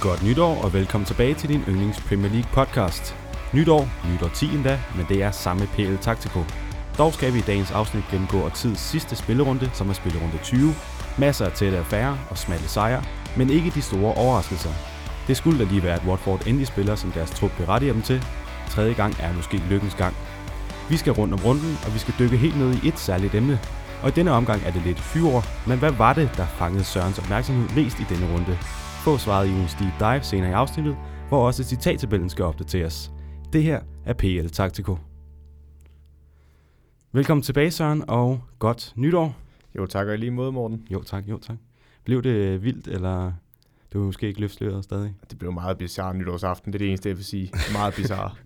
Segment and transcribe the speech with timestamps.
[0.00, 3.16] Godt nytår og velkommen tilbage til din yndlings Premier League podcast.
[3.52, 6.40] Nytår, nytår 10 endda, men det er samme PL Taktiko.
[6.98, 10.74] Dog skal vi i dagens afsnit gennemgå årtidets sidste spillerunde, som er spillerunde 20.
[11.18, 13.02] Masser af tætte affærer og smalle sejre,
[13.36, 14.70] men ikke de store overraskelser.
[15.26, 18.24] Det skulle da lige være, at Watford endelig spiller, som deres trup berettiger dem til.
[18.68, 20.14] Tredje gang er måske lykkens gang.
[20.88, 23.60] Vi skal rundt om runden, og vi skal dykke helt ned i et særligt emne.
[24.02, 27.18] Og i denne omgang er det lidt fyre, men hvad var det, der fangede Sørens
[27.18, 28.58] opmærksomhed mest i denne runde?
[29.04, 30.96] Få svaret i ugens deep dive senere i afsnittet,
[31.28, 33.12] hvor også citattabellen skal opdateres.
[33.52, 34.98] Det her er PL Taktiko.
[37.12, 39.36] Velkommen tilbage, Søren, og godt nytår.
[39.76, 40.86] Jo, tak og i lige måde, Morten.
[40.90, 41.56] Jo tak, jo tak.
[42.04, 43.32] Blev det vildt, eller
[43.92, 45.14] du vil måske ikke løfte sløret stadig?
[45.30, 47.52] Det blev meget bizarre nytårsaften, det er det eneste, jeg vil sige.
[47.72, 48.30] Meget bizarre.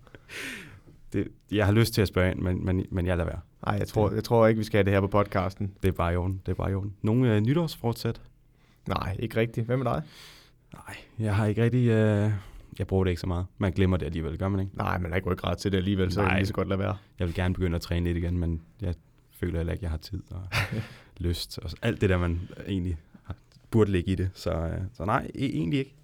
[1.13, 3.39] Det, jeg har lyst til at spørge ind, men, men, men jeg lader være.
[3.65, 5.73] Nej, jeg tror, jeg tror ikke, vi skal have det her på podcasten.
[5.83, 6.93] Det er bare i orden, det er bare i orden.
[7.01, 8.21] Nogle øh, nytårsfortsæt?
[8.87, 9.65] Nej, ikke rigtigt.
[9.65, 10.01] Hvad med dig?
[10.73, 11.87] Nej, jeg har ikke rigtig...
[11.87, 12.31] Øh,
[12.79, 13.45] jeg bruger det ikke så meget.
[13.57, 14.71] Man glemmer det alligevel, gør man ikke?
[14.77, 16.29] Nej, man har ikke ryggrad til det alligevel, så Nej.
[16.29, 16.97] kan lige så godt lade være.
[17.19, 18.95] Jeg vil gerne begynde at træne lidt igen, men jeg
[19.31, 20.41] føler heller ikke, jeg har tid og
[21.27, 21.59] lyst.
[21.59, 23.35] Og alt det der, man egentlig har-
[23.71, 24.29] burde ligge i det.
[24.33, 25.95] Så, øh, så nej, e- egentlig ikke.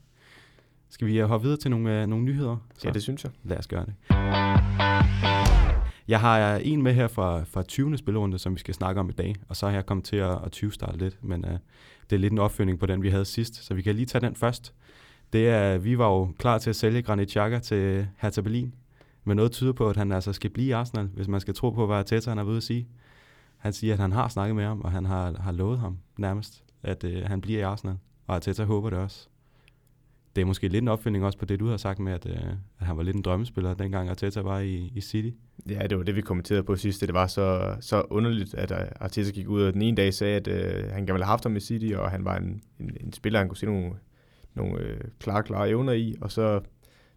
[0.90, 2.58] Skal vi øh, hoppe videre til nogle, øh, nogle nyheder?
[2.78, 3.32] Så Ja, det synes jeg.
[3.44, 3.94] lad os gøre det.
[6.08, 7.98] Jeg har en med her fra, fra 20.
[7.98, 9.36] spillerunde, som vi skal snakke om i dag.
[9.50, 11.52] Og så har jeg kommet til at, at 20 starte lidt, men uh,
[12.10, 13.56] det er lidt en opfølgning på den, vi havde sidst.
[13.56, 14.74] Så vi kan lige tage den først.
[15.34, 18.74] Det er, vi var jo klar til at sælge Granit Xhaka til Hertha Berlin.
[19.24, 21.70] Men noget tyder på, at han altså skal blive i Arsenal, hvis man skal tro
[21.70, 22.88] på, hvad Arteta han er ved at sige.
[23.58, 26.64] Han siger, at han har snakket med ham, og han har, har lovet ham nærmest,
[26.84, 27.98] at øh, han bliver i Arsenal.
[28.28, 29.30] Og Arteta håber det også.
[30.36, 32.50] Det er måske lidt en opfølging også på det, du har sagt med, at, øh,
[32.80, 35.38] at han var lidt en drømmespiller, dengang Arteta var i, i City.
[35.70, 37.02] Ja, det var det, vi kommenterede på sidst.
[37.02, 40.36] Det var så, så underligt, at øh, Arteta gik ud og den ene dag sagde,
[40.36, 42.98] at øh, han gerne ville have haft ham i City, og han var en, en,
[43.00, 43.92] en spiller, han kunne se nogle,
[44.54, 46.16] nogle øh, klare, klare evner i.
[46.22, 46.62] Og så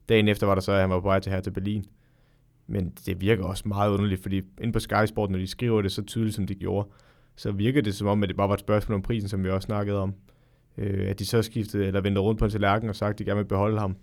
[0.09, 1.85] dagen efter var der så, at han var på vej til her til Berlin.
[2.67, 5.93] Men det virker også meget underligt, fordi inde på Sky Sport, når de skriver det
[5.93, 6.89] så tydeligt, som de gjorde,
[7.37, 9.51] så virker det som om, at det bare var et spørgsmål om prisen, som vi
[9.51, 10.15] også snakkede om.
[10.79, 13.25] Øh, at de så skiftede, eller vendte rundt på en tallerken og sagt, at de
[13.25, 13.97] gerne vil beholde ham.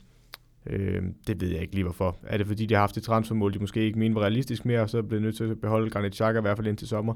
[0.66, 2.18] Øh, det ved jeg ikke lige hvorfor.
[2.24, 4.81] Er det fordi, de har haft et transfermål, de måske ikke mener var realistisk mere,
[4.81, 7.13] og så blev nødt til at beholde Granit Xhaka i hvert fald indtil sommer?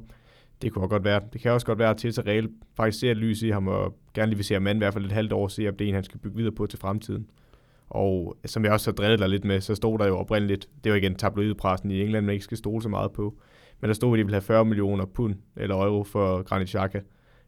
[0.62, 1.22] Det kunne godt være.
[1.34, 3.98] Det kan også godt være, at Tessa reelt faktisk ser et lys i ham, og
[4.14, 5.90] gerne lige vil se ham i hvert fald et halvt år, se om det er
[5.90, 7.28] en, han skal bygge videre på til fremtiden.
[7.90, 10.70] Og øh, som jeg også har drillet dig lidt med, så stod der jo oprindeligt,
[10.84, 13.36] det var igen tabloidpressen i England, man ikke skal stole så meget på,
[13.82, 17.00] men der stod, at de ville have 40 millioner pund eller euro for Granit Xhaka,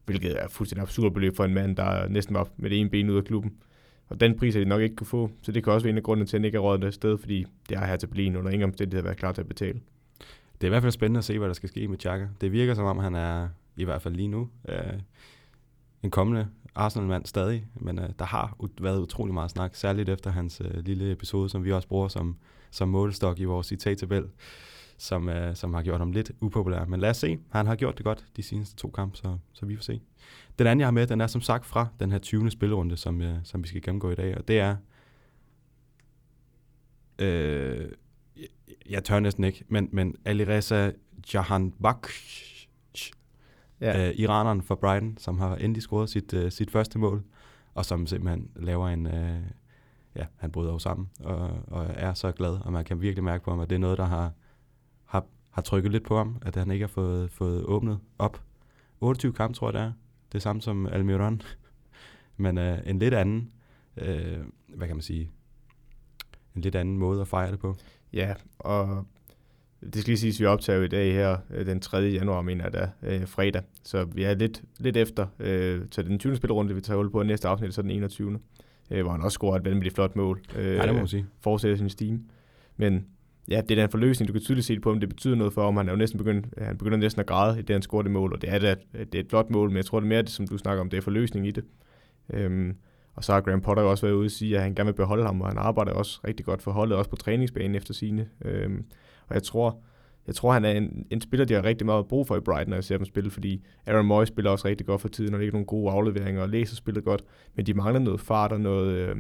[0.06, 3.10] hvilket er fuldstændig absurd beløb for en mand, der næsten var med det ene ben
[3.10, 3.54] ud af klubben.
[4.08, 5.98] Og den pris har de nok ikke kunne få, så det kan også være en
[5.98, 8.36] af grundene til, at han ikke er rådet sted, fordi det er her til Berlin
[8.36, 9.80] under ingen omstændighed været klar til at betale.
[10.62, 12.28] Det er i hvert fald spændende at se, hvad der skal ske med Chaka.
[12.42, 15.00] Det virker som om, han er, i hvert fald lige nu, øh,
[16.04, 17.66] en kommende Arsenal-mand stadig.
[17.76, 21.50] Men øh, der har ut- været utrolig meget snak, særligt efter hans øh, lille episode,
[21.50, 22.36] som vi også bruger som,
[22.72, 24.26] som målestok i vores citattabel,
[24.98, 26.86] som, øh, som har gjort ham lidt upopulær.
[26.86, 27.40] Men lad os se.
[27.50, 30.02] Han har gjort det godt de seneste to kampe, så, så vi får se.
[30.60, 32.52] Den anden, jeg har med, den er som sagt fra den her 20.
[32.52, 34.76] spillerunde, som, øh, som vi skal gennemgå i dag, og det er...
[37.20, 37.90] Øh,
[38.90, 40.92] jeg, tør næsten ikke, men, men Alireza
[41.34, 42.08] Jahanbak,
[43.82, 44.10] ja.
[44.10, 47.24] øh, iraneren fra Brighton, som har endelig scoret sit, øh, sit første mål,
[47.74, 49.08] og som simpelthen laver en...
[49.08, 49.42] Øh,
[50.16, 53.44] ja, han bryder jo sammen, og, og er så glad, og man kan virkelig mærke
[53.44, 54.32] på ham, at det er noget, der har,
[55.56, 58.42] har, trykket lidt på ham, at han ikke har fået, fået åbnet op.
[59.02, 59.92] 28 kampe, tror jeg, det er.
[60.34, 61.42] Det samme som Almiron.
[62.38, 63.52] Men øh, en lidt anden,
[63.98, 65.30] øh, hvad kan man sige,
[66.56, 67.76] en lidt anden måde at fejre det på.
[68.14, 69.06] Ja, og
[69.82, 71.98] det skal lige siges, at vi optager i dag her øh, den 3.
[71.98, 73.62] januar, mener jeg da, øh, fredag.
[73.84, 76.36] Så vi er lidt, lidt efter øh, til den 20.
[76.36, 78.40] spillerunde, vi tager hul på i næste afsnit, så den 21.
[78.92, 80.42] Øh, hvor han også scorer et vanvittigt flot mål.
[80.56, 81.26] Øh, Ja, det må man sige.
[81.40, 82.24] fortsætter sin steam.
[82.78, 83.06] Men
[83.50, 84.28] ja, det er da en forløsning.
[84.28, 85.78] Du kan tydeligt se det på, om det betyder noget for ham.
[85.78, 88.12] Han er jo næsten begyndt, han begynder næsten at græde i det, han scorer det
[88.12, 90.10] mål, og det er, da, det er et flot mål, men jeg tror, det er
[90.10, 91.64] mere det, som du snakker om, det er forløsning i det.
[92.34, 92.76] Øhm,
[93.16, 95.26] og så har Graham Potter også været ude og sige, at han gerne vil beholde
[95.26, 98.28] ham, og han arbejder også rigtig godt for holdet, også på træningsbanen efter sine.
[98.46, 98.86] Øhm,
[99.28, 99.80] og jeg tror,
[100.28, 102.70] jeg tror, han er en, en spiller, de har rigtig meget brug for i Brighton,
[102.70, 105.40] når jeg ser dem spille, fordi Aaron Moy spiller også rigtig godt for tiden, og
[105.40, 107.24] det er nogle gode afleveringer, og læser spillet godt,
[107.56, 109.16] men de mangler noget fart og noget, øh,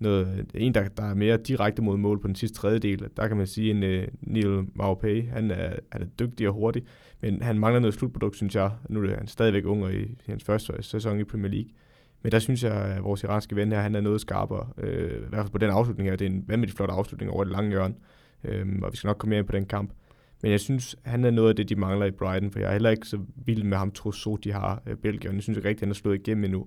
[0.00, 3.08] noget en, der, der er mere direkte mod mål på den sidste tredjedel.
[3.16, 6.82] Der kan man sige, en uh, Neil Maupay, han er, han er dygtig og hurtig,
[7.20, 8.70] men han mangler noget slutprodukt, synes jeg.
[8.88, 11.70] Nu er han stadigvæk ung og i, i hans første sæson i Premier League.
[12.22, 14.68] Men der synes jeg, at vores iranske ven her, han er noget skarpere.
[14.78, 16.16] Øh, I hvert fald på den afslutning her.
[16.16, 17.94] Det er en vanvittig flot afslutning over det lange hjørne.
[18.44, 19.92] Øh, og vi skal nok komme mere ind på den kamp.
[20.42, 22.72] Men jeg synes, han er noget af det, de mangler i Brighton, for jeg er
[22.72, 25.34] heller ikke så vild med ham, Trossard, de har, øh, Belgien.
[25.34, 26.66] Jeg synes ikke rigtigt, han er slået igennem endnu.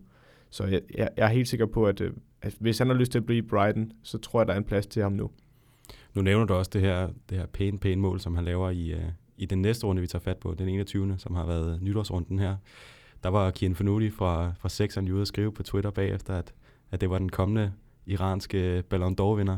[0.50, 2.12] Så jeg, jeg, jeg er helt sikker på, at, øh,
[2.44, 4.58] at hvis han har lyst til at blive i Brighton, så tror jeg, der er
[4.58, 5.30] en plads til ham nu.
[6.14, 8.94] Nu nævner du også det her, det her pæne, pæne mål, som han laver i,
[8.94, 9.00] uh,
[9.38, 12.56] i den næste runde, vi tager fat på, den 21., som har været nytårsrunden her.
[13.24, 16.54] Der var Kian Fanuti fra, fra Sexeren ude at skrive på Twitter bagefter, at,
[16.92, 17.72] at det var den kommende
[18.06, 19.58] iranske Ballon d'Or-vinder.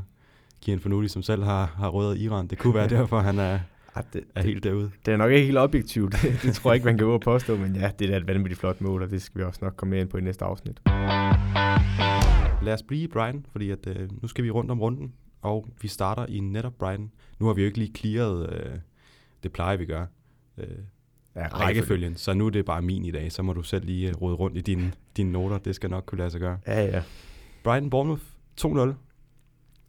[0.61, 2.47] Kian Fanuti, som selv har, har røget Iran.
[2.47, 3.59] Det kunne være derfor, han er,
[3.95, 4.91] ja, det, er helt derude.
[5.05, 6.15] Det er nok ikke helt objektivt.
[6.43, 9.03] det tror jeg ikke, man kan påstå, men ja, det er et vanvittigt flot mål,
[9.03, 10.81] og det skal vi også nok komme med ind på i næste afsnit.
[12.61, 15.67] Lad os blive i Brighton, fordi at, øh, nu skal vi rundt om runden, og
[15.81, 17.11] vi starter i netop Brighton.
[17.39, 18.79] Nu har vi jo ikke lige clearet, øh,
[19.43, 20.05] det plejer vi gør,
[20.57, 20.67] øh,
[21.35, 24.09] ja, rækkefølgen, så nu er det bare min i dag, så må du selv lige
[24.09, 26.57] øh, rode rundt i dine, dine noter, det skal nok kunne lade sig gøre.
[26.67, 27.03] Ja, ja.
[27.63, 28.23] Brighton Bournemouth
[28.61, 28.93] 2-0.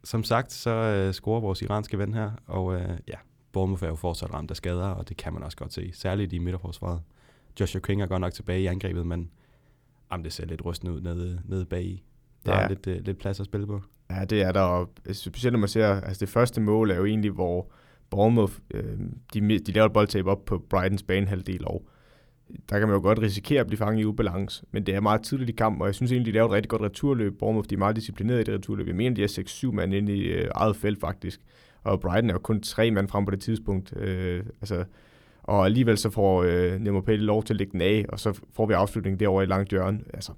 [0.05, 3.17] Som sagt, så øh, scorer vores iranske ven her, og øh, ja,
[3.53, 6.33] Bournemouth er jo fortsat ramt af skader, og det kan man også godt se, særligt
[6.33, 7.03] i midterforsvaret.
[7.61, 9.31] Joshua King er godt nok tilbage i angrebet, men
[10.13, 12.06] jamen, det ser lidt rystende ud nede, nede bag i.
[12.47, 12.61] Der ja.
[12.61, 13.83] er lidt, øh, lidt plads at spille på.
[14.11, 17.05] Ja, det er der, og specielt når man ser, altså det første mål er jo
[17.05, 17.73] egentlig, hvor
[18.11, 18.99] Bournemouth, øh,
[19.35, 21.87] de, de laver et boldtab op på Brightons banehalvdel, og
[22.71, 25.23] der kan man jo godt risikere at blive fanget i ubalance, men det er meget
[25.23, 27.39] tidligt i kampen, og jeg synes egentlig, de laver et rigtig godt returløb.
[27.39, 28.87] Bournemouth, de er meget disciplineret i det returløb.
[28.87, 31.41] Jeg mener, de er 6-7 mand inde i øh, eget felt faktisk,
[31.83, 33.97] og Brighton er jo kun tre mand frem på det tidspunkt.
[33.97, 34.85] Øh, altså,
[35.43, 38.41] og alligevel så får øh, Nemo Pelle lov til at lægge den af, og så
[38.53, 40.01] får vi afslutningen derovre i langt hjørne.
[40.15, 40.33] Altså,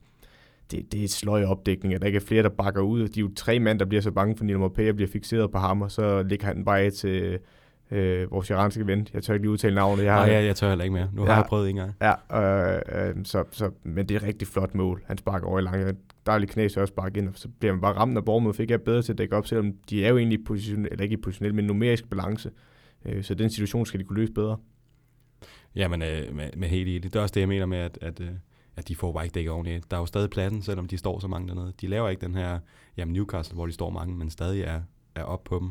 [0.71, 3.09] det, det er et sløj opdækning, at der ikke er flere, der bakker ud.
[3.09, 5.59] De er jo tre mand, der bliver så bange for Nemo Pelle bliver fixeret på
[5.59, 7.39] ham, og så lægger han bare af til
[7.91, 9.09] øh, vores iranske ven.
[9.15, 10.05] Jeg tør ikke lige udtale navnet.
[10.05, 11.11] Jeg har, Nej, jeg, jeg tør heller ikke mere.
[11.13, 11.95] Nu ja, har jeg prøvet en gang.
[12.01, 15.03] Ja, øh, øh, så, så, men det er et rigtig flot mål.
[15.07, 15.99] Han sparker over i langt.
[16.27, 18.83] Dejligt knæs også sparker ind, og så bliver man bare ramt, når Bormod fik jeg
[18.83, 21.55] bedre til at dække op, selvom de er jo egentlig position, eller ikke i positionel,
[21.55, 22.51] men numerisk balance.
[23.05, 24.57] Øh, så den situation skal de kunne løse bedre.
[25.77, 27.13] Ja, men øh, med, med helt i det.
[27.13, 28.29] Det er også det, jeg mener med, at, at, øh,
[28.79, 29.91] at de får bare ikke dækket ordentligt.
[29.91, 31.73] Der er jo stadig pladsen, selvom de står så mange dernede.
[31.81, 32.59] De laver ikke den her
[32.97, 34.81] jamen Newcastle, hvor de står mange, men stadig er,
[35.15, 35.71] er op på dem.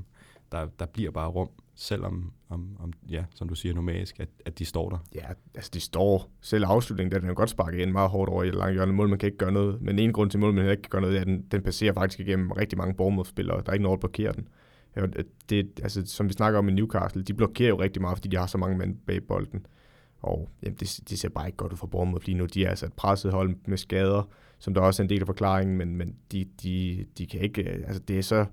[0.51, 4.59] Der, der bliver bare rum selvom, om, om, ja, som du siger, nomadisk, at, at
[4.59, 4.98] de står der.
[5.15, 5.25] Ja,
[5.56, 6.30] altså de står.
[6.42, 8.94] Selv afslutningen, der er den godt sparket ind meget hårdt over i langt hjørne.
[8.94, 9.81] Mål, man kan ikke gøre noget.
[9.81, 11.94] Men en grund til mål, man ikke kan gøre noget, er, at den, den passerer
[11.94, 13.62] faktisk igennem rigtig mange Bournemouth-spillere.
[13.62, 14.48] Der er ikke noget, der blokerer den.
[14.95, 15.10] Øh,
[15.50, 18.38] det, altså, som vi snakker om i Newcastle, de blokerer jo rigtig meget, fordi de
[18.38, 19.65] har så mange mænd bag bolden.
[20.22, 22.46] Og jamen, det, det ser bare ikke godt ud for Bournemouth lige nu.
[22.46, 24.30] De er altså et presset hold med skader,
[24.60, 27.62] som der også er en del af forklaringen, men, men de, de, de kan ikke...
[27.62, 28.46] Øh, altså, det er så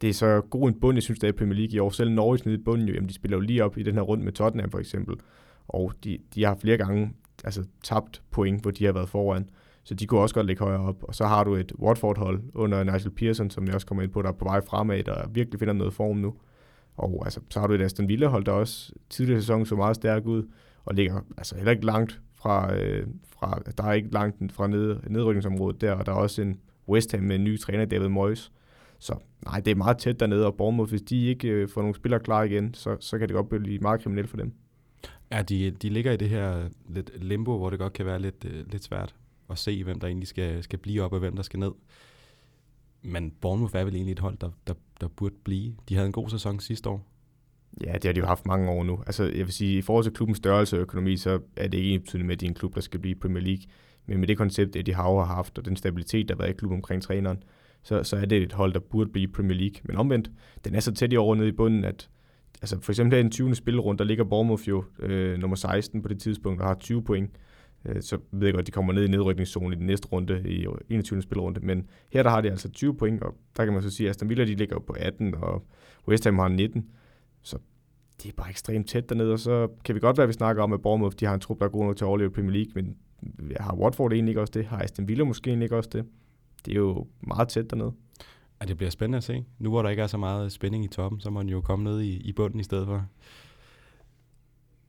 [0.00, 1.90] det er så god en bund, jeg synes, det er i Premier League i år.
[1.90, 4.02] Selv Norwich nede i bunden, jo, jamen, de spiller jo lige op i den her
[4.02, 5.16] runde med Tottenham for eksempel.
[5.68, 7.12] Og de, de har flere gange
[7.44, 9.50] altså, tabt point, hvor de har været foran.
[9.84, 11.02] Så de kunne også godt ligge højere op.
[11.02, 14.22] Og så har du et Watford-hold under Nigel Pearson, som jeg også kommer ind på,
[14.22, 16.34] der er på vej fremad, der virkelig finder noget form nu.
[16.96, 20.26] Og altså, så har du et Aston Villa-hold, der også tidligere sæson så meget stærk
[20.26, 20.48] ud,
[20.84, 24.96] og ligger altså heller ikke langt fra, øh, fra der er ikke langt fra ned,
[25.08, 28.52] nedrykningsområdet der, og der er også en West Ham med en ny træner, David Moyes,
[28.98, 31.94] så nej, det er meget tæt dernede, og Bournemouth, hvis de ikke øh, får nogle
[31.94, 34.52] spillere klar igen, så, så kan det godt blive meget kriminelt for dem.
[35.32, 38.44] Ja, de, de ligger i det her lidt limbo, hvor det godt kan være lidt,
[38.44, 39.14] øh, lidt svært
[39.50, 41.72] at se, hvem der egentlig skal, skal blive op, og hvem der skal ned.
[43.02, 45.74] Men Bournemouth er vel egentlig et hold, der, der, der burde blive.
[45.88, 47.09] De havde en god sæson sidste år.
[47.84, 49.02] Ja, det har de jo haft mange år nu.
[49.06, 51.98] Altså, jeg vil sige, i forhold til klubbens størrelse og økonomi, så er det ikke
[51.98, 53.62] betydende med, at det er en klub, der skal blive Premier League.
[54.06, 56.56] Men med det koncept, at de har haft, og den stabilitet, der har været i
[56.56, 57.42] klubben omkring træneren,
[57.82, 59.80] så, så er det et hold, der burde blive Premier League.
[59.84, 60.30] Men omvendt,
[60.64, 62.08] den er så tæt i over nede i bunden, at
[62.62, 63.54] altså for eksempel her i den 20.
[63.54, 67.30] spillerunde, der ligger Bournemouth jo øh, nummer 16 på det tidspunkt, og har 20 point.
[67.84, 70.42] Øh, så ved jeg godt, at de kommer ned i nedrykningszonen i den næste runde,
[70.46, 71.22] i 21.
[71.22, 71.60] spillerunde.
[71.60, 74.10] Men her der har de altså 20 point, og der kan man så sige, at
[74.10, 75.66] Aston Villa de ligger på 18, og
[76.08, 76.86] West Ham har 19.
[77.42, 77.58] Så
[78.22, 80.62] det er bare ekstremt tæt dernede, og så kan vi godt være, at vi snakker
[80.62, 82.52] om, at Bournemouth de har en trup, der er god nok til at overleve Premier
[82.52, 82.96] League, men
[83.60, 84.64] har Watford egentlig ikke også det?
[84.64, 86.04] Har Aston Villa måske egentlig ikke også det?
[86.66, 87.92] det er jo meget tæt dernede.
[88.60, 89.44] Ja, det bliver spændende at se.
[89.58, 91.84] Nu hvor der ikke er så meget spænding i toppen, så må den jo komme
[91.84, 93.06] ned i, i bunden i stedet for.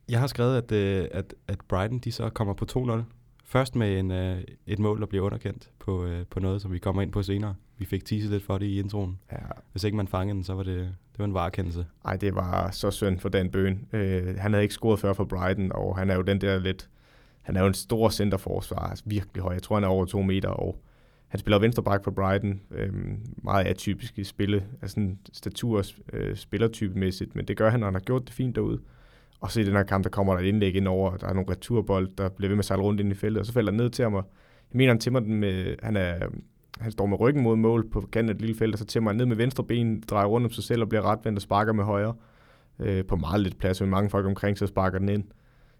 [0.10, 3.02] Jeg har skrevet, at, øh, at, at Brighton de så kommer på 2-0.
[3.46, 6.80] Først med en, øh, et mål, der bliver underkendt på, øh, på noget, som vi
[6.80, 7.56] kommer ind på senere.
[7.78, 9.20] Vi fik teaset lidt for det i introen.
[9.32, 9.38] Ja.
[9.72, 11.86] Hvis ikke man fangede den, så var det, det var en varekendelse.
[12.04, 13.88] Nej, det var så synd for Dan Bøen.
[13.94, 16.90] Øh, han havde ikke scoret før for Brighton, og han er jo den der lidt...
[17.42, 19.54] Han er jo en stor centerforsvar, altså virkelig høj.
[19.54, 20.82] Jeg tror, han er over to meter, og
[21.28, 22.94] han spiller venstreback for Brighton, øh,
[23.44, 27.94] meget atypisk i spille, altså en statur øh, spillertypemæssigt, men det gør han, og han
[27.94, 28.80] har gjort det fint derude.
[29.42, 31.34] Og så i den her kamp, der kommer der et indlæg ind over, der er
[31.34, 33.72] nogle returbold, der bliver ved med at sejle rundt ind i feltet, og så falder
[33.72, 34.24] han ned til ham, og
[34.72, 36.28] jeg mener, han timmer den med, han, er,
[36.82, 39.10] han står med ryggen mod mål på kanten af et lille felt, og så timmer
[39.12, 41.74] han ned med venstre ben, drejer rundt om sig selv og bliver retvendt og sparker
[41.74, 42.14] med højre
[42.80, 45.24] øh, på meget lidt plads, med mange folk omkring, så sparker den ind.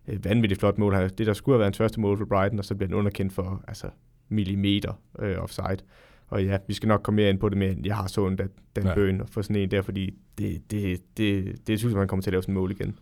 [0.08, 0.94] Et vanvittigt flot mål.
[0.94, 3.34] Det der skulle have været hans første mål for Brighton, og så bliver den underkendt
[3.34, 3.88] for altså,
[4.30, 5.78] millimeter øh, offside.
[6.28, 8.38] og ja, vi skal nok komme mere ind på det, men jeg har så en
[8.38, 8.50] den
[8.86, 8.96] Ja.
[8.96, 12.32] bøn for sådan en der, fordi det, det, det, det synes, man kommer til at
[12.32, 12.98] lave sådan en mål igen.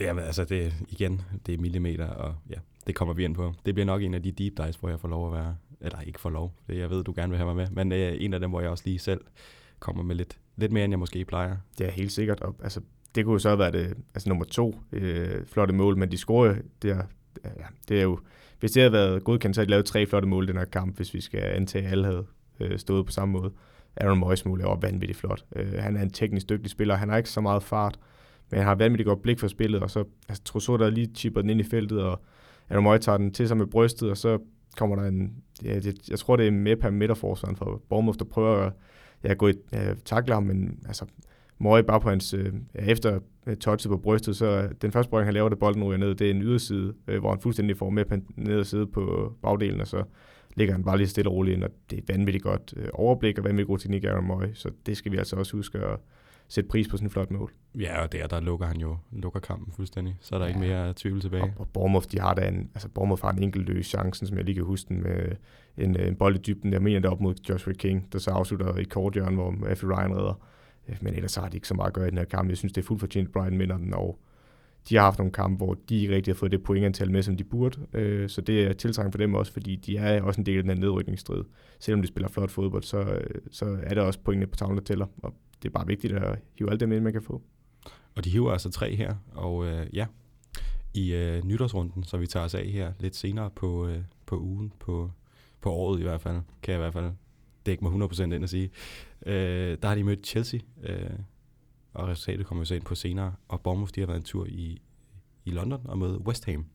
[0.00, 2.54] Ja, men altså det, igen, det er millimeter, og ja,
[2.86, 3.52] det kommer vi ind på.
[3.66, 6.00] Det bliver nok en af de deep dives, hvor jeg får lov at være, eller
[6.00, 8.34] ikke får lov, det jeg ved, du gerne vil have mig med, men øh, en
[8.34, 9.20] af dem, hvor jeg også lige selv
[9.78, 11.56] kommer med lidt, lidt mere, end jeg måske plejer.
[11.78, 12.80] Det er helt sikkert, og altså,
[13.14, 16.16] det kunne jo så være det, øh, altså nummer to øh, flotte mål, men de
[16.16, 17.02] scorer der,
[17.44, 18.18] ja, det er jo,
[18.60, 20.64] hvis det havde været godkendt, så havde de lavet tre flotte mål i den her
[20.64, 22.26] kamp, hvis vi skal antage, at alle havde
[22.60, 23.52] øh, stået på samme måde.
[23.96, 25.44] Aaron Moyes mål er også vanvittigt flot.
[25.56, 27.98] Øh, han er en teknisk dygtig spiller, han har ikke så meget fart,
[28.50, 31.40] men han har vanvittigt godt blik for spillet, og så altså, Trossard der lige chipper
[31.40, 32.20] den ind i feltet, og
[32.70, 34.38] Aaron Moyes tager den til sig med brystet, og så
[34.76, 38.24] kommer der en, ja, det, jeg tror det er med per midterforsvaren for Bournemouth, der
[38.24, 38.72] prøver at
[39.24, 41.04] ja, gå i, ja, takle ham, men altså,
[41.58, 45.10] Møje bare på hans, øh, ja, efter øh, touchet på brystet, så øh, den første
[45.10, 47.76] berøring, han laver, det bolden ryger ned, det er en yderside, øh, hvor han fuldstændig
[47.76, 50.04] får med på ned og sidde på bagdelen, og så
[50.54, 53.38] ligger han bare lige stille og roligt ind, og det er vanvittigt godt øh, overblik,
[53.38, 55.98] og vanvittigt god teknik af Møje, så det skal vi altså også huske at
[56.48, 57.52] sætte pris på sådan et flot mål.
[57.74, 60.48] Ja, og der, der lukker han jo lukker kampen fuldstændig, så er der Ja.
[60.48, 61.42] ikke mere tvivl tilbage.
[61.42, 64.36] Og, og Bournemouth, de har da en, altså Bournemouth har en enkelt løs chancen, som
[64.36, 65.36] jeg lige kan huske den med
[65.78, 66.72] en, øh, en bold i dybden.
[66.72, 70.16] Jeg mener det op mod Joshua King, der så afslutter i korthjørnen, hvor Matthew Ryan
[70.16, 70.40] redder.
[70.88, 72.48] Øh, Men ellers har de ikke så meget at gøre i den her kamp.
[72.48, 74.18] Jeg synes, det er fuldt fortjent, Brian vinder den, og
[74.88, 77.36] de har haft nogle kampe, hvor de ikke rigtig har fået det pointantal med, som
[77.36, 77.86] de burde.
[77.92, 80.62] Øh, Så det er tiltrængt for dem også, fordi de er også en del af
[80.62, 81.44] den her nedrykningsstrid.
[81.80, 83.18] Selvom de spiller flot fodbold, så,
[83.50, 85.06] så er der også pointene på tavlen, der tæller.
[85.22, 87.42] Og det er bare vigtigt at hive alt dem ind, man kan få.
[88.16, 90.06] Og de hiver altså tre her, og øh, ja,
[90.94, 94.72] i øh, nytårsrunden, så vi tager os af her lidt senere på, øh, på ugen,
[94.78, 95.10] på,
[95.60, 97.12] på året i hvert fald, kan jeg i hvert fald
[97.66, 98.70] dække mig 100% ind og sige.
[99.26, 101.10] Øh, der har de mødt Chelsea, øh,
[101.94, 104.46] og resultatet kommer vi så ind på senere, og Bournemouth, de har været en tur
[104.46, 104.80] i,
[105.44, 106.66] i London og møde West Ham.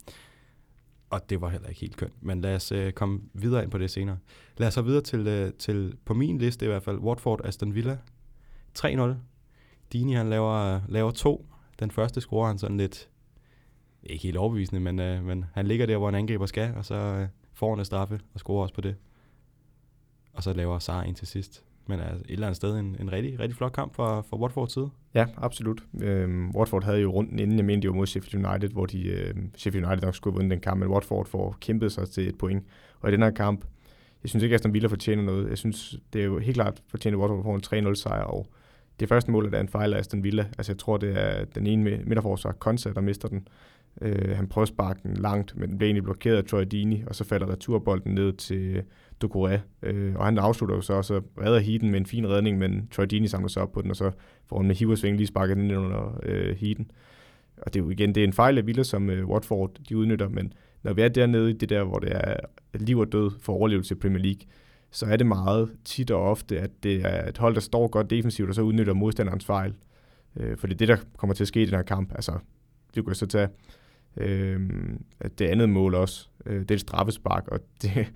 [1.10, 3.78] Og det var heller ikke helt kønt, men lad os øh, komme videre ind på
[3.78, 4.18] det senere.
[4.58, 7.76] Lad os så videre til, øh, til, på min liste i hvert fald, Watford Aston
[7.76, 7.98] Villa
[8.80, 9.02] 3-0.
[9.94, 11.46] Dini han laver, laver to.
[11.80, 13.10] Den første scorer han sådan lidt,
[14.04, 16.96] ikke helt overbevisende, men, øh, men han ligger der, hvor en angriber skal, og så
[16.96, 18.96] øh, får han straffe og scorer også på det.
[20.34, 21.64] Og så laver Sar en til sidst.
[21.88, 24.74] Men altså, et eller andet sted en, en rigtig, rigtig flot kamp fra, fra Watfords
[24.74, 24.90] side.
[25.14, 25.84] Ja, absolut.
[26.02, 29.36] Øhm, Watford havde jo runden inden, jeg mente jo mod Sheffield United, hvor de, øh,
[29.56, 32.38] Sheffield United nok skulle have vundet den kamp, men Watford får kæmpet sig til et
[32.38, 32.64] point.
[33.00, 33.66] Og i den her kamp,
[34.24, 35.50] jeg synes ikke, at Aston Villa fortjener noget.
[35.50, 38.48] Jeg synes, det er jo helt klart fortjent, at Watford får en 3-0 sejr, og
[39.02, 40.46] det første mål er en fejl af Aston Villa.
[40.58, 43.48] Altså jeg tror, det er den ene med- midterforsvar, Konsa, der mister den.
[44.02, 47.04] Øh, han prøver at sparke den langt, men den bliver egentlig blokeret af Troy Dini,
[47.08, 48.84] og så falder returbolden ned til
[49.24, 49.58] Ducouré.
[49.84, 52.88] Øh, og han afslutter jo så, og så redder Heaton med en fin redning, men
[52.92, 54.12] Troy Dini samler sig op på den, og så
[54.50, 56.92] får han med hiversving lige sparket den ind under øh, Heaton.
[57.58, 59.98] Og det er jo igen, det er en fejl af Villa, som øh, Watford de
[59.98, 60.54] udnytter, men
[60.84, 62.36] når vi er dernede i det der, hvor det er
[62.74, 64.42] liv og død for overlevelse i Premier League,
[64.92, 68.10] så er det meget tit og ofte, at det er et hold, der står godt
[68.10, 69.74] defensivt, og så udnytter modstanderens fejl.
[70.38, 72.12] Øh, for det er det, der kommer til at ske i den her kamp.
[72.16, 72.32] Altså,
[72.96, 73.48] det kunne jeg så tage
[74.18, 74.60] øh,
[75.20, 76.28] at det andet mål også.
[76.46, 77.92] Øh, det er et straffespark, og det,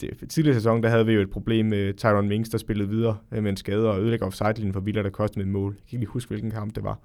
[0.00, 2.88] det, det, tidligere sæson, der havde vi jo et problem med Tyron Wings, der spillede
[2.88, 5.72] videre øh, med en skade og ødelægger offside-linjen for Villa, der kostede med et mål.
[5.72, 6.98] Jeg kan ikke lige huske, hvilken kamp det var.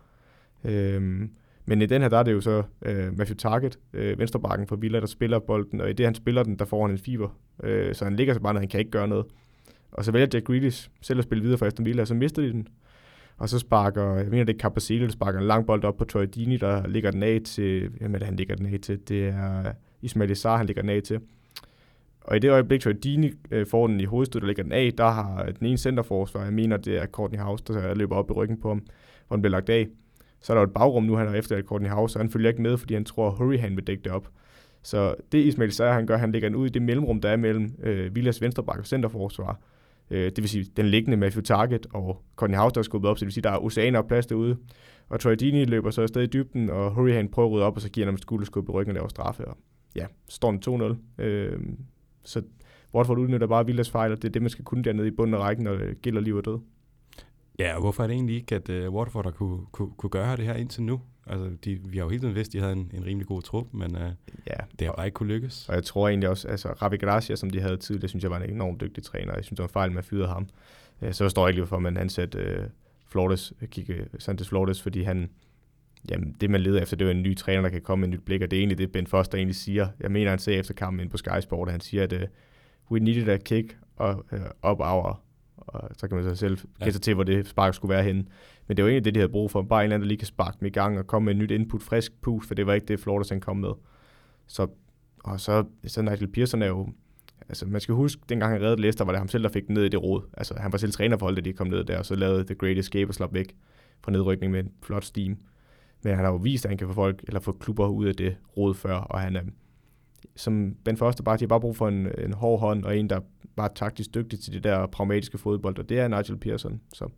[0.63, 1.27] Øh,
[1.65, 4.75] men i den her, der er det jo så øh, Matthew Target, øh, venstrebakken for
[4.75, 7.37] Villa, der spiller bolden, og i det, han spiller den, der får han en fiber.
[7.63, 9.25] Øh, så han ligger så bare når han kan ikke gøre noget.
[9.91, 12.41] Og så vælger Jack Grealish selv at spille videre for Aston Villa, og så mister
[12.41, 12.67] de den.
[13.37, 16.05] Og så sparker, jeg mener det er Capacete, der sparker en lang bold op på
[16.05, 18.99] Troy Dini, der ligger den af til, jamen han ligger den af til?
[19.07, 21.19] Det er Ismail Isar, han ligger den af til.
[22.21, 24.91] Og i det øjeblik, Troy Dini øh, får den i hovedstød, der ligger den af,
[24.97, 28.33] der har den ene centerforsvar, jeg mener det er Courtney House, der løber op i
[28.33, 28.83] ryggen på ham,
[29.27, 29.87] hvor den bliver lagt af.
[30.43, 32.49] Så er der jo et bagrum nu, han har efter Courtney House, og han følger
[32.49, 34.27] ikke med, fordi han tror, at Hurricane vil dække det op.
[34.83, 37.37] Så det Ismail Sager han gør, han lægger den ud i det mellemrum, der er
[37.37, 39.59] mellem øh, Villas venstreback og centerforsvar.
[40.11, 43.17] Øh, det vil sige, den liggende Matthew Target og Courtney House, der er skubbet op,
[43.17, 44.57] så det vil sige, der er oceaner og plads derude.
[45.09, 47.81] Og Troy Dini løber så afsted i dybden, og Hurricane prøver at rydde op, og
[47.81, 49.45] så giver han ham skulderskub i ryggen og laver straffe.
[49.45, 49.57] Og
[49.95, 51.23] ja, står den 2-0.
[51.23, 51.59] Øh,
[52.23, 52.41] så
[52.93, 55.33] Watford udnytter bare Villas fejl, og det er det, man skal kunne dernede i bunden
[55.33, 56.59] af rækken, når det gælder liv og død.
[57.59, 60.37] Ja, og hvorfor er det egentlig ikke, at uh, Watford har kunne, kunne, kunne gøre
[60.37, 61.01] det her indtil nu?
[61.27, 63.41] Altså, de, vi har jo hele tiden vidst, at de havde en, en rimelig god
[63.41, 64.01] trup, men uh,
[64.47, 65.69] Ja, det har bare ikke kunne lykkes.
[65.69, 68.39] Og jeg tror egentlig også, altså Ravi Gracia, som de havde tidligere, synes jeg var
[68.39, 69.33] en enormt dygtig træner.
[69.35, 70.47] Jeg synes, det var fejl med at fyre ham.
[71.01, 72.65] Øh, Så forstår jeg ikke, hvorfor man ansatte øh,
[73.07, 75.29] Flores, Kike Santos Flores, fordi han,
[76.09, 78.13] jamen, det man leder efter, det er jo en ny træner, der kan komme med
[78.13, 79.87] et nyt blik, og det er egentlig det, Ben Foster egentlig siger.
[79.99, 82.19] Jeg mener, han sagde efter kampen ind på Sky Sport, at han siger, at uh,
[82.91, 85.21] we needed a kick og, uh, up our,
[85.67, 86.83] og så kan man så selv Ja.
[86.85, 88.25] gætte sig til, hvor det spark skulle være henne.
[88.67, 89.61] Men det var egentlig det, de havde brug for.
[89.61, 91.37] Bare en eller anden, der lige kan sparke dem i gang og komme med et
[91.39, 93.71] nyt input, frisk pus, for det var ikke det, Flores han kom med.
[94.47, 94.67] Så,
[95.23, 96.87] og så, så Nigel Pearson er jo,
[97.49, 99.73] altså man skal huske, dengang han reddede Leicester, var det ham selv, der fik den
[99.73, 100.21] ned i det råd.
[100.37, 102.43] Altså han var selv træner for holdet, da de kom ned der, og så lavede
[102.45, 103.55] The Great Escape og slap væk
[104.03, 105.37] fra nedrykning med en flot steam.
[106.03, 108.15] Men han har jo vist, at han kan få folk, eller få klubber ud af
[108.15, 109.41] det råd før, og han er,
[110.35, 113.09] som Ben Foster bare, de har bare brug for en, en hård hånd, og en,
[113.09, 113.19] der
[113.55, 116.81] bare taktisk dygtig til det der pragmatiske fodbold, og det er Nigel Pearson.
[116.93, 117.09] Så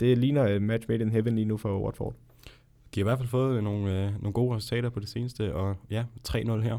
[0.00, 2.14] det ligner et match made in heaven lige nu for Watford.
[2.94, 5.76] De har i hvert fald fået nogle, øh, nogle gode resultater på det seneste, og
[5.90, 6.78] ja, 3-0 her.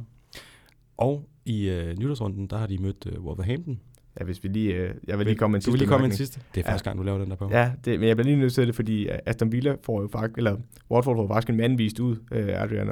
[0.98, 3.80] Og i øh, nytårsrunden, der har de mødt øh, Wolverhampton.
[4.20, 4.74] Ja, hvis vi lige...
[4.74, 6.42] Øh, jeg vil lige komme en du sidste vil lige komme en sidste.
[6.56, 6.74] Det er Ja.
[6.74, 7.50] første gang, du laver den der på.
[7.52, 10.08] Ja, det, men jeg bliver lige nødt til det, fordi øh, Aston Villa får jo
[10.08, 10.58] faktisk, eller
[10.92, 12.16] Watford får faktisk en mand vist ud.
[12.32, 12.90] Øh, Adrian,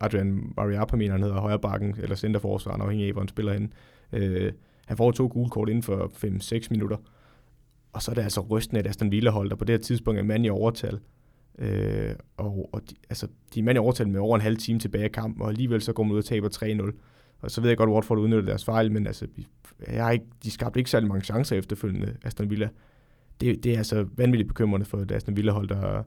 [0.00, 3.72] Adrian Mariappa, mener han hedder, højre bakken, eller centerforsvaren, afhængig af, hvor han spiller hen.
[4.12, 4.52] Øh,
[4.86, 6.96] han får to gule kort inden for 5-6 minutter.
[7.92, 10.26] Og så er det altså rystende, at Aston Villa holder på det her tidspunkt en
[10.26, 10.98] mand i overtal.
[11.58, 14.78] Øh, og og de, altså, de er mand i overtal med over en halv time
[14.78, 16.92] tilbage i kampen, og alligevel så går man ud og taber 3-0.
[17.44, 19.26] Og så ved jeg godt, at Watford udnytter deres fejl, men altså,
[19.92, 22.68] jeg har ikke, de skabte ikke særlig mange chancer efterfølgende, Aston Villa
[23.40, 26.02] det, det er altså vanvittigt bekymrende for et Aston Villa-hold, der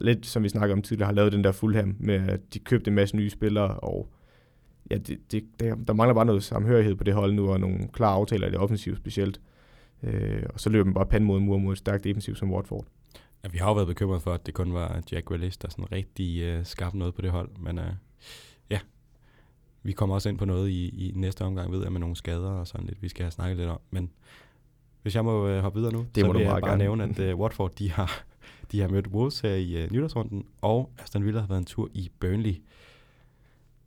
[0.00, 2.88] lidt, som vi snakker om tidligere, har lavet den der Fulham med, at de købte
[2.88, 4.08] en masse nye spillere, og
[4.90, 7.88] ja, det, det, der, der mangler bare noget samhørighed på det hold nu, og nogle
[7.92, 9.40] klare aftaler i det offensive specielt.
[10.02, 12.52] Øh, og så løber man bare pand mod en mur mod et stærkt defensiv som
[12.52, 12.86] Watford.
[13.44, 15.92] Ja, vi har jo været bekymret for, at det kun var Jack Grealish, der sådan
[15.92, 17.50] rigtig øh, skabte noget på det hold.
[17.58, 17.92] Men øh,
[19.86, 22.50] vi kommer også ind på noget i, i næste omgang, ved jeg, med nogle skader
[22.50, 23.80] og sådan lidt, vi skal have snakket lidt om.
[23.90, 24.10] Men
[25.02, 26.70] hvis jeg må øh, hoppe videre nu, Det så må du vil jeg meget bare
[26.70, 26.84] gerne.
[26.84, 28.24] nævne, at øh, Watford, de har,
[28.72, 31.88] de har mødt Wolves her i øh, nytårsrunden, og Aston Villa har været en tur
[31.94, 32.62] i Burnley.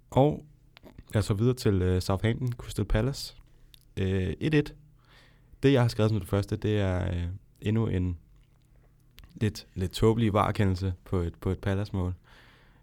[0.10, 0.46] Og
[1.14, 3.36] jeg så videre til øh, Southampton, Crystal Palace.
[3.98, 4.36] Øh, 1-1.
[5.64, 7.24] Det, jeg har skrevet som det første, det er øh,
[7.62, 8.18] endnu en
[9.34, 12.14] lidt, lidt tåbelig varekendelse på et, på et Palace-mål.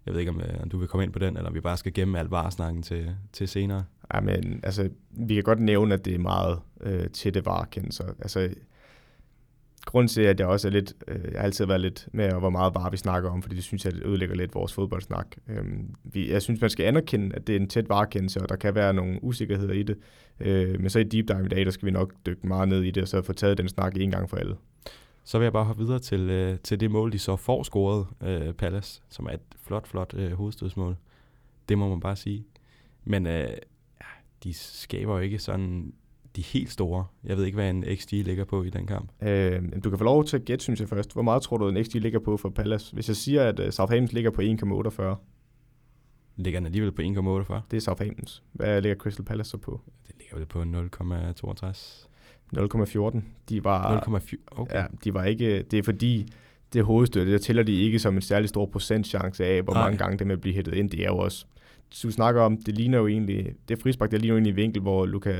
[0.07, 1.61] Jeg ved ikke, om, øh, om du vil komme ind på den, eller om vi
[1.61, 3.83] bare skal gemme alt varesnakken til, til senere.
[4.13, 8.05] Ja, men altså, vi kan godt nævne, at det er meget øh, tætte varekendelser.
[8.19, 8.49] Altså,
[9.85, 12.49] grunden til, at jeg også er lidt, øh, jeg har altid været lidt med, hvor
[12.49, 15.27] meget var vi snakker om, fordi det synes jeg det ødelægger lidt vores fodboldsnak.
[15.49, 18.55] Øhm, vi, jeg synes, man skal anerkende, at det er en tæt varekendelse, og der
[18.55, 19.97] kan være nogle usikkerheder i det.
[20.39, 22.83] Øh, men så i deep dive i dag, der skal vi nok dykke meget ned
[22.83, 24.55] i det, og så få taget den snak en gang for alle.
[25.27, 28.07] Så vil jeg bare hoppe videre til, øh, til det mål, de så får scoret,
[28.23, 30.97] øh, Palace, som er et flot, flot øh, hovedstødsmål.
[31.69, 32.45] Det må man bare sige.
[33.03, 33.49] Men øh,
[34.43, 35.93] de skaber jo ikke sådan
[36.35, 37.05] de helt store.
[37.23, 39.11] Jeg ved ikke, hvad en XG ligger på i den kamp.
[39.21, 41.13] Øh, du kan få lov til at gætte, synes jeg først.
[41.13, 42.93] Hvor meget tror du, en XG ligger på for Palace?
[42.93, 45.15] Hvis jeg siger, at øh, Southampton ligger på 1,48,
[46.35, 47.59] Ligger den alligevel på 1,48?
[47.71, 48.43] det er Southamptons.
[48.51, 49.81] Hvad ligger Crystal Palace så på?
[50.07, 52.07] Det ligger vel på 0,62?
[52.55, 53.19] 0,14.
[53.49, 53.99] De var...
[53.99, 54.35] 0,4?
[54.51, 54.75] Okay.
[54.75, 56.27] Ja, de var ikke, det er fordi,
[56.73, 59.83] det hovedstøtte, der tæller de ikke som en særlig stor procentchance af, hvor Nej.
[59.83, 60.89] mange gange det med at blive hættet ind.
[60.89, 61.45] Det er jo også,
[62.03, 64.81] du snakker om, det ligner jo egentlig, det frispark, det ligner jo egentlig en vinkel,
[64.81, 65.35] hvor Luka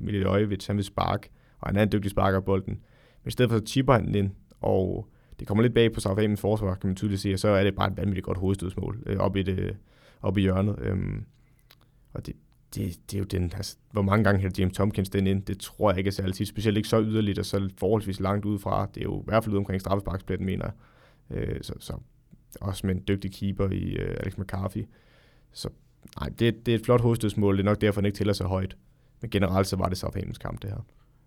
[0.00, 2.72] Miljojevic, han vil sparke, og han er en dygtig sparker af bolden.
[3.22, 5.08] Men i stedet for, så chipper han den ind, og
[5.40, 7.74] det kommer lidt bag på Southamptons forsvar, kan man tydeligt se, og så er det
[7.74, 9.76] bare et vanvittigt godt hovedstødsmål øh, op, i det,
[10.22, 10.76] op i hjørnet.
[10.78, 11.24] Øhm,
[12.12, 12.34] og det,
[12.74, 15.58] det, det er jo den, altså, hvor mange gange hælder James Tompkins den ind, det
[15.58, 18.86] tror jeg ikke er særlig tit, specielt ikke så yderligt og så forholdsvis langt udefra.
[18.94, 20.70] Det er jo i hvert fald ude omkring straffesparkspletten, mener
[21.30, 21.38] jeg.
[21.38, 21.92] Øh, så, så,
[22.60, 24.84] også med en dygtig keeper i øh, Alex McCarthy.
[25.52, 25.68] Så
[26.20, 28.44] nej, det, det er et flot hovedstødsmål, det er nok derfor, den ikke tæller så
[28.44, 28.76] højt.
[29.20, 30.86] Men generelt så var det Southamptons kamp, det her.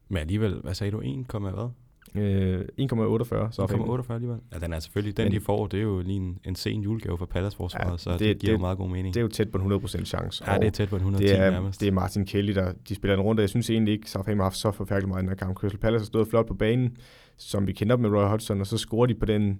[0.09, 1.01] Men alligevel, hvad sagde du?
[1.01, 1.69] 1, hvad?
[2.15, 3.99] Øh, 1,48 Southampton.
[3.99, 4.37] 1,48 alligevel?
[4.53, 6.81] Ja, den er selvfølgelig, den Men- de får, det er jo lige en, en sen
[6.81, 9.13] julegave for Palace forsvaret, Ja, så det, det- giver det- jo meget god mening.
[9.13, 10.51] Det er jo tæt på en 100% chance.
[10.51, 11.79] ja, det er tæt på en 110 det er, nærmest.
[11.81, 13.41] det er Martin Kelly, der de spiller en runde.
[13.41, 15.55] Jeg synes egentlig ikke, Southampton har haft så forfærdeligt meget i den her kamp.
[15.57, 16.97] Crystal Palace har stået flot på banen,
[17.37, 19.59] som vi kender dem med Roy Hodgson, og så scorer de på den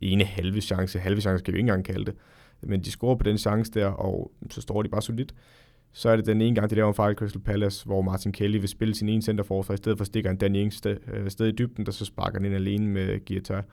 [0.00, 0.98] ene halve chance.
[0.98, 2.14] Halve chance kan vi ikke engang kalde det.
[2.62, 5.34] Men de scorer på den chance der, og så står de bare solidt.
[5.96, 8.32] Så er det den ene gang, de laver en fejl i Crystal Palace, hvor Martin
[8.32, 11.30] Kelly vil spille sin ene centerforsvar, i stedet for stikker han Danny Ings sted, øh,
[11.30, 13.64] sted i dybden, der så sparker han ind alene med Guitar.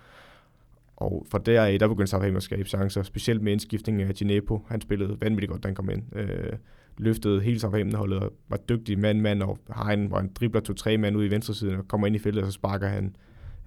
[0.96, 4.66] Og fra deraf, der begyndte Southampton at skabe chancer, specielt med indskiftningen af Ginepo.
[4.68, 6.16] Han spillede vanvittigt godt, da han kom ind.
[6.16, 6.54] Øh,
[6.98, 11.18] løftede hele Southampton-holdet og var dygtig mand-mand, og har en, hvor han dribler to-tre mand
[11.18, 13.16] ud i venstresiden, og kommer ind i feltet, og så sparker han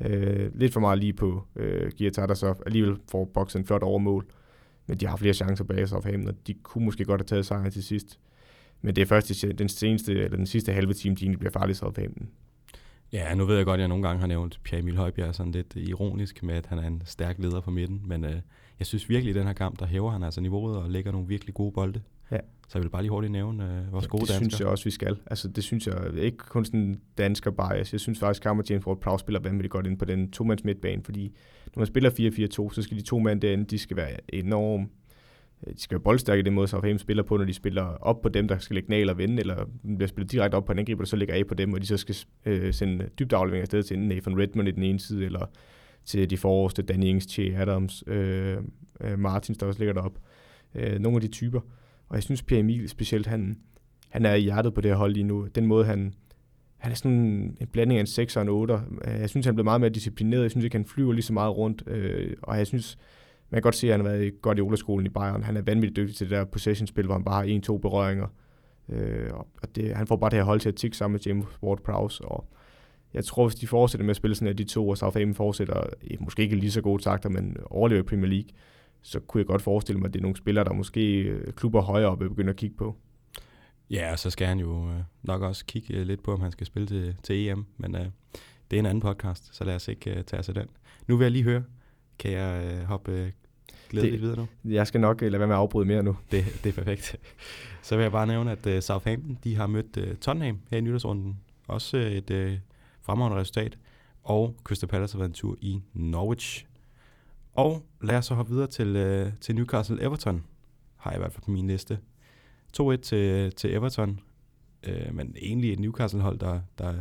[0.00, 3.82] øh, lidt for meget lige på øh, Guitar, der så alligevel får boksen en flot
[3.82, 4.26] overmål.
[4.86, 7.70] Men de har flere chancer bag Southampton, og de kunne måske godt have taget sejren
[7.70, 8.18] til sidst.
[8.84, 11.76] Men det er først den seneste, eller den sidste halve time, de egentlig bliver farlige
[11.76, 12.28] Southampton.
[13.12, 15.52] Ja, nu ved jeg godt, at jeg nogle gange har nævnt Pierre Emil Højbjerg sådan
[15.52, 18.34] lidt ironisk med, at han er en stærk leder på midten, men øh,
[18.78, 21.12] jeg synes virkelig, at i den her kamp, der hæver han altså niveauet og lægger
[21.12, 22.02] nogle virkelig gode bolde.
[22.30, 22.38] Ja.
[22.68, 24.50] Så jeg vil bare lige hurtigt nævne øh, vores gode det danskere.
[24.50, 25.16] synes jeg også, vi skal.
[25.26, 27.92] Altså, det synes jeg ikke kun sådan dansker bias.
[27.92, 31.34] Jeg synes faktisk, at James Ward-Prowse spiller vanvittigt godt ind på den to-mands midtbane, fordi
[31.74, 32.10] når man spiller
[32.70, 34.90] 4-4-2, så skal de to mænd derinde, de skal være enormt
[35.66, 38.22] Øh, de skal være boldstærke i den måde, Southampton spiller på, når de spiller op
[38.22, 39.64] på dem, der skal lægge nal og vende, eller
[39.96, 41.96] bliver spillet direkte op på en angriber, så ligger af på dem, og de så
[41.96, 45.46] skal øh, sende dybt aflevering afsted til Nathan Redmond i den ene side, eller
[46.04, 48.56] til de forreste, Danny Ings, Che Adams, øh,
[49.00, 50.18] øh, Martins, der også ligger derop.
[50.74, 51.60] Øh, nogle af de typer.
[52.08, 53.58] Og jeg synes, Pierre Emil specielt, han,
[54.08, 55.46] han er i hjertet på det her hold lige nu.
[55.54, 56.14] Den måde, han,
[56.76, 57.12] han er sådan
[57.60, 58.74] en blanding af en 6 og en 8.
[58.74, 58.80] Øh,
[59.20, 60.42] jeg synes, han bliver meget mere disciplineret.
[60.42, 61.82] Jeg synes ikke, han flyver lige så meget rundt.
[61.86, 62.98] Øh, og jeg synes,
[63.54, 65.42] man kan godt se, at han har været godt i Olaskolen i Bayern.
[65.42, 68.26] Han er vanvittigt dygtig til det der possession-spil, hvor han bare har en-to berøringer.
[68.88, 71.46] Øh, og det, han får bare det her hold til at tikke sammen med James
[71.46, 72.24] Ward-Prowse.
[72.24, 72.48] Og
[73.14, 75.84] jeg tror, hvis de fortsætter med at spille sådan, her, de to, og Southampton fortsætter,
[76.20, 78.48] måske ikke lige så gode takter, men overlever i Premier League,
[79.02, 81.80] så kunne jeg godt forestille mig, at det er nogle spillere, der måske øh, klubber
[81.80, 82.96] højere op vil begynde at kigge på.
[83.90, 86.52] Ja, og så skal han jo øh, nok også kigge øh, lidt på, om han
[86.52, 88.06] skal spille til, til EM, men øh,
[88.70, 90.66] det er en anden podcast, så lad os ikke øh, tage os af den.
[91.06, 91.62] Nu vil jeg lige høre,
[92.18, 93.30] kan jeg øh, hoppe øh,
[93.94, 94.46] glæde lidt videre nu?
[94.64, 96.16] Jeg skal nok øh, lade være med at afbryde mere nu.
[96.30, 97.16] Det, det er perfekt.
[97.82, 100.80] Så vil jeg bare nævne, at øh, Southampton de har mødt øh, Tottenham her i
[100.80, 101.40] nytårsrunden.
[101.68, 102.58] Også et øh,
[103.02, 103.78] fremragende resultat.
[104.22, 106.66] Og Crystal Palace har været en tur i Norwich.
[107.52, 110.44] Og lad os så hoppe videre til, øh, til Newcastle Everton.
[110.96, 111.98] Har jeg i hvert fald på min liste.
[112.80, 114.20] 2-1 til, til Everton.
[114.82, 116.94] Øh, men egentlig et Newcastle-hold, der, der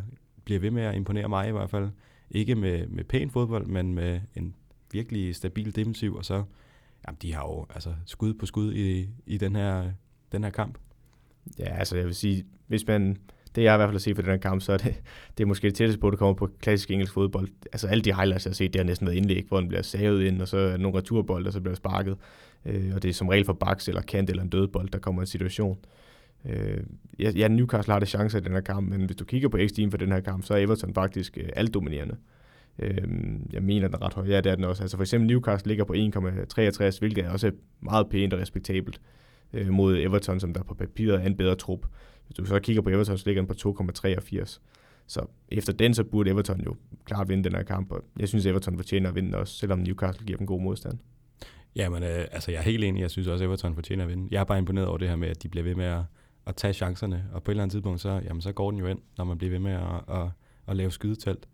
[0.43, 1.89] bliver ved med at imponere mig i hvert fald.
[2.32, 4.56] Ikke med, med pæn fodbold, men med en
[4.91, 6.43] virkelig stabil defensiv, og så,
[7.07, 9.91] jamen, de har jo altså skud på skud i, i den her,
[10.31, 10.77] den her kamp.
[11.59, 13.17] Ja, altså jeg vil sige, hvis man,
[13.55, 15.01] det jeg i hvert fald har set for den her kamp, så er det,
[15.37, 17.49] det er måske det tætteste på, at det kommer på klassisk engelsk fodbold.
[17.73, 19.81] Altså alle de highlights, jeg har set, det har næsten været indlæg, hvor den bliver
[19.81, 22.17] savet ind, og så er der nogle returbold, og så bliver sparket.
[22.65, 25.21] Øh, og det er som regel for baks eller kant eller en dødbold, der kommer
[25.21, 25.79] en situation.
[26.45, 26.83] Øh,
[27.19, 29.71] ja, Newcastle har det chance i den her kamp, men hvis du kigger på x
[29.91, 32.15] for den her kamp, så er Everton faktisk øh, alt dominerende.
[32.79, 33.07] Øh,
[33.53, 34.27] jeg mener den er ret høj.
[34.27, 34.83] Ja, det er den også.
[34.83, 39.01] Altså for eksempel Newcastle ligger på 1,63, hvilket er også meget pænt og respektabelt
[39.53, 41.86] øh, mod Everton, som der på papiret er en bedre trup.
[42.25, 44.59] Hvis du så kigger på Everton, så ligger den på 2,83.
[45.07, 48.45] Så efter den, så burde Everton jo klart vinde den her kamp, og jeg synes,
[48.45, 50.99] Everton fortjener at vinde også, selvom Newcastle giver dem god modstand.
[51.75, 53.01] Ja, men øh, altså, jeg er helt enig.
[53.01, 54.27] Jeg synes også, at Everton fortjener at vinde.
[54.31, 56.01] Jeg er bare imponeret over det her med, at de bliver ved med at,
[56.45, 58.88] at tage chancerne, og på et eller andet tidspunkt, så, jamen, så går den jo
[58.88, 60.29] ind, når man bliver ved med at, at,
[60.67, 61.47] at lave skydetelt.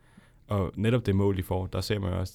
[0.49, 2.33] Og netop det mål, de får, der ser man jo også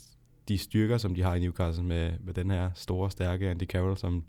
[0.49, 3.97] de styrker, som de har i Newcastle med, med den her store, stærke Andy Carroll,
[3.97, 4.25] som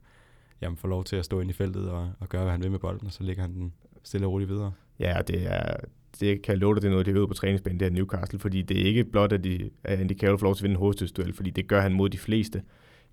[0.62, 2.72] jamen, får lov til at stå ind i feltet og, og gøre, hvad han vil
[2.72, 4.72] med bolden, og så ligger han den stille og roligt videre.
[5.00, 5.76] Ja, det er,
[6.20, 8.40] det kan jeg love dig, det er noget, de ved på træningsbanen, det er Newcastle,
[8.40, 10.74] fordi det er ikke blot, at, de, at Andy Carroll får lov til at vinde
[10.74, 12.62] en hovedstødsduel, fordi det gør han mod de fleste.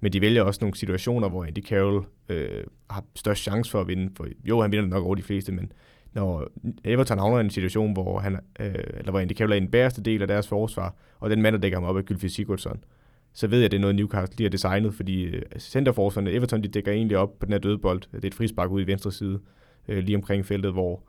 [0.00, 3.88] Men de vælger også nogle situationer, hvor Andy Carroll øh, har størst chance for at
[3.88, 4.12] vinde.
[4.16, 5.72] For, jo, han vinder nok over de fleste, men
[6.14, 6.48] når
[6.84, 9.70] Everton havner i en situation, hvor, han, øh, eller hvor Andy Carroll er en den
[9.70, 12.84] bæreste del af deres forsvar, og den mand, der dækker ham op, er Gylfi Sigurdsson,
[13.32, 16.62] så ved jeg, at det er noget, Newcastle lige har designet, fordi øh, centerforsvarerne, Everton,
[16.62, 18.00] de dækker egentlig op på den her dødbold.
[18.00, 19.40] Det er et frispark ude i venstre side,
[19.88, 21.02] øh, lige omkring feltet, hvor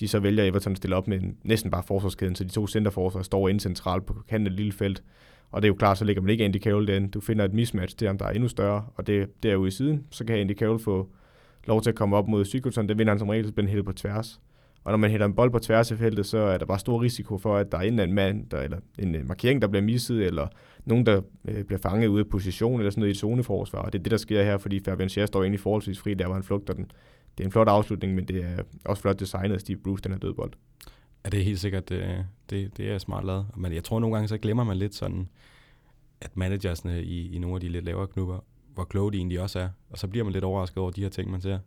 [0.00, 3.22] de så vælger Everton at stille op med næsten bare forsvarskæden, så de to centerforsvar
[3.22, 5.02] står inde centralt på kanten af et lille felt.
[5.50, 7.08] Og det er jo klart, så ligger man ikke Andy Carroll derinde.
[7.08, 10.06] Du finder et mismatch til ham, der er endnu større, og det derude i siden,
[10.10, 11.08] så kan Andy Carroll få
[11.68, 12.88] lov til at komme op mod Sigurdsson.
[12.88, 14.40] Det vinder han som regel, så bliver han på tværs.
[14.84, 17.02] Og når man hælder en bold på tværs af feltet, så er der bare stor
[17.02, 19.82] risiko for, at der er en anden mand, der, eller en øh, markering, der bliver
[19.82, 20.46] misset, eller
[20.84, 23.78] nogen, der øh, bliver fanget ude af position, eller sådan noget i zoneforsvar.
[23.78, 26.24] Og det er det, der sker her, fordi Fabian Scher står egentlig forholdsvis fri, der
[26.24, 26.90] hvor han flugter den.
[27.38, 30.12] Det er en flot afslutning, men det er også flot designet af Steve Bruce, den
[30.12, 30.52] her dødbold.
[31.24, 33.46] Ja, det er helt sikkert, det, det, det er smart lavet.
[33.56, 35.28] Men jeg tror nogle gange, så glemmer man lidt sådan,
[36.20, 38.44] at managersne i, i nogle af de lidt lavere klubber,
[38.78, 39.68] hvor kloge de egentlig også er.
[39.90, 41.58] Og så bliver man lidt overrasket over de her ting, man ser.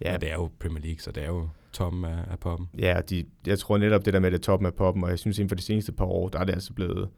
[0.00, 2.68] Ja, Men det er jo Premier League, så det er jo toppen af, af poppen.
[2.78, 5.38] Ja, de, jeg tror netop det der med det toppen af poppen, og jeg synes
[5.38, 7.08] inden for de seneste par år, der er det altså blevet,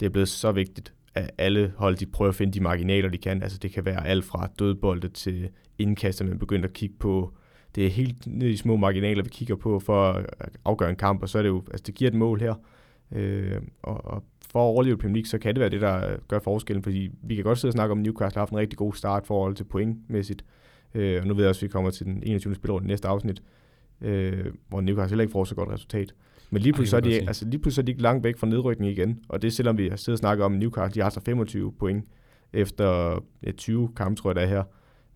[0.00, 3.18] det er blevet så vigtigt, at alle hold, de prøver at finde de marginaler, de
[3.18, 3.42] kan.
[3.42, 7.32] Altså det kan være alt fra dødbolde til indkast, man begynder at kigge på.
[7.74, 10.26] Det er helt ned i små marginaler, vi kigger på for at
[10.64, 12.54] afgøre en kamp, og så er det jo, altså det giver et mål her.
[13.12, 16.38] Øh, og, og for at overleve Premier League, så kan det være det, der gør
[16.38, 18.78] forskellen, fordi vi kan godt sidde og snakke om, at Newcastle har haft en rigtig
[18.78, 20.44] god start forhold til pointmæssigt.
[20.94, 22.54] Øh, og nu ved jeg også, at vi kommer til den 21.
[22.54, 23.42] spilår i næste afsnit,
[24.00, 26.14] øh, hvor Newcastle heller ikke får så godt resultat.
[26.50, 28.46] Men lige pludselig, Ej, er de, altså, lige pludselig er de ikke langt væk fra
[28.46, 31.10] nedrykning igen, og det selvom vi har siddet og snakket om, at Newcastle de har
[31.10, 32.04] så 25 point
[32.52, 34.64] efter ja, 20 kampe, tror jeg, der er her.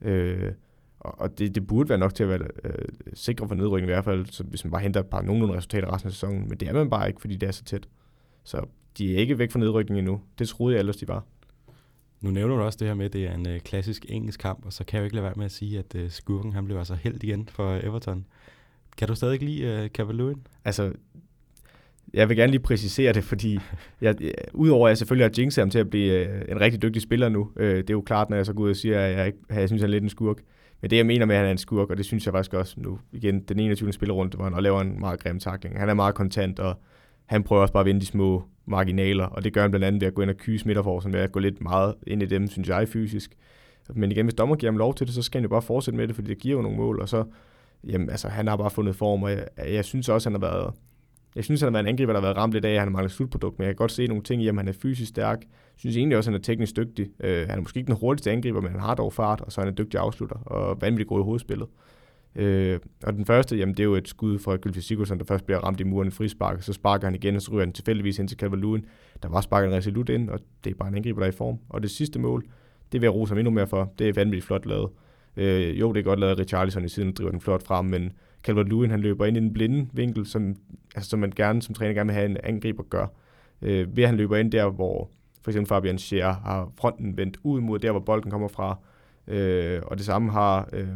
[0.03, 0.53] Øh,
[1.01, 4.05] og det, det burde være nok til at være øh, sikre for nedrykning i hvert
[4.05, 6.49] fald, så hvis man bare henter et par nogenlunde resultater resten af sæsonen.
[6.49, 7.88] Men det er man bare ikke, fordi det er så tæt.
[8.45, 8.64] Så
[8.98, 10.20] de er ikke væk fra nedrykning endnu.
[10.38, 11.24] Det troede jeg ellers, de var.
[12.20, 14.66] Nu nævner du også det her med, at det er en øh, klassisk engelsk kamp,
[14.66, 16.64] og så kan jeg jo ikke lade være med at sige, at øh, skurken han
[16.64, 18.26] blev altså held igen for Everton.
[18.96, 20.46] Kan du stadig lide øh, Cavaloon?
[20.64, 20.92] Altså,
[22.14, 23.59] jeg vil gerne lige præcisere det, fordi
[24.00, 26.83] jeg, jeg, udover at jeg selvfølgelig har jinxet ham til at blive øh, en rigtig
[26.83, 29.00] dygtig spiller nu, øh, det er jo klart, når jeg så går ud og siger,
[29.00, 30.37] at jeg, ikke, at jeg synes, han er lidt en skurk,
[30.81, 32.55] Men det, jeg mener med, at han er en skurk, og det synes jeg faktisk
[32.55, 33.92] også nu, igen, den 21.
[33.92, 35.78] spillerunde, hvor han laver en meget grim takling.
[35.78, 36.76] Han er meget kontant, og
[37.33, 40.01] han prøver også bare at vinde de små marginaler, og det gør han blandt andet
[40.01, 42.49] ved at gå ind og kyse midterforsen, ved at gå lidt meget ind i dem,
[42.49, 43.35] synes jeg, fysisk.
[43.95, 45.99] Men igen, hvis dommer giver ham lov til det, så skal han jo bare fortsætte
[45.99, 47.25] med det, fordi det giver jo nogle mål, og så,
[47.85, 50.75] jamen, altså, han har bare fundet form, og jeg, jeg synes også, han har været,
[51.37, 52.88] jeg synes, han har været en angriber, der har været ramt lidt af, at han
[52.88, 55.09] har manglet slutprodukt, men jeg kan godt se nogle ting i, at han er fysisk
[55.09, 55.38] stærk.
[55.40, 57.07] Jeg synes egentlig også, at han er teknisk dygtig.
[57.25, 59.61] Uh, han er måske ikke den hurtigste angriber, men han har dog fart, og så
[59.61, 61.68] er han en dygtig afslutter, og vanvittigt god i hovedspillet.
[62.37, 65.47] Øh, og den første, jamen det er jo et skud fra Gylfi Sigurdsson, der først
[65.47, 68.18] bliver ramt i muren i frispark, så sparker han igen, og så ryger han tilfældigvis
[68.18, 68.85] ind til Calvert Lewin.
[69.23, 71.59] Der var sparket resolut ind, og det er bare en angriber, der er i form.
[71.68, 72.45] Og det sidste mål,
[72.92, 73.92] det vil jeg rose ham endnu mere for.
[73.99, 74.90] Det er vanvittigt flot lavet.
[75.37, 78.12] Øh, jo, det er godt lavet Richarlison i siden, og driver den flot frem, men
[78.42, 80.57] Calvert Lewin, han løber ind i den blinde vinkel, som,
[80.95, 83.07] altså, som man gerne som træner gerne vil have en angriber gør.
[83.62, 85.11] Øh, ved at han løber ind der, hvor
[85.42, 88.79] for eksempel Fabian Scher har fronten vendt ud mod der, hvor bolden kommer fra.
[89.33, 90.88] Øh, og det samme har øh,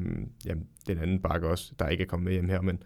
[0.46, 2.82] jamen, den anden bakke også, der ikke er kommet med hjem her, men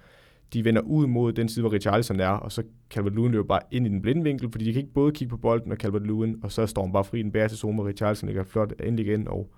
[0.52, 3.60] de vender ud mod den side, hvor Richarlison er, og så Calvert Lewin løber bare
[3.70, 6.06] ind i den blinde vinkel, fordi de kan ikke både kigge på bolden og Calvert
[6.06, 8.72] Lewin, og så står han bare fri den bære til zone, hvor Richarlison ligger flot
[8.84, 9.50] endelig igen, og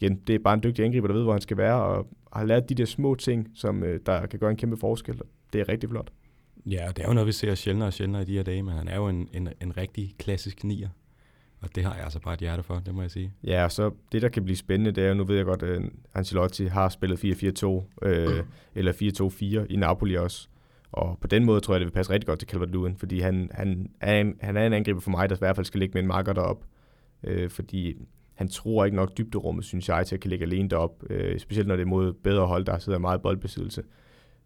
[0.00, 2.44] igen, det er bare en dygtig angriber, der ved, hvor han skal være, og har
[2.44, 5.20] lært de der små ting, som øh, der kan gøre en kæmpe forskel.
[5.52, 6.12] Det er rigtig flot.
[6.66, 8.74] Ja, det er jo noget, vi ser sjældnere og sjældnere i de her dage, men
[8.74, 10.88] han er jo en, en, en rigtig klassisk nier.
[11.62, 13.32] Og det har jeg altså bare et hjerte for, det må jeg sige.
[13.44, 15.62] Ja, og så det, der kan blive spændende, det er jo, nu ved jeg godt,
[15.62, 15.82] at
[16.14, 18.46] Ancelotti har spillet 4-4-2, øh, mm.
[18.74, 18.92] eller
[19.62, 20.48] 4-2-4 i Napoli også.
[20.92, 23.20] Og på den måde tror jeg, det vil passe rigtig godt til Calvert Lewin, fordi
[23.20, 25.80] han, han, er en, han er en angriber for mig, der i hvert fald skal
[25.80, 26.64] ligge med en marker derop.
[27.24, 27.94] Øh, fordi
[28.34, 31.02] han tror ikke nok dybderummet, synes jeg, til at kan ligge alene derop.
[31.10, 33.82] Øh, specielt når det er mod bedre hold, der sidder meget boldbesiddelse.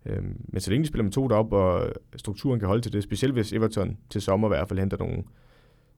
[0.06, 3.02] Øh, men så længe de spiller med to derop, og strukturen kan holde til det,
[3.02, 5.22] specielt hvis Everton til sommer i hvert fald henter nogle,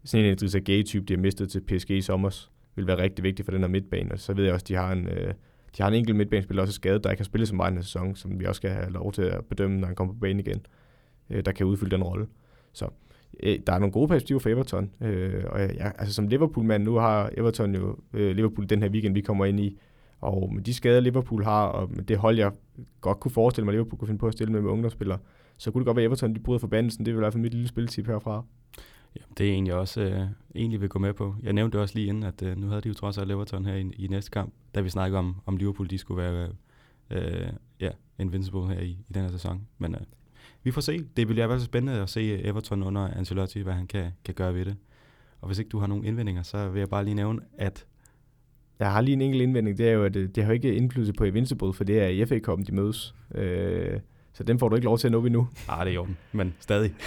[0.09, 3.47] sådan en Idrissa Gay-type, de har mistet til PSG i sommer, vil være rigtig vigtigt
[3.47, 4.13] for den her midtbane.
[4.13, 5.35] Og så ved jeg også, at de har en, øh,
[5.77, 8.17] de har en enkelt midtbanespiller også skadet, der ikke har spillet så meget den sæson,
[8.17, 10.61] som vi også skal have lov til at bedømme, når han kommer på banen igen,
[11.31, 12.27] øh, der kan udfylde den rolle.
[12.73, 12.89] Så
[13.43, 14.91] øh, der er nogle gode perspektiver for Everton.
[15.01, 19.15] Øh, og ja, altså som Liverpool-mand, nu har Everton jo øh, Liverpool den her weekend,
[19.15, 19.79] vi kommer ind i,
[20.21, 22.53] og med de skader, Liverpool har, og med det hold, jeg
[23.01, 25.19] godt kunne forestille mig, at Liverpool kunne finde på at stille med med ungdomsspillere,
[25.57, 27.07] så kunne det godt være, at Everton de bryder forbandelsen.
[27.07, 28.45] Det vil i hvert fald mit lille spiltip herfra.
[29.17, 31.35] Ja, det er egentlig også øh, egentlig vil gå med på.
[31.43, 33.75] Jeg nævnte også lige inden, at øh, nu havde de jo trods alt Everton her
[33.75, 36.49] i, i næste kamp, da vi snakkede om, om Liverpool, de skulle være
[37.11, 37.49] øh,
[37.81, 39.67] ja, invincible her i, i den her sæson.
[39.79, 40.01] Men øh,
[40.63, 41.05] vi får se.
[41.17, 44.35] Det bliver i hvert fald spændende at se Everton under Ancelotti, hvad han kan, kan
[44.35, 44.77] gøre ved det.
[45.41, 47.87] Og hvis ikke du har nogen indvendinger, så vil jeg bare lige nævne, at...
[48.79, 50.75] Jeg har lige en enkelt indvending, det er jo, at øh, det har jo ikke
[50.75, 53.15] indflydelse på Invincible, for det er i FA Cup'en, de mødes.
[53.35, 54.01] Øh,
[54.33, 55.49] så den får du ikke lov til at nå endnu.
[55.69, 56.95] Ah, det er jo men stadig.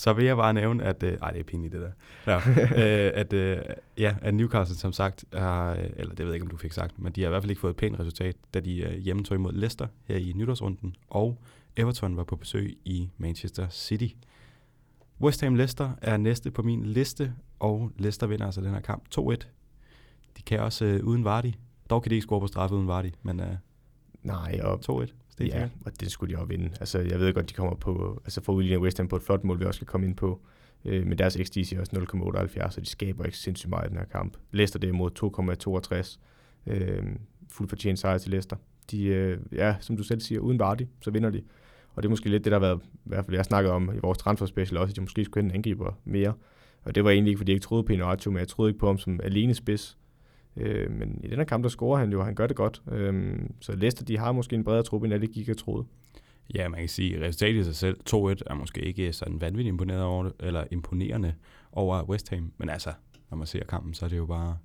[0.00, 1.02] så vil jeg bare nævne, at...
[1.02, 1.90] Øh, ej, det er pinligt, det der.
[2.26, 2.36] Ja,
[3.06, 3.58] øh, at, øh,
[3.98, 5.72] ja, at Newcastle som sagt har...
[5.72, 7.50] Eller det ved jeg ikke, om du fik sagt, men de har i hvert fald
[7.50, 10.96] ikke fået et pænt resultat, da de øh, hjemme tog imod Leicester her i nytårsrunden,
[11.08, 11.38] og
[11.76, 14.08] Everton var på besøg i Manchester City.
[15.20, 19.02] West Ham Leicester er næste på min liste, og Leicester vinder altså den her kamp
[19.18, 19.34] 2-1.
[20.36, 21.52] De kan også øh, uden Vardy.
[21.90, 23.56] Dog kan de ikke score på straffe uden Vardy, men øh,
[24.22, 25.12] Nej, og 2-1.
[25.46, 26.70] Ja, og det skulle de også vinde.
[26.80, 29.44] Altså, jeg ved godt, de kommer på, altså for udlignet West Ham på et flot
[29.44, 30.40] mål, vi også skal komme ind på.
[30.84, 33.98] Øh, men deres XG siger også 0,78, så de skaber ikke sindssygt meget i den
[33.98, 34.36] her kamp.
[34.52, 35.10] Leicester derimod
[36.66, 36.72] 2,62.
[36.72, 37.02] Øh,
[37.48, 38.56] fuld fortjent sejr til Leicester.
[38.90, 41.42] De, øh, ja, som du selv siger, uden Vardy, så vinder de.
[41.94, 43.90] Og det er måske lidt det, der har været, i hvert fald jeg snakkede om
[43.94, 46.34] i vores transfer special også, at de måske skulle hente en angriber mere.
[46.82, 48.78] Og det var egentlig ikke, fordi jeg ikke troede på Inuachu, men jeg troede ikke
[48.78, 49.98] på ham som alene spids.
[50.60, 52.82] Øh, men i den her kamp, der scorer han jo, og han gør det godt.
[52.92, 55.86] Øh, så Leicester, de har måske en bredere truppe, end alle gik og troede.
[56.54, 59.72] Ja, man kan sige, at resultatet i sig selv, 2-1, er måske ikke sådan vanvittigt
[59.72, 61.34] imponeret over det, eller imponerende
[61.72, 62.52] over West Ham.
[62.58, 62.92] Men altså,
[63.30, 64.56] når man ser kampen, så er det jo bare...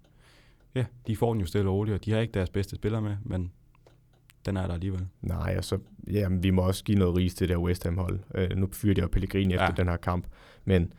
[0.75, 3.01] Ja, de får den jo stille og roligt, og de har ikke deres bedste spillere
[3.01, 3.51] med, men
[4.45, 5.07] den er der alligevel.
[5.21, 8.19] Nej, altså, ja, vi må også give noget ris til det der West Ham-hold.
[8.35, 9.63] Øh, nu fyrer de jo Pellegrini ja.
[9.63, 10.27] efter den her kamp,
[10.65, 10.93] men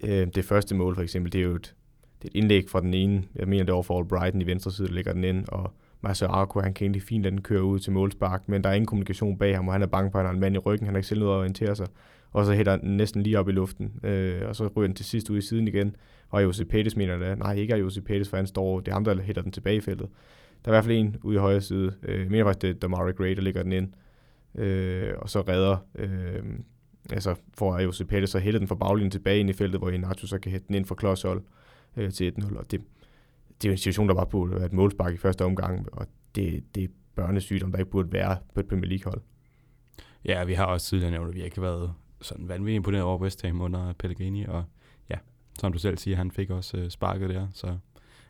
[0.00, 1.74] øh, det første mål for eksempel, det er jo et,
[2.26, 4.46] det er et indlæg fra den ene, jeg mener det er over for Brighton i
[4.46, 7.42] venstre side, der ligger den ind, og Marcel Arco, han kan egentlig fint lade den
[7.42, 10.10] køre ud til målspark, men der er ingen kommunikation bag ham, og han er bange
[10.10, 11.76] for, at han har en mand i ryggen, han har ikke selv noget at orientere
[11.76, 11.86] sig,
[12.32, 15.04] og så hætter den næsten lige op i luften, øh, og så ryger den til
[15.04, 15.96] sidst ud i siden igen,
[16.28, 18.92] og Jose Pettis mener det, nej, ikke er Jose Pettis, for han står, det er
[18.92, 20.08] ham, der hætter den tilbage i feltet.
[20.64, 21.92] Der er i hvert fald en ude i højre side.
[22.02, 23.92] Øh, jeg mener faktisk, det er Damari Gray, der ligger den ind.
[24.54, 26.42] Øh, og så redder, øh,
[27.12, 30.26] altså får Jose Pettis så hætter den fra baglinjen tilbage ind i feltet, hvor Inacho
[30.26, 31.65] så kan hætte den ind fra klodshold øh,
[31.96, 32.58] Øh, til 1-0.
[32.58, 32.80] Og det,
[33.62, 36.06] det er jo en situation, der bare burde være et målspark i første omgang, og
[36.34, 39.20] det, det er børnesygdom, der ikke burde være på et Premier League-hold.
[40.24, 43.18] Ja, vi har også tidligere nævnt, at vi ikke har været sådan vanvittigt imponeret over
[43.18, 44.64] West Ham under Pellegrini, og
[45.10, 45.16] ja,
[45.58, 47.76] som du selv siger, han fik også øh, sparket der, så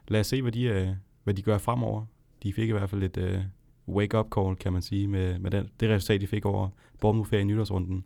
[0.08, 0.88] lad os se, hvad de, øh,
[1.24, 2.04] hvad de gør fremover.
[2.42, 3.40] de fik i hvert fald et øh,
[3.88, 6.68] wake-up call, kan man sige, med, med den, det resultat, de fik over
[7.00, 8.04] Bournemouth her i nytårsrunden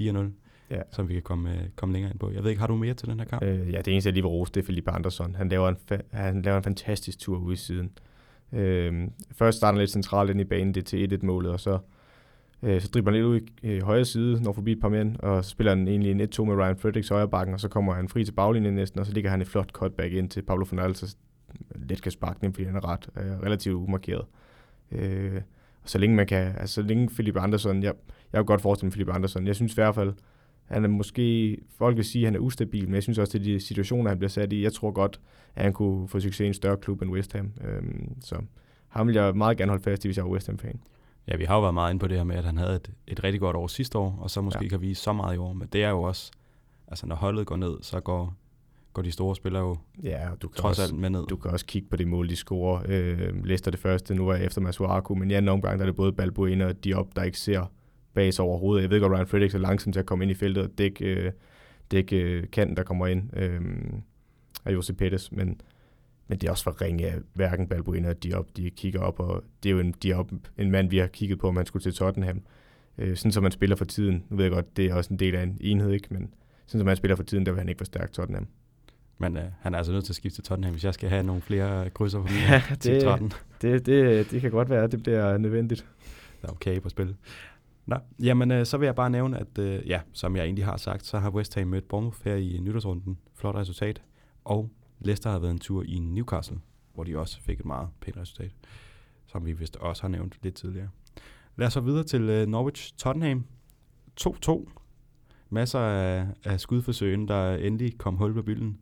[0.00, 0.18] 4-0,
[0.70, 0.82] ja.
[0.90, 2.30] som vi kan komme, uh, komme længere ind på.
[2.30, 3.42] Jeg ved ikke, har du mere til den her kamp?
[3.42, 5.34] Øh, ja, det eneste, jeg lige vil rose, det er Felipe Andersson.
[5.34, 7.90] Han laver en, fa- han laver en fantastisk tur ude i siden.
[8.52, 11.78] Øh, først starter han lidt centralt ind i banen, det til 1-1-målet, og så
[12.62, 15.16] Øh, så dribler han lidt ud i øh, højre side, når forbi et par mænd,
[15.16, 17.94] og så spiller han egentlig en 1-2 med Ryan Fredericks højre bakken, og så kommer
[17.94, 20.64] han fri til baglinjen næsten, og så ligger han et flot cutback ind til Pablo
[20.64, 21.16] Fornal, så
[21.74, 24.24] let kan sparke den, fordi han er ret øh, relativt umarkeret.
[24.92, 25.40] Øh,
[25.82, 27.94] og så længe man kan, altså så længe Philip Andersen, jeg,
[28.32, 30.12] jeg har godt forestille mig Philip Andersen, jeg synes i hvert fald,
[30.70, 33.44] han er måske, folk vil sige, at han er ustabil, men jeg synes også, at
[33.44, 34.62] de situationer, han bliver sat i.
[34.62, 35.20] Jeg tror godt,
[35.54, 37.52] at han kunne få succes i en større klub end West Ham.
[37.64, 38.36] Øhm, så
[38.88, 40.80] ham vil jeg meget gerne holde fast i, hvis jeg er West Ham-fan.
[41.28, 42.90] Ja, vi har jo været meget inde på det her med, at han havde et,
[43.06, 44.68] et rigtig godt år sidste år, og så måske ja.
[44.68, 45.52] kan vise så meget i år.
[45.52, 46.30] Men det er jo også,
[46.88, 48.34] altså når holdet går ned, så går,
[48.92, 51.26] går de store spillere jo ja, du kan trods også, alt med ned.
[51.26, 52.82] Du kan også kigge på det mål, de scorer.
[52.88, 55.86] Øh, Læster det første, nu er jeg efter Masuaku, men i anden omgang, der er
[55.86, 57.66] det både Balbuena og Diop, der ikke ser
[58.14, 58.82] bag sig overhovedet.
[58.82, 61.04] Jeg ved godt, Ryan Fredericks er langsomt til at komme ind i feltet og dække,
[61.04, 61.32] øh,
[61.90, 63.60] dække øh, kanten, der kommer ind øh,
[64.64, 65.60] af Jose Pettis, men
[66.30, 68.46] men det er også for ringe af hverken Balbuena og Diop.
[68.56, 71.48] De kigger op, og det er jo en, Diop, en mand, vi har kigget på,
[71.48, 72.42] om han skulle til Tottenham.
[72.98, 74.24] Øh, sådan som man spiller for tiden.
[74.28, 76.08] Nu ved jeg godt, det er også en del af en enhed, ikke?
[76.10, 76.34] men
[76.66, 78.46] sådan som man spiller for tiden, der vil han ikke forstærke Tottenham.
[79.18, 81.22] Men øh, han er altså nødt til at skifte til Tottenham, hvis jeg skal have
[81.22, 83.30] nogle flere krydser på min ja, det, til Tottenham.
[83.62, 85.86] Det, det, det kan godt være, at det bliver nødvendigt.
[86.42, 87.16] Der er okay på spil.
[87.90, 90.76] Nå, jamen øh, så vil jeg bare nævne, at øh, ja, som jeg egentlig har
[90.76, 93.18] sagt, så har West Ham mødt Bournemouth her i nytårsrunden.
[93.34, 94.02] Flot resultat.
[94.44, 96.60] Og Leicester har været en tur i Newcastle,
[96.94, 98.52] hvor de også fik et meget pænt resultat,
[99.26, 100.88] som vi vist også har nævnt lidt tidligere.
[101.56, 103.44] Lad os så videre til øh, Norwich Tottenham.
[104.20, 104.68] 2-2.
[105.48, 108.80] Masser af, af skudforsøgen, der endelig kom hul på bylden,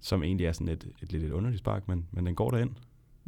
[0.00, 2.70] som egentlig er sådan et, et lidt et underligt spark, men, men den går derind.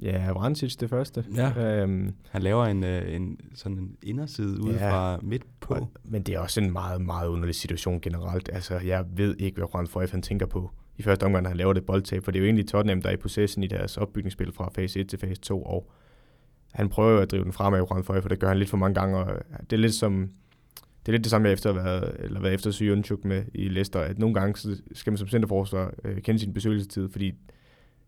[0.02, 1.24] Ja, Vrancic det første.
[1.36, 1.82] Ja.
[1.82, 5.88] Øhm, han laver en, øh, en sådan en inderside ud ja, fra midt på.
[6.04, 8.50] Men det er også en meget, meget underlig situation generelt.
[8.52, 11.56] Altså, jeg ved ikke, hvad Juan Foyf han tænker på i første omgang, når han
[11.56, 13.96] laver det boldtab, for det er jo egentlig Tottenham, der er i processen i deres
[13.96, 15.90] opbygningsspil fra fase 1 til fase 2, og
[16.72, 18.76] han prøver jo at drive den fremad i for, for det gør han lidt for
[18.76, 20.30] mange gange, og det er lidt som,
[21.06, 23.68] det er lidt det samme, jeg efter har været, eller været efter Syunchuk med i
[23.68, 27.34] Leicester, at nogle gange skal man som centerforsvar øh, kende sin besøgelsestid, fordi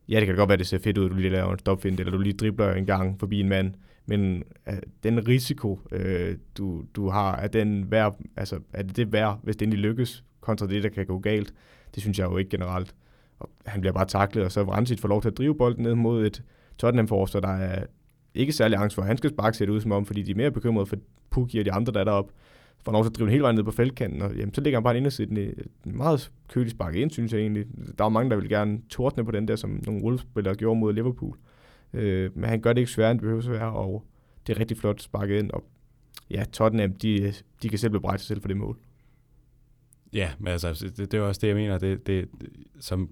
[0.08, 1.58] ja, det kan godt være, at det ser fedt ud, at du lige laver en
[1.58, 3.74] stopfind, eller du lige dribler en gang forbi en mand,
[4.06, 9.12] men øh, den risiko, øh, du, du har, er, den værd, altså, er det det
[9.12, 11.54] værd, hvis det endelig lykkes, kontra det, der kan gå galt.
[11.94, 12.94] Det synes jeg jo ikke generelt.
[13.38, 15.94] Og han bliver bare taklet, og så Vrancic får lov til at drive bolden ned
[15.94, 16.42] mod et
[16.78, 17.84] Tottenham-forster, der er
[18.34, 19.02] ikke særlig angst for.
[19.02, 20.96] Han skal sparke sig ud som om, fordi de er mere bekymrede for
[21.30, 22.32] Pukki og de andre, der er deroppe.
[22.84, 24.78] Får lov til at drive den hele vejen ned på feltkanten, og jamen, så ligger
[24.78, 25.50] han bare en indersiden i
[25.84, 27.66] meget kølig sparket ind, synes jeg egentlig.
[27.98, 30.92] Der er mange, der vil gerne tordne på den der, som nogle rullespillere gjorde mod
[30.92, 31.36] Liverpool.
[31.92, 34.04] Øh, men han gør det ikke sværere, end det behøver at være, og
[34.46, 35.50] det er rigtig flot sparket ind.
[35.50, 35.64] Og
[36.30, 38.78] ja, Tottenham, de, de kan selv blive sig selv for det mål.
[40.12, 42.28] Ja, men altså, det, det er også det, jeg mener, det, det,
[42.80, 43.10] som,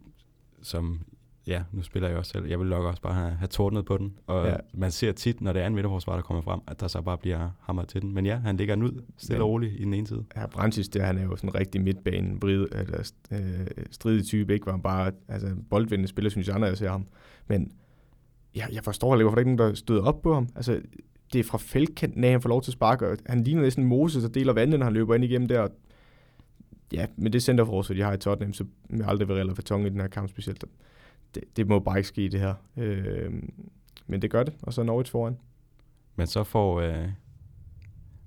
[0.63, 1.01] som,
[1.47, 3.99] ja, nu spiller jeg også selv, jeg vil nok også bare have, have tordnet på
[3.99, 4.57] den, og ja.
[4.75, 7.19] man ser tit, når det er en midterforsvar, der kommer frem, at der så bare
[7.19, 8.15] bliver hammer til den.
[8.15, 10.25] Men ja, han ligger den ud, stille og roligt i den ene side.
[10.37, 14.53] Ja, Brancis, der, han er jo sådan en rigtig midtbane, brid, eller, øh, stridig type,
[14.53, 14.65] ikke?
[14.65, 17.07] Hvor han bare, altså boldvindende spiller, synes jeg, når jeg ser ham.
[17.47, 17.73] Men
[18.55, 20.49] ja, jeg forstår heller hvorfor der ikke nogen, der støder op på ham.
[20.57, 20.81] Altså,
[21.33, 23.85] det er fra feltkanten af, han får lov til at sparke, og han ligner næsten
[23.85, 25.69] Moses, der deler vandet, når han løber ind igennem der,
[26.93, 30.01] ja, med det centerforsvar, de har i Tottenham, så vil aldrig være Vertong i den
[30.01, 30.65] her kamp specielt.
[31.35, 32.55] Det, det må bare ikke ske, det her.
[32.77, 33.33] Øh,
[34.07, 35.39] men det gør det, og så Norwich foran.
[36.17, 37.09] Men så får øh,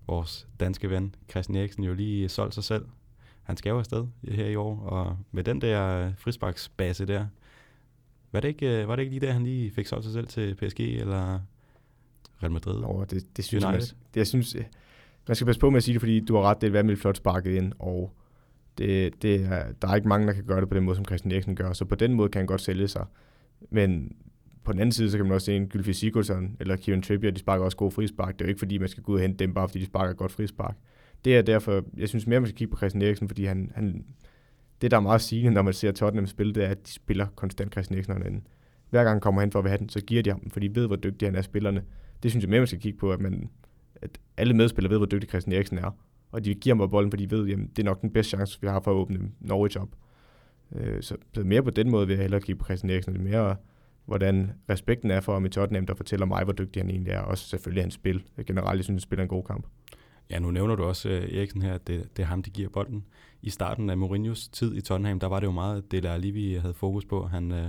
[0.07, 2.85] vores danske ven Christian Eriksen jo lige solgt sig selv.
[3.43, 7.27] Han skal jo afsted her i år, og med den der frisparksbase der,
[8.31, 10.27] var det, ikke, øh, var det ikke lige der, han lige fik solgt sig selv
[10.27, 11.39] til PSG eller
[12.43, 12.81] Real Madrid?
[12.81, 14.55] Nå, det, det synes jeg, det, jeg synes,
[15.27, 16.99] man skal passe på med at sige det, fordi du har ret, det er et
[16.99, 18.13] flot sparket ind, og
[18.79, 21.05] det, det er, der er ikke mange, der kan gøre det på den måde, som
[21.05, 23.05] Christian Eriksen gør, så på den måde kan han godt sælge sig.
[23.69, 24.15] Men
[24.63, 27.31] på den anden side, så kan man også se en Gylfi Sigurdsson eller Kieran Trippier,
[27.31, 28.33] de sparker også gode frispark.
[28.33, 29.85] Det er jo ikke fordi, man skal gå ud og hente dem, bare fordi de
[29.85, 30.75] sparker godt frispark.
[31.25, 34.05] Det er derfor, jeg synes mere, man skal kigge på Christian Eriksen, fordi han, han
[34.81, 37.27] det, der er meget sigende, når man ser Tottenham spille, det er, at de spiller
[37.35, 38.47] konstant Christian Eriksen og anden.
[38.89, 40.75] Hver gang han kommer hen for at have den, så giver de ham, for de
[40.75, 41.83] ved, hvor dygtig han er spillerne.
[42.23, 43.49] Det synes jeg mere, man skal kigge på, at, man,
[44.01, 45.91] at alle medspillere ved, hvor dygtig Christian Eriksen er
[46.31, 48.61] og de giver mig bolden, fordi de ved, at det er nok den bedste chance,
[48.61, 49.89] vi har for at åbne Norwich op.
[50.75, 53.23] Øh, så, så mere på den måde vil jeg hellere kigge på Christian Eriksen, lidt
[53.23, 53.55] mere
[54.09, 57.19] hvordan respekten er for ham i Tottenham, der fortæller mig, hvor dygtig han egentlig er,
[57.19, 58.23] og selvfølgelig hans spil.
[58.47, 59.65] Generelt, synes, han spiller en god kamp.
[60.29, 62.69] Ja, nu nævner du også uh, Eriksen her, at det, det er ham, der giver
[62.69, 63.05] bolden.
[63.41, 66.33] I starten af Mourinhos tid i Tottenham, der var det jo meget det, der lige
[66.33, 67.67] vi havde fokus på, han, uh,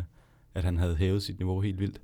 [0.55, 2.01] at han havde hævet sit niveau helt vildt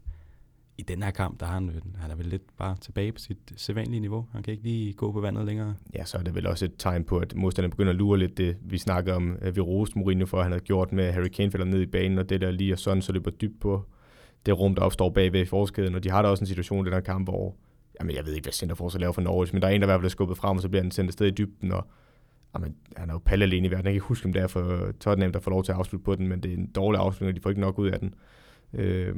[0.78, 3.18] i den her kamp, der har han, øh, han er vel lidt bare tilbage på
[3.18, 4.26] sit øh, sædvanlige niveau.
[4.32, 5.74] Han kan ikke lige gå på vandet længere.
[5.94, 8.38] Ja, så er det vel også et tegn på, at modstanderen begynder at lure lidt
[8.38, 8.56] det.
[8.60, 11.50] Vi snakker om, at vi roste Mourinho for, at han havde gjort med Harry Kane
[11.50, 13.84] falder ned i banen, og det der lige og sådan, så løber dybt på
[14.46, 15.94] det rum, der opstår bagved i forskæden.
[15.94, 17.56] Og de har da også en situation i den her kamp, hvor
[18.00, 19.88] jamen, jeg ved ikke, hvad centerforsvar laver for Norwich, men der er en, der i
[19.88, 21.86] hvert fald er skubbet frem, og så bliver han sendt afsted i dybden, og
[22.54, 23.84] jamen, han er jo palle alene i verden.
[23.84, 26.04] Jeg kan ikke huske, om det er for Tottenham, der får lov til at afslutte
[26.04, 28.00] på den, men det er en dårlig afslutning, og de får ikke nok ud af
[28.00, 28.14] den.
[28.72, 29.14] Øh,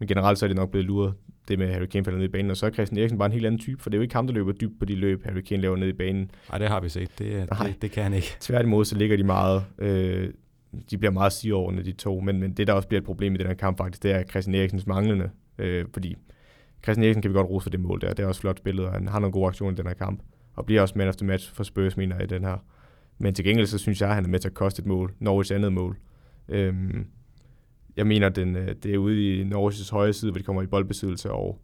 [0.00, 1.14] men generelt så er det nok blevet luret,
[1.48, 3.32] det med Harry Kane falder ned i banen, og så er Christian Eriksen bare en
[3.32, 5.24] helt anden type, for det er jo ikke ham, der løber dybt på de løb,
[5.24, 6.30] Harry Kane laver ned i banen.
[6.48, 7.10] Nej, det har vi set.
[7.18, 8.36] Det, det, det kan han ikke.
[8.40, 10.30] Tværtimod, så ligger de meget, øh,
[10.90, 13.36] de bliver meget sigeordende, de to, men, men det, der også bliver et problem i
[13.36, 16.16] den her kamp faktisk, det er Christian Eriksens manglende, øh, fordi
[16.82, 18.86] Christian Eriksen kan vi godt rose for det mål der, det er også flot spillet,
[18.86, 20.22] og han har nogle gode aktioner i den her kamp,
[20.54, 22.64] og bliver også man the match for Spurs, mener i den her.
[23.18, 25.14] Men til gengæld, så synes jeg, at han er med til at koste et mål,
[25.18, 25.98] Norwich andet mål.
[26.48, 27.06] Øhm,
[27.96, 30.66] jeg mener, den, øh, det er ude i Norges højre side, hvor de kommer i
[30.66, 31.58] boldbesiddelse, og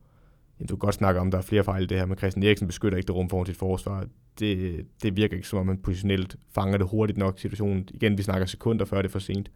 [0.59, 2.19] jamen, du kan godt snakke om, at der er flere fejl i det her, men
[2.19, 4.07] Christian Eriksen beskytter ikke det rum foran sit forsvar.
[4.39, 7.89] Det, det virker ikke som om, man positionelt fanger det hurtigt nok situationen.
[7.95, 9.51] Igen, vi snakker sekunder før det er for sent.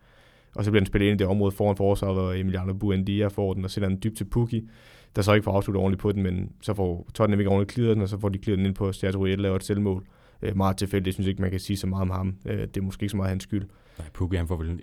[0.55, 3.55] Og så bliver den spillet ind i det område foran forsvaret, hvor Emiliano Buendia får
[3.55, 4.69] den og sætter den dybt til Pukki,
[5.17, 7.95] der så ikke får afsluttet ordentligt på den, men så får Tottenham ikke ordentligt klidret
[7.95, 10.07] den, og så får de klidret den ind på Sergio Riel laver et selvmål.
[10.43, 12.37] Øh, meget tilfældigt, jeg synes ikke, man kan sige så meget om ham.
[12.47, 13.65] Øh, det er måske ikke så meget hans skyld.
[13.99, 14.81] Nej, Pukki han får vel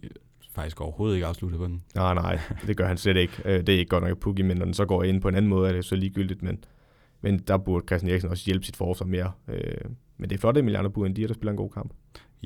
[0.57, 1.81] faktisk overhovedet ikke afsluttet på den.
[1.95, 3.33] Nej, nej, det gør han slet ikke.
[3.45, 5.35] Øh, det er ikke godt nok Pukki, men når den så går ind på en
[5.35, 6.63] anden måde, er det så ligegyldigt, men,
[7.21, 9.31] men der burde Christian Eriksen også hjælpe sit forsvar mere.
[9.47, 11.93] Øh, men det er flot, at Emiliano Buendia, der spiller en god kamp.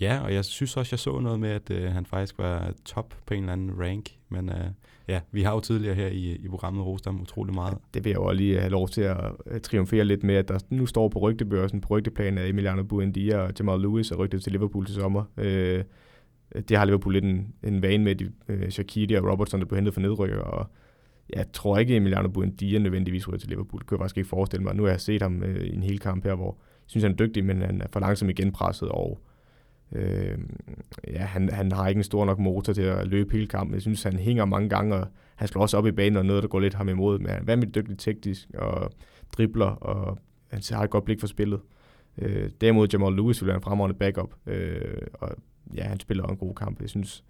[0.01, 3.15] Ja, og jeg synes også, jeg så noget med, at øh, han faktisk var top
[3.25, 4.09] på en eller anden rank.
[4.29, 4.65] Men øh,
[5.07, 7.71] ja, vi har jo tidligere her i, i programmet rost ham utrolig meget.
[7.71, 10.59] Ja, det vil jeg jo lige have lov til at triumfere lidt med, at der
[10.69, 14.51] nu står på rygtebørsen, på rygteplan af Emiliano Buendia og Jamal Lewis og rygtet til
[14.51, 15.23] Liverpool til sommer.
[15.37, 15.83] Øh,
[16.55, 19.65] Øh, det har Liverpool lidt en, en vane med, de, øh, Shaqiri og Robertson, der
[19.65, 20.71] blev hentet for nedrykker, og
[21.29, 23.79] jeg tror ikke, Emiliano Buendia nødvendigvis ryger til Liverpool.
[23.79, 24.75] Det kan jeg faktisk ikke forestille mig.
[24.75, 27.11] Nu har jeg set ham øh, i en hel kamp her, hvor jeg synes, han
[27.11, 29.21] er dygtig, men han er for langsom igen presset, og
[29.91, 30.37] øh,
[31.07, 33.73] ja, han, han har ikke en stor nok motor til at løbe hele kampen.
[33.73, 36.43] Jeg synes, han hænger mange gange, og han slår også op i banen, og noget,
[36.43, 37.19] der går lidt ham imod.
[37.19, 38.91] Men han er vanvittigt dygtig teknisk, og
[39.37, 41.59] dribler, og han har et godt blik for spillet.
[42.17, 45.29] Øh, derimod Jamal Lewis vil være en fremragende backup, øh, og
[45.75, 46.81] ja, han spiller en god kamp.
[46.81, 47.23] Jeg synes,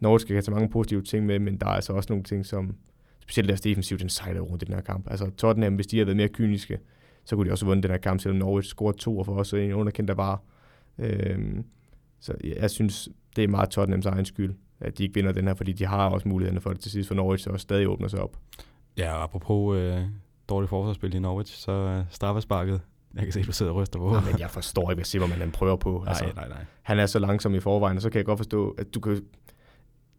[0.00, 2.46] Norge skal have så mange positive ting med, men der er altså også nogle ting,
[2.46, 2.76] som
[3.20, 5.10] specielt deres defensiv, den sejler rundt i den her kamp.
[5.10, 6.78] Altså Tottenham, hvis de havde været mere kyniske,
[7.24, 9.34] så kunne de også have vundet den her kamp, selvom Norwich scorede to, og for
[9.34, 10.42] os en underkendt der var.
[10.98, 11.64] Øhm,
[12.20, 15.54] så jeg synes, det er meget Tottenhams egen skyld, at de ikke vinder den her,
[15.54, 18.08] fordi de har også mulighederne for det til sidst, for Norwich så også stadig åbner
[18.08, 18.36] sig op.
[18.96, 20.00] Ja, og apropos øh,
[20.48, 22.80] dårligt forsvarsspil i Norwich, så øh, straffesparket
[23.14, 25.04] jeg kan se, at du sidder og ryster på Ja, men jeg forstår ikke, hvad
[25.04, 26.02] Zimmermann han prøver på.
[26.04, 26.64] Nej, altså, nej, nej.
[26.82, 29.20] Han er så langsom i forvejen, og så kan jeg godt forstå, at du kan...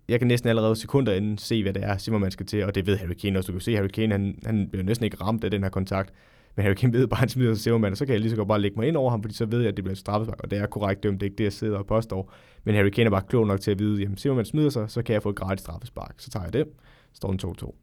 [0.08, 2.88] Jeg kan næsten allerede sekunder inden se, hvad det er, Zimmermann skal til, og det
[2.88, 3.48] ved Harry Kane også.
[3.48, 5.70] Du kan se, at Harry Kane, han, han bliver næsten ikke ramt af den her
[5.70, 6.14] kontakt.
[6.56, 8.36] Men Harry Kane ved bare, at han smider Zimmermann, og så kan jeg lige så
[8.36, 10.40] godt bare lægge mig ind over ham, fordi så ved jeg, at det bliver straffespark,
[10.40, 12.34] og det er korrekt dømt, det er ikke det, jeg sidder og påstår.
[12.64, 15.02] Men Harry Kane er bare klog nok til at vide, at Zimmermann smider sig, så
[15.02, 16.16] kan jeg få et gratis straffespark.
[16.18, 16.66] Så tager jeg det,
[17.14, 17.83] står den 2-2.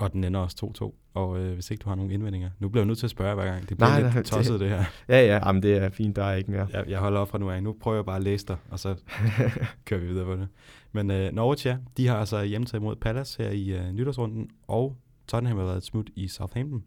[0.00, 1.10] Og den ender også 2-2.
[1.14, 2.50] Og øh, hvis ikke du har nogen indvendinger.
[2.58, 3.68] Nu bliver jeg nødt til at spørge hver gang.
[3.68, 4.84] Det bliver nej, lidt nej, tosset, det, det her.
[5.08, 6.16] Ja, ja, jamen, det er fint.
[6.16, 6.66] Der er ikke mere.
[6.72, 7.62] Jeg, jeg holder op fra nu af.
[7.62, 8.94] Nu prøver jeg bare at læse dig, og så
[9.86, 10.48] kører vi videre på det.
[10.92, 14.96] Men øh, Norwich, ja, de har altså hjemtaget mod Palace her i øh, nytårsrunden, og
[15.28, 16.84] Tottenham har været smut i Southampton,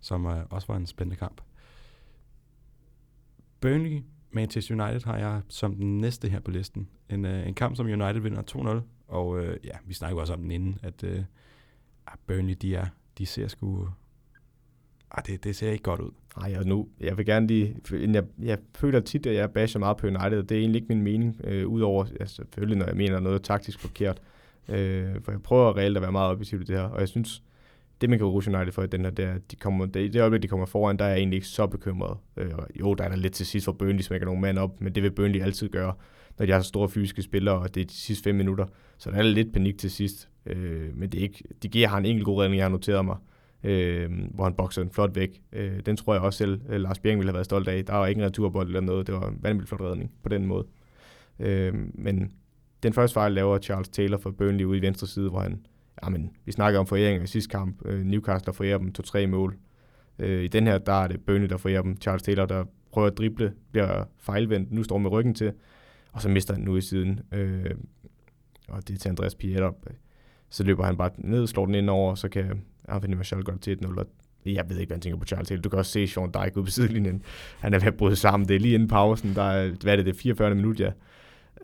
[0.00, 1.40] som øh, også var en spændende kamp.
[3.60, 6.88] Burnley, Manchester United har jeg som den næste her på listen.
[7.10, 8.42] En, øh, en kamp, som United vinder
[8.82, 11.22] 2-0, og øh, ja, vi snakker også om den inden, at øh,
[12.06, 12.86] Ah, Burnley, de, er,
[13.18, 13.88] de ser sgu...
[15.10, 16.10] Ah, det, det ser ikke godt ud.
[16.36, 19.96] Nej, og nu, jeg vil gerne lige, jeg, jeg føler tit, at jeg basher meget
[19.96, 22.96] på United, og det er egentlig ikke min mening, øh, udover altså, selvfølgelig, når jeg
[22.96, 24.20] mener noget taktisk forkert.
[24.68, 27.42] Øh, for jeg prøver reelt at være meget objektiv i det her, og jeg synes,
[28.00, 30.12] det man kan rose United for i den her, det er, at de kommer, det,
[30.12, 32.16] det øjeblik, de kommer foran, der er jeg egentlig ikke så bekymret.
[32.36, 34.94] Øh, jo, der er der lidt til sidst, hvor Burnley smækker nogle mand op, men
[34.94, 35.94] det vil Burnley altid gøre,
[36.38, 38.66] når de har så store fysiske spillere, og det er de sidste fem minutter.
[38.98, 40.28] Så der er lidt panik til sidst.
[40.46, 43.04] Øh, men det er ikke, de giver har en enkelt god redning, jeg har noteret
[43.04, 43.16] mig,
[43.64, 45.42] øh, hvor han bokser den flot væk.
[45.52, 47.84] Øh, den tror jeg også selv, øh, Lars Bjerg ville have været stolt af.
[47.84, 50.46] Der var ikke en returbold eller noget, det var en vanvittig flot redning på den
[50.46, 50.66] måde.
[51.40, 52.32] Øh, men
[52.82, 55.66] den første fejl laver Charles Taylor for Burnley ude i venstre side, hvor han,
[56.04, 59.56] jamen, vi snakker om foræringer i sidste kamp, øh, Newcastle der forærer dem to-tre mål.
[60.18, 62.00] Øh, I den her, der er det Burnley, der forærer dem.
[62.00, 65.52] Charles Taylor, der prøver at drible, bliver fejlvendt, nu står med ryggen til,
[66.12, 67.20] og så mister han nu i siden.
[67.32, 67.70] Øh,
[68.68, 69.72] og det er til Andreas Pieter
[70.50, 73.78] så løber han bare ned, slår den ind over, så kan Anthony Martial gøre til
[73.84, 74.04] 1-0.
[74.46, 75.60] Jeg ved ikke, hvad han tænker på Charles Hill.
[75.60, 77.22] Du kan også se Sean Dyke ude på sidelinjen.
[77.58, 78.48] Han er ved at bryde sammen.
[78.48, 79.34] Det er lige inden pausen.
[79.34, 80.92] Der er, hvad er det, det er 44 minutter, ja.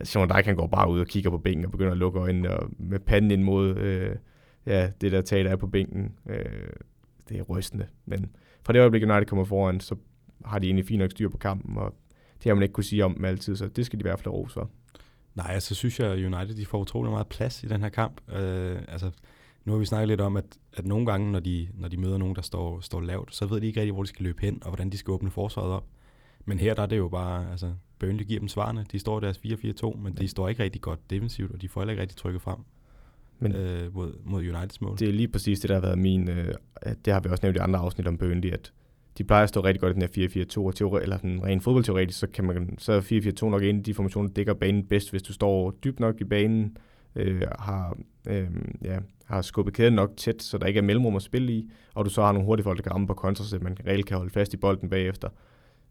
[0.03, 2.57] Sean Dyke han går bare ud og kigger på bænken og begynder at lukke øjnene
[2.57, 4.15] og med panden ind mod øh,
[4.65, 6.45] ja, det der taler er på bænken, øh,
[7.29, 7.87] det er rystende.
[8.05, 8.29] Men
[8.63, 9.95] fra det øjeblik, United kommer foran, så
[10.45, 11.95] har de egentlig fint nok styr på kampen, og
[12.43, 14.33] det har man ikke kunne sige om altid, så det skal de i hvert fald
[14.33, 14.69] rose for.
[15.35, 18.21] Nej, altså synes jeg, at United de får utrolig meget plads i den her kamp.
[18.31, 19.11] Øh, altså,
[19.65, 22.17] nu har vi snakket lidt om, at, at nogle gange, når de, når de møder
[22.17, 24.59] nogen, der står, står lavt, så ved de ikke rigtig, hvor de skal løbe hen,
[24.63, 25.85] og hvordan de skal åbne forsvaret op.
[26.45, 28.85] Men her der er det jo bare, altså, Burnley giver dem svarene.
[28.91, 31.91] De står deres 4-4-2, men de står ikke rigtig godt defensivt, og de får heller
[31.91, 32.57] ikke rigtig trykket frem
[33.41, 34.97] men øh, mod, mod Uniteds mål.
[34.99, 36.29] Det er lige præcis det, der har været min...
[36.29, 36.53] Øh,
[37.05, 38.73] det har vi også nævnt i andre afsnit om Burnley, at
[39.17, 41.63] de plejer at stå rigtig godt i den her 4-4-2, og teori, eller den rent
[41.63, 44.85] fodboldteoretisk, så, kan man, så er 4-4-2 nok en af de formationer, der dækker banen
[44.85, 46.77] bedst, hvis du står dybt nok i banen,
[47.15, 47.97] øh, har,
[48.27, 48.47] øh,
[48.83, 52.05] ja, har skubbet kæden nok tæt, så der ikke er mellemrum at spille i, og
[52.05, 54.17] du så har nogle hurtige folk, der kan ramme på kontra, så man reelt kan
[54.17, 55.29] holde fast i bolden bagefter.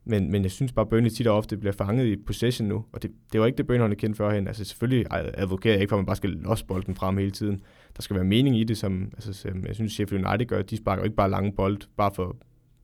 [0.04, 2.84] Men, men jeg synes bare, at Burnley tit og ofte bliver fanget i possession nu,
[2.92, 4.48] og det, det var ikke det, Burnley havde kendt førhen.
[4.48, 7.60] Altså selvfølgelig advokerer jeg ikke for, at man bare skal losse bolden frem hele tiden.
[7.96, 10.62] Der skal være mening i det, som, altså, som jeg synes, Sheffield United gør.
[10.62, 12.36] De sparker ikke bare lange bold, bare for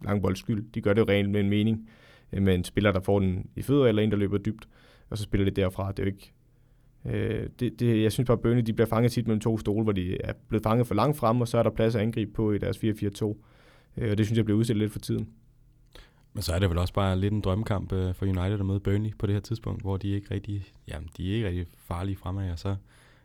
[0.05, 0.65] lange skyld.
[0.75, 1.89] De gør det jo rent med en mening,
[2.33, 4.69] øh, med en spiller, der får den i fødder, eller en, der løber dybt,
[5.11, 5.93] og så spiller det derfra.
[5.93, 6.33] Det er jo ikke,
[7.05, 9.83] øh, det, det, jeg synes bare, at Burnley de bliver fanget tit mellem to stole,
[9.83, 12.33] hvor de er blevet fanget for langt frem, og så er der plads at angribe
[12.33, 13.37] på i deres 4-4-2.
[13.97, 15.29] Øh, og det synes jeg bliver udsat lidt for tiden.
[16.33, 18.81] Men så er det vel også bare lidt en drømmekamp øh, for United at møde
[18.81, 22.17] Burnley på det her tidspunkt, hvor de ikke rigtig, jamen, de er ikke rigtig farlige
[22.17, 22.77] fremad, og så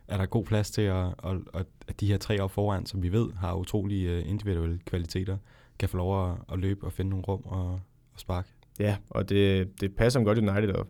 [0.08, 3.12] er der god plads til, at, at, at, de her tre op foran, som vi
[3.12, 5.36] ved har utrolige øh, individuelle kvaliteter,
[5.78, 7.70] kan få lov at, at løbe og finde nogle rum og,
[8.12, 8.48] og sparke.
[8.78, 10.86] Ja, og det, det passer godt United, og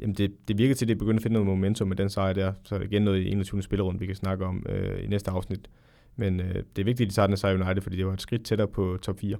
[0.00, 2.32] jamen det, det virker til, at det begynder at finde noget momentum med den sejr
[2.32, 3.62] der, så er det igen noget i 21.
[3.62, 5.70] spillerunde, vi kan snakke om øh, i næste afsnit.
[6.16, 8.20] Men øh, det er vigtigt, at de tager den sejr United, fordi det var et
[8.20, 9.36] skridt tættere på top 4.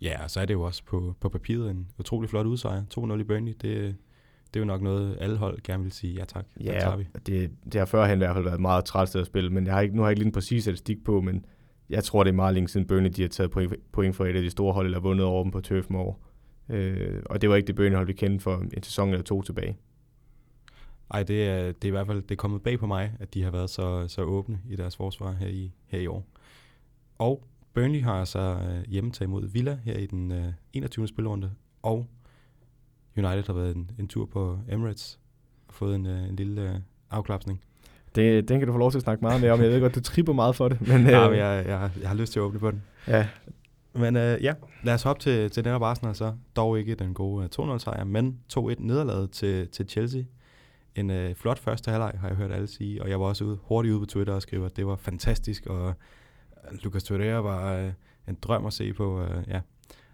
[0.00, 2.82] Ja, og så er det jo også på, på papiret en utrolig flot udsejr.
[2.98, 3.96] 2-0 i Burnley, det,
[4.54, 7.06] det er jo nok noget, alle hold gerne vil sige, ja tak, ja, tager vi.
[7.26, 9.74] Det, det har førhen i hvert fald været meget træt sted at spille, men jeg
[9.74, 11.44] har ikke, nu har jeg ikke lige en præcis statistik på, men
[11.92, 14.36] jeg tror, det er meget længe siden Burnley de har taget point, point for et
[14.36, 16.18] af de store hold, eller vundet over dem på Turf Moor.
[16.68, 19.42] Øh, og det var ikke det Burnley hold, vi kendte for en sæson eller to
[19.42, 19.78] tilbage.
[21.10, 23.34] Ej, det er, det er i hvert fald det er kommet bag på mig, at
[23.34, 26.26] de har været så, så åbne i deres forsvar her i, her i år.
[27.18, 31.08] Og Burnley har altså hjemme taget imod Villa her i den øh, 21.
[31.08, 31.50] spilrunde,
[31.82, 32.06] og
[33.16, 35.20] United har været en, en tur på Emirates
[35.68, 36.80] og fået en, øh, en lille øh,
[37.10, 37.62] afklapsning.
[38.14, 39.62] Det, den kan du få lov til at snakke meget mere om.
[39.62, 40.88] Jeg ved godt, du tripper meget for det.
[40.88, 42.82] Men, ja, øh, men jeg, jeg, jeg har lyst til at åbne på den.
[43.08, 43.26] Ja.
[43.94, 46.32] Men øh, ja, lad os hoppe til, til den her Arsenal så.
[46.56, 50.22] Dog ikke den gode 2-0 sejr, men 2-1 nederlaget til, til Chelsea.
[50.94, 53.58] En øh, flot første halvleg, har jeg hørt alle sige, og jeg var også ude,
[53.62, 55.94] hurtigt ude på Twitter og skrive, at det var fantastisk, og
[56.82, 57.92] Lucas Torreira var øh,
[58.28, 59.22] en drøm at se på.
[59.22, 59.60] Øh, ja.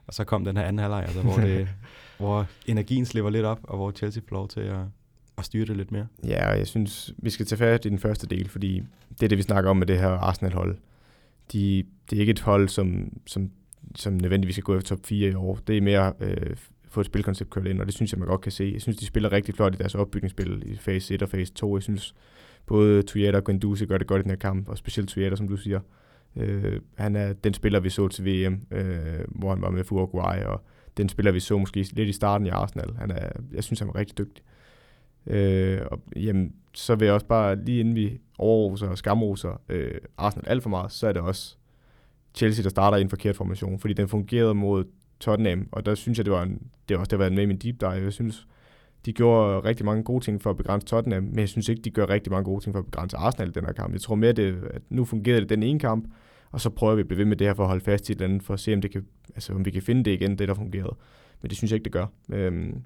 [0.07, 1.69] Og så kom den her anden halvleg, altså, hvor, det,
[2.19, 4.79] hvor energien slipper lidt op, og hvor Chelsea får lov til at,
[5.39, 6.07] at styre det lidt mere.
[6.25, 9.29] Ja, og jeg synes, vi skal tage fat i den første del, fordi det er
[9.29, 10.79] det, vi snakker om med det her Arsenal-hold.
[11.53, 13.51] De, det er ikke et hold, som, som,
[13.95, 15.59] som nødvendigvis skal gå efter top 4 i år.
[15.67, 16.57] Det er mere øh,
[16.89, 18.71] få et spilkoncept kørt ind, og det synes jeg, man godt kan se.
[18.73, 21.77] Jeg synes, de spiller rigtig flot i deres opbygningsspil i fase 1 og fase 2.
[21.77, 22.15] Jeg synes,
[22.67, 25.49] både Toyota og Guendouzi gør det godt i den her kamp, og specielt Toyota, som
[25.49, 25.81] du siger.
[26.37, 29.97] Øh, han er den spiller, vi så til VM, øh, hvor han var med for
[29.97, 30.65] Uruguay, og
[30.97, 32.95] den spiller, vi så måske lidt i starten i Arsenal.
[32.99, 34.45] Han er, jeg synes, han var rigtig dygtig.
[34.45, 34.58] Øh,
[35.27, 39.95] Øh, og, jamen, så vil jeg også bare, lige inden vi overroser og skamroser øh,
[40.19, 41.57] Arsenal alt for meget, så er det også
[42.35, 44.85] Chelsea, der starter i en forkert formation, fordi den fungerede mod
[45.21, 47.47] Tottenham, og der synes jeg, det var, en, det var også det var med i
[47.47, 47.91] min deep dive.
[47.91, 48.47] Jeg synes,
[49.07, 51.91] de gjorde rigtig mange gode ting for at begrænse Tottenham, men jeg synes ikke, de
[51.91, 53.93] gør rigtig mange gode ting for at begrænse Arsenal i den her kamp.
[53.93, 56.09] Jeg tror mere, det, at nu fungerede det den ene kamp,
[56.51, 58.13] og så prøver vi at blive ved med det her for at holde fast i
[58.13, 60.39] et andet, for at se, om, det kan, altså, om vi kan finde det igen,
[60.39, 60.97] det der fungerede.
[61.43, 62.07] Men det synes jeg ikke, det gør.
[62.33, 62.83] Øhm,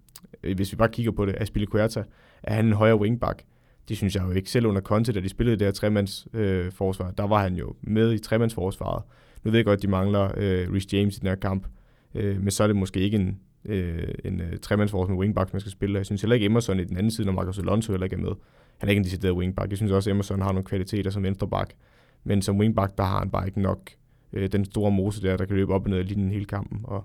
[0.54, 2.04] hvis vi bare kigger på det, Aspilicueta,
[2.42, 3.42] er han en højere wingback?
[3.88, 4.50] Det synes jeg jo ikke.
[4.50, 7.74] Selv under Conte, da de spillede det her tremandsforsvar, øh, forsvar, der var han jo
[7.82, 9.02] med i tremandsforsvaret.
[9.44, 11.66] Nu ved jeg godt, at de mangler øh, Rich James i den her kamp,
[12.14, 15.60] øh, men så er det måske ikke en, øh, en øh, tremandsforsvar med wingback, man
[15.60, 15.98] skal spille.
[15.98, 18.20] Jeg synes heller ikke Emerson i den anden side, når Marcos Alonso heller ikke er
[18.20, 18.32] med.
[18.78, 19.70] Han er ikke en decideret wingback.
[19.70, 21.74] Jeg synes også, at Emerson har nogle kvaliteter som venstreback.
[22.24, 23.90] Men som wingback, der har han bare ikke nok
[24.32, 26.80] øh, den store mose der, der kan løbe op og ned i linjen hele kampen.
[26.84, 27.04] Og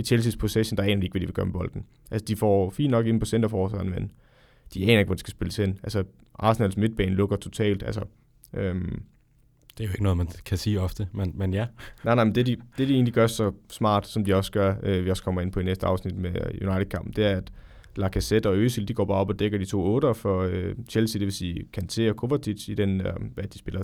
[0.00, 1.84] i Chelsea's possession, der aner ikke, hvad de vil gøre med bolden.
[2.10, 4.12] Altså, de får fint nok ind på centerforsvaren, men
[4.74, 5.76] de aner ikke, hvor de skal spille ind.
[5.82, 7.82] Altså, Arsenals midtbane lukker totalt.
[7.82, 8.00] Altså,
[8.54, 9.02] øhm,
[9.78, 11.66] det er jo ikke noget, man kan sige ofte, men, men ja.
[12.04, 14.74] Nej, nej, men det de, det de egentlig gør så smart, som de også gør,
[14.82, 16.30] øh, vi også kommer ind på i næste afsnit med
[16.62, 17.52] United-kampen, det er, at
[17.96, 21.18] Lacazette og Özil, de går bare op og dækker de to otter for øh, Chelsea,
[21.18, 23.82] det vil sige Kanté og Kovacic i den, øh, hvad de spiller,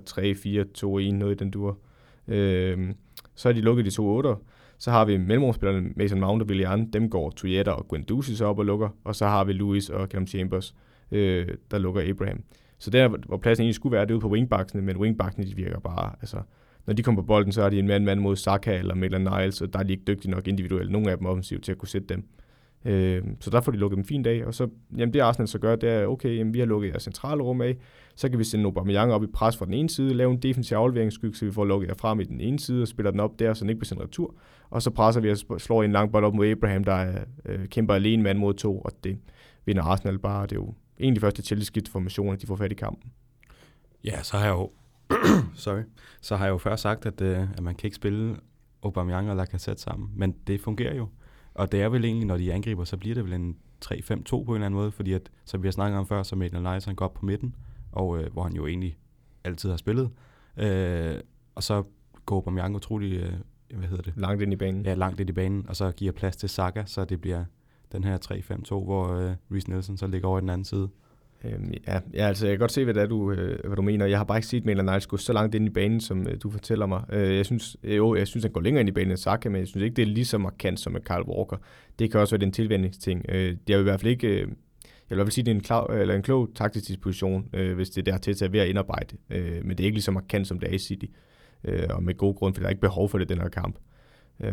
[1.11, 1.79] 3-4-2-1, noget i den dur.
[2.29, 2.95] Øh,
[3.35, 4.43] så har de lukket de to otter.
[4.79, 8.59] Så har vi mellemrumspillerne Mason Mount og Willian, dem går Toyota og Guendouzi så op
[8.59, 10.75] og lukker, og så har vi Lewis og Callum Chambers,
[11.13, 12.43] øh, der lukker Abraham.
[12.79, 15.57] Så der, hvor pladsen egentlig skulle være, det er ude på wingbacksene, men wingbacksene, de
[15.57, 16.37] virker bare, altså,
[16.87, 19.29] når de kommer på bolden, så er de en mand mand mod Saka eller Maitland
[19.29, 21.79] Niles, og der er de ikke dygtige nok individuelt, nogle af dem offensivt, til at
[21.79, 22.25] kunne sætte dem.
[22.87, 25.59] Øh, så der får de lukket en fin dag, og så, jamen det Arsenal så
[25.59, 27.77] gør, det er, okay, jamen vi har lukket jeres centrale rum af,
[28.15, 30.77] så kan vi sende Aubameyang op i pres fra den ene side, lave en defensiv
[30.77, 33.39] afleveringsskygge, så vi får lukket jer frem i den ene side, og spiller den op
[33.39, 34.35] der, så den ikke bliver sendt retur,
[34.71, 37.95] og så presser vi og slår en lang bold op mod Abraham, der øh, kæmper
[37.95, 39.19] alene mand mod to, og det
[39.65, 42.73] vinder Arsenal bare, det er jo egentlig først til Chelsea formation, at de får fat
[42.73, 43.13] i kampen.
[44.05, 44.71] Ja, så har jeg jo,
[45.65, 45.83] sorry,
[46.21, 48.37] så har jeg jo før sagt, at, øh, at man kan ikke spille
[48.83, 51.09] Aubameyang og Lacazette sammen, men det fungerer jo.
[51.57, 53.95] Og det er vel egentlig, når de angriber, så bliver det vel en 3-5-2
[54.31, 56.69] på en eller anden måde, fordi at, som vi har snakket om før, så Maitland
[56.69, 57.55] Niles, han går op på midten,
[57.93, 58.99] og øh, hvor han jo egentlig
[59.45, 60.11] altid har spillet.
[60.57, 61.21] Øh,
[61.55, 61.83] og så
[62.27, 63.33] går Aubameyang utrolig, øh,
[63.79, 64.13] hvad hedder det?
[64.17, 64.87] Langt ind i banen.
[64.87, 67.45] Ja, langt ind i banen, og så giver plads til Saka, så det bliver
[67.93, 70.89] den her 3-5-2, hvor øh, Reece Nelson så ligger over i den anden side.
[71.45, 73.83] Øhm, ja, ja, altså jeg kan godt se, hvad, det er, du, øh, hvad du
[73.83, 74.07] mener.
[74.07, 76.37] Jeg har bare ikke set Maitland Niles gå så langt ind i banen, som øh,
[76.43, 77.05] du fortæller mig.
[77.13, 79.49] Øh, jeg synes, øh, jo, jeg synes, han går længere ind i banen end Saka,
[79.49, 81.57] men jeg synes ikke, det er lige så markant som med Carl Walker.
[81.99, 83.25] Det kan også være den tilvændingsting.
[83.29, 84.29] Øh, jeg vil i hvert fald ikke...
[84.29, 84.49] Øh,
[85.11, 86.49] jeg vil i hvert fald sige, at det er en, klar, øh, eller en klog
[86.55, 89.17] taktisk disposition, øh, hvis det er der til at ved at indarbejde.
[89.31, 91.07] Øh, men det er ikke lige så markant, som det er i City.
[91.65, 93.79] Øh, og med god grund, for der er ikke behov for det den her kamp.
[94.41, 94.53] Øh,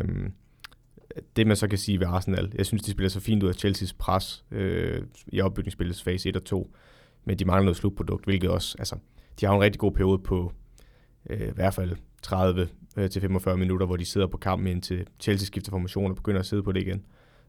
[1.36, 3.54] det man så kan sige ved Arsenal, jeg synes, de spiller så fint ud af
[3.54, 6.74] Chelseas pres øh, i opbygningsspillets fase 1 og 2
[7.24, 8.96] men de mangler noget slutprodukt, hvilket også, altså,
[9.40, 10.52] de har en rigtig god periode på
[11.30, 15.06] øh, i hvert fald 30 øh, til 45 minutter, hvor de sidder på kampen indtil
[15.20, 17.04] Chelsea skifter formation og begynder at sidde på det igen.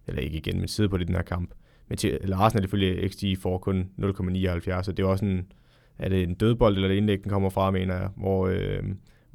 [0.07, 1.51] Eller ikke igen, men sidde på det i den her kamp.
[1.87, 5.51] Men til, eller Arsenal ifølge XG får kun 0,79, så det er også en,
[5.97, 8.83] er det en dødbold, eller det indlæg, den kommer fra, mener jeg, hvor, øh,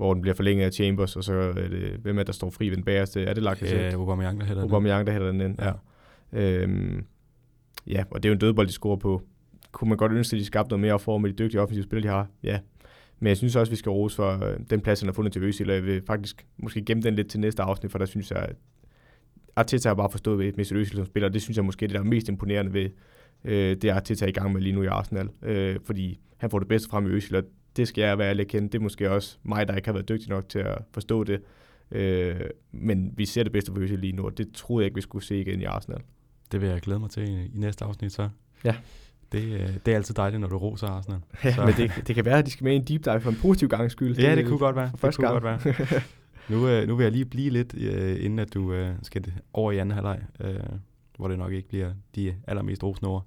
[0.00, 2.68] hvor den bliver forlænget af Chambers, og så er det, hvem er der står fri
[2.68, 3.24] ved den bagerste?
[3.24, 4.70] Er det lagt Ja, Aubameyang, der hætter den.
[4.70, 5.72] Aubameyang, der hætter den ind, ja.
[6.32, 6.62] ja.
[6.62, 7.04] Øhm,
[7.86, 9.22] ja, og det er jo en dødbold, de scorer på
[9.72, 12.12] kunne man godt ønske, at de skabte noget mere for med de dygtige offensive spillere,
[12.12, 12.28] de har.
[12.42, 12.58] Ja.
[13.18, 15.32] Men jeg synes også, at vi skal rose for øh, den plads, han har fundet
[15.32, 18.06] til Øsil, og jeg vil faktisk måske gemme den lidt til næste afsnit, for der
[18.06, 18.56] synes jeg, at
[19.56, 21.94] Arteta har bare forstået Mesut Øsil som spiller, og det synes jeg måske er det,
[21.94, 22.90] der er mest imponerende ved
[23.44, 25.28] øh, det, Arteta er i gang med lige nu i Arsenal.
[25.42, 27.42] Øh, fordi han får det bedste frem i Øsil, og
[27.76, 28.68] det skal jeg være ærlig kende.
[28.68, 31.42] Det er måske også mig, der ikke har været dygtig nok til at forstå det.
[31.90, 32.40] Øh,
[32.72, 35.00] men vi ser det bedste for Øsil lige nu, og det troede jeg ikke, vi
[35.00, 36.00] skulle se igen i Arsenal.
[36.52, 38.28] Det vil jeg glæde mig til i, i næste afsnit så.
[38.64, 38.74] Ja.
[39.32, 41.20] Det, øh, det er altid dejligt, når du roser Arsenal.
[41.44, 41.64] Ja, så.
[41.64, 43.36] men det, det kan være, at de skal med i en deep dive for en
[43.42, 44.18] positiv gang skyld.
[44.18, 44.90] Ja, det kunne godt være.
[45.02, 45.60] Det kunne godt være.
[46.52, 49.72] nu, øh, nu vil jeg lige blive lidt, øh, inden at du øh, skal over
[49.72, 50.54] i anden halvleg, øh,
[51.16, 53.26] hvor det nok ikke bliver de allermest rosende ord.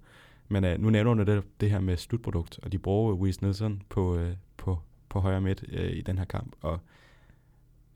[0.53, 3.81] Men øh, nu nævner du det, det her med slutprodukt, og de bruger Weiss Nelson
[3.89, 4.79] på, øh, på,
[5.09, 6.55] på højre midt øh, i den her kamp.
[6.61, 6.79] Og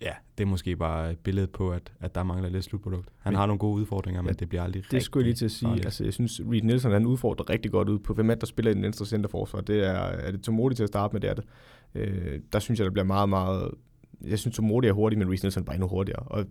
[0.01, 3.09] Ja, det er måske bare et billede på, at, at der mangler lidt slutprodukt.
[3.19, 5.35] Han men, har nogle gode udfordringer, men ja, det bliver aldrig Det skulle jeg lige
[5.35, 5.75] til at sige.
[5.85, 8.71] Altså, jeg synes, Reed Nielsen han udfordrer rigtig godt ud på, hvem er der spiller
[8.71, 9.61] i den venstre centerforsvar.
[9.61, 11.43] Det er, er det Tomodi til at starte med, det er det.
[11.95, 13.71] Øh, der synes jeg, der bliver meget, meget...
[14.21, 16.23] Jeg synes, Tomodi er hurtig, men Reed Nielsen er bare endnu hurtigere.
[16.23, 16.45] Og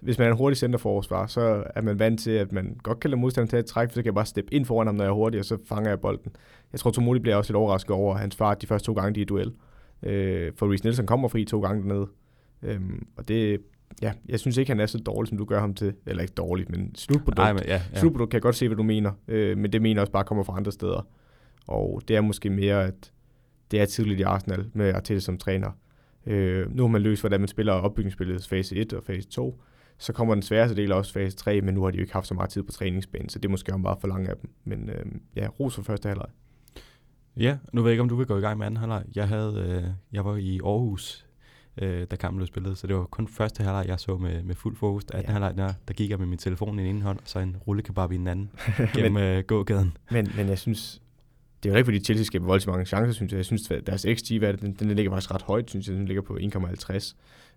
[0.00, 3.10] hvis man er en hurtig centerforsvar, så er man vant til, at man godt kan
[3.10, 5.04] lade modstanderen tage et træk, for så kan jeg bare steppe ind foran ham, når
[5.04, 6.32] jeg er hurtig, og så fanger jeg bolden.
[6.72, 9.20] Jeg tror, Tomodi bliver også lidt overrasket over hans fart de første to gange, de
[9.20, 9.52] er i duel.
[10.02, 12.08] Øh, for Reece Nielsen kommer fri to gange dernede.
[12.62, 13.60] Øhm, og det,
[14.02, 15.94] ja, jeg synes ikke, han er så dårlig, som du gør ham til.
[16.06, 17.38] Eller ikke dårlig, men slutprodukt.
[17.38, 17.98] Ej, men ja, ja.
[17.98, 19.12] Slutprodukt kan jeg godt se, hvad du mener.
[19.28, 21.06] Øh, men det mener også bare kommer fra andre steder.
[21.66, 23.12] Og det er måske mere, at
[23.70, 25.70] det er tidligt i Arsenal med Arteta som træner.
[26.26, 29.62] Øh, nu har man løst, hvordan man spiller opbygningsspillet fase 1 og fase 2.
[30.00, 32.26] Så kommer den sværeste del også fase 3, men nu har de jo ikke haft
[32.26, 34.50] så meget tid på træningsbanen, så det er måske bare for langt af dem.
[34.64, 35.04] Men øh,
[35.36, 36.28] ja, ros for første halvleg.
[37.36, 39.04] Ja, nu ved jeg ikke, om du vil gå i gang med anden halvleg.
[39.14, 41.26] Jeg, havde, øh, jeg var i Aarhus
[41.82, 42.78] øh, da kampen blev spillet.
[42.78, 45.04] Så det var kun første halvleg, jeg så med, med fuld fokus.
[45.12, 45.32] Anden ja.
[45.32, 47.56] halvleg, der, der gik jeg med min telefon i den ene hånd, og så en
[47.66, 48.50] rullekebab i den anden
[48.94, 49.96] gennem men, øh, gågaden.
[50.10, 51.02] Men, men jeg synes,
[51.62, 53.36] det er jo ikke, fordi Chelsea skaber voldsomt mange chancer, synes jeg.
[53.36, 55.96] Jeg synes, deres XG, hvad den, den ligger faktisk ret højt, synes jeg.
[55.96, 57.14] Den ligger på 1,50.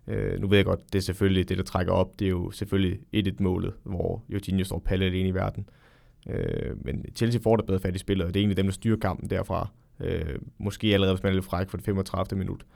[0.08, 2.18] Øh, nu ved jeg godt, det er selvfølgelig det, der trækker op.
[2.18, 5.68] Det er jo selvfølgelig 1-1-målet, hvor Jorginho står palle alene i verden.
[6.30, 8.72] Øh, men Chelsea får det bedre fat i spillet, og det er egentlig dem, der
[8.72, 9.68] styrer kampen derfra.
[10.00, 12.38] Øh, måske allerede, hvis man er lidt fræk for det 35.
[12.38, 12.66] minut.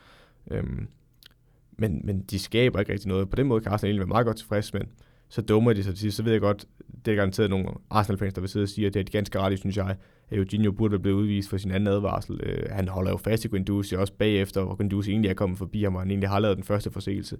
[0.50, 0.64] Øh,
[1.78, 3.30] men, men de skaber ikke rigtig noget.
[3.30, 4.82] På den måde kan Arsenal egentlig være meget godt tilfreds, men
[5.28, 6.16] så dummer de sig til sidst.
[6.16, 6.64] Så ved jeg godt,
[7.04, 9.38] det er garanteret nogle Arsenal-fans, der vil sidde og sige, at det er de ganske
[9.38, 9.96] ret, synes jeg,
[10.32, 12.40] Eugenio burde være blevet udvist for sin anden advarsel.
[12.42, 15.82] Øh, han holder jo fast i Guendouzi også bagefter, hvor Guendouzi egentlig er kommet forbi
[15.82, 17.38] ham, og han egentlig har lavet den første forseelse.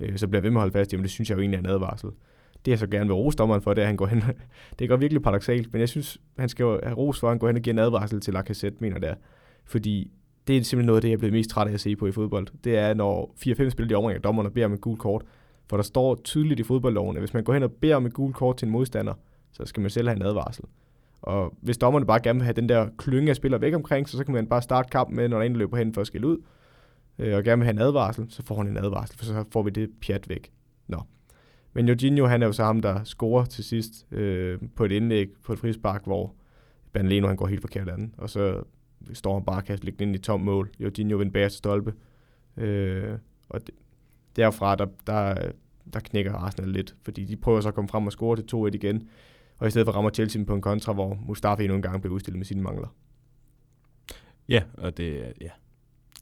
[0.00, 1.56] Øh, så bliver ved med at holde fast i ham, det synes jeg jo egentlig
[1.56, 2.10] er en advarsel.
[2.64, 4.22] Det jeg så gerne vil rose dommeren for, det er, at han går hen.
[4.78, 7.38] det går virkelig paradoxalt, men jeg synes, han skal jo have ros for, at han
[7.38, 9.14] går hen og giver en advarsel til Lacazette, mener der.
[9.64, 10.10] Fordi
[10.46, 12.06] det er simpelthen noget af det, jeg er blevet mest træt af at se på
[12.06, 12.46] i fodbold.
[12.64, 15.22] Det er, når 4-5 spillere de omringer dommerne og beder om et gult kort.
[15.68, 18.14] For der står tydeligt i fodboldloven, at hvis man går hen og beder om et
[18.14, 19.14] gult kort til en modstander,
[19.52, 20.64] så skal man selv have en advarsel.
[21.22, 24.16] Og hvis dommerne bare gerne vil have den der klynge af spillere væk omkring, så,
[24.16, 26.26] så kan man bare starte kampen med, når der en løber hen for at skille
[26.26, 26.38] ud.
[27.18, 29.62] øh, og gerne vil have en advarsel, så får han en advarsel, for så får
[29.62, 30.52] vi det pjat væk.
[30.88, 31.02] Nå.
[31.72, 35.28] Men Jorginho, han er jo så ham, der scorer til sidst øh, på et indlæg
[35.44, 36.34] på et frispark, hvor
[36.92, 38.62] Banleno, han går helt forkert anden, og så
[39.12, 40.70] står han bare kan ind i tom mål.
[40.80, 41.94] Jorginho vender bag til stolpe.
[42.56, 43.18] Øh,
[43.48, 43.74] og det,
[44.36, 45.34] derfra, der, der,
[45.92, 48.74] der knækker Arsenal lidt, fordi de prøver så at komme frem og score til 2-1
[48.74, 49.08] igen,
[49.60, 52.14] og i stedet for rammer Chelsea på en kontra, hvor Mustafi endnu en gang bliver
[52.14, 52.88] udstillet med sine mangler.
[54.48, 55.48] Ja, og det ja.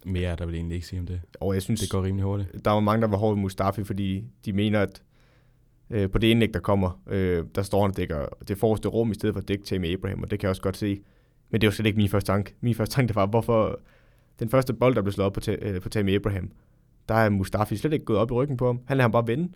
[0.05, 1.21] Mere der vil egentlig ikke sige om det.
[1.41, 2.65] Og jeg synes, det går rimelig hurtigt.
[2.65, 5.03] Der var mange, der var hårde Mustafi, fordi de mener, at
[5.91, 9.11] øh, på det indlæg, der kommer, øh, der står han og dækker det forreste rum,
[9.11, 11.01] i stedet for at dække Tammy Abraham, og det kan jeg også godt se.
[11.51, 12.55] Men det var slet ikke min første tanke.
[12.61, 13.81] Min første tanke, det var, hvorfor
[14.39, 16.51] den første bold, der blev slået op på, øh, på Tammy Abraham,
[17.09, 18.81] der er Mustafi slet ikke gået op i ryggen på ham.
[18.87, 19.53] Han lader ham bare vende.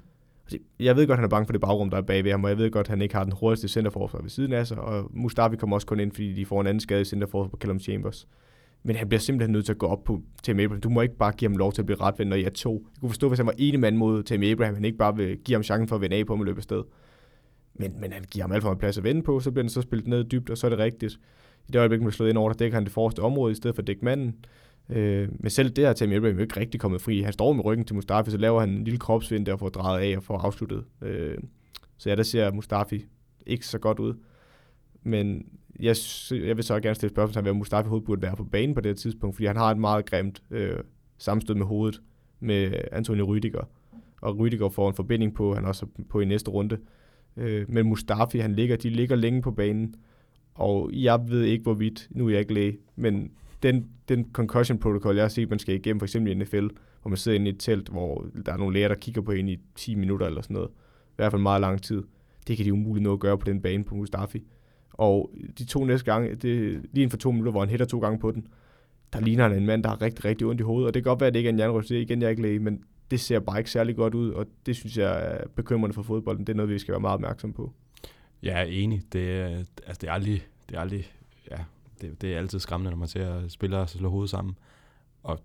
[0.80, 2.59] Jeg ved godt, han er bange for det bagrum, der er bagved ham, og jeg
[2.59, 5.76] ved godt, han ikke har den hurtigste centerforsvar ved siden af sig, og Mustafi kommer
[5.76, 8.28] også kun ind, fordi de får en anden skade i centerforsvar på Callum Chambers.
[8.82, 10.80] Men han bliver simpelthen nødt til at gå op på Tim Abraham.
[10.80, 12.86] Du må ikke bare give ham lov til at blive retvendt, når I er to.
[12.94, 15.38] Jeg kunne forstå, hvis han var ene mand mod Tim Abraham, han ikke bare vil
[15.38, 16.82] give ham chancen for at vende af på med løbe sted.
[17.74, 19.70] Men, men han giver ham alt for en plads at vende på, så bliver den
[19.70, 21.18] så spillet ned dybt, og så er det rigtigt.
[21.68, 23.55] I det øjeblik, man bliver slået ind over, der dækker han det forreste område, i
[23.55, 24.34] stedet for at dække manden.
[24.89, 27.20] Øh, men selv det her Tammy Abraham er ikke rigtig kommet fri.
[27.20, 30.12] Han står med ryggen til Mustafi, så laver han en lille kropsvind der får drejet
[30.12, 30.85] af og får afsluttet.
[31.03, 31.39] Øh,
[31.99, 33.07] så ja, der ser Mustafi
[33.47, 34.14] ikke så godt ud.
[35.03, 35.47] Men
[35.80, 35.97] jeg,
[36.30, 38.80] jeg vil så gerne stille spørgsmål til, hvad Mustafi hovedet burde være på banen på
[38.80, 40.78] det tidspunkt, fordi han har et meget grimt øh,
[41.18, 42.01] sammenstød med hovedet
[42.41, 43.64] med Antonio Rüdiger.
[44.20, 46.78] Og Rüdiger får en forbinding på, han også på i næste runde.
[47.37, 49.95] Øh, men Mustafi, han ligger, de ligger længe på banen,
[50.55, 53.30] og jeg ved ikke, hvorvidt, nu er jeg ikke læge, men
[53.62, 56.66] den, den concussion protocol, jeg har set, man skal igennem, for eksempel i NFL,
[57.02, 59.32] hvor man sidder inde i et telt, hvor der er nogle læger, der kigger på
[59.32, 60.70] en i 10 minutter eller sådan noget.
[61.08, 62.02] I hvert fald meget lang tid.
[62.48, 64.46] Det kan de umuligt nå at gøre på den bane på Mustafi.
[64.92, 67.98] Og de to næste gange, det, lige inden for to minutter, hvor han hætter to
[68.00, 68.46] gange på den,
[69.12, 70.86] der ligner han en mand, der har rigtig, rigtig ondt i hovedet.
[70.86, 72.26] Og det kan godt være, at det ikke er en jernryst, det er igen, jeg
[72.26, 75.32] er ikke læge, men det ser bare ikke særlig godt ud, og det synes jeg
[75.32, 76.46] er bekymrende for fodbolden.
[76.46, 77.72] Det er noget, vi skal være meget opmærksom på.
[78.42, 79.02] Jeg er enig.
[79.12, 79.20] Det,
[79.86, 81.12] altså, det er aldrig, det er aldrig
[82.03, 84.59] det, det er altid skræmmende, når man ser spillere slå hovedet sammen.
[85.22, 85.38] Og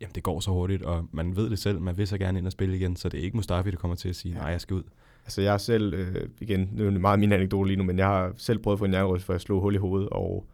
[0.00, 2.46] jamen, det går så hurtigt, og man ved det selv, man vil så gerne ind
[2.46, 4.60] og spille igen, så det er ikke Mustafi, der kommer til at sige, nej, jeg
[4.60, 4.82] skal ud.
[5.24, 8.06] Altså jeg selv, øh, igen, nu er det meget min anekdote lige nu, men jeg
[8.06, 10.46] har selv prøvet at få en jernryst, for at slå hul i hovedet, og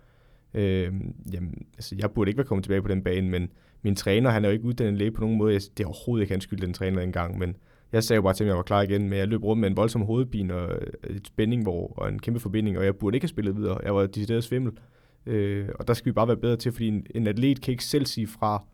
[0.55, 0.93] øh,
[1.33, 3.51] jamen, altså jeg burde ikke være kommet tilbage på den bane, men
[3.83, 5.55] min træner, han er jo ikke uddannet læge på nogen måde.
[5.55, 7.57] Det er overhovedet ikke hans skyld, den træner engang, men
[7.93, 9.71] jeg sagde jo bare til, at jeg var klar igen, men jeg løb rundt med
[9.71, 13.25] en voldsom hovedpine og et spænding hvor, og en kæmpe forbinding, og jeg burde ikke
[13.25, 13.81] have spillet videre.
[13.85, 14.73] Jeg var decideret svimmel.
[15.27, 17.85] Øh, og der skal vi bare være bedre til, fordi en, en atlet kan ikke
[17.85, 18.65] selv sige fra,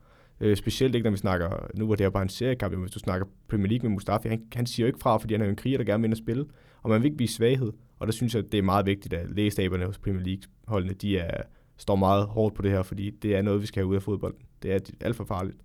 [0.41, 2.99] øh, specielt ikke når vi snakker, nu var det jo bare en seriekamp, hvis du
[2.99, 5.57] snakker Premier League med Mustafi, han, han siger jo ikke fra, fordi han er en
[5.57, 6.45] kriger, der gerne vil ind og spille,
[6.83, 9.31] og man vil ikke vise svaghed, og der synes jeg, det er meget vigtigt, at
[9.31, 11.43] lægestaberne hos Premier League-holdene, de er,
[11.77, 14.03] står meget hårdt på det her, fordi det er noget, vi skal have ud af
[14.03, 14.41] fodbolden.
[14.63, 15.57] Det er alt for farligt.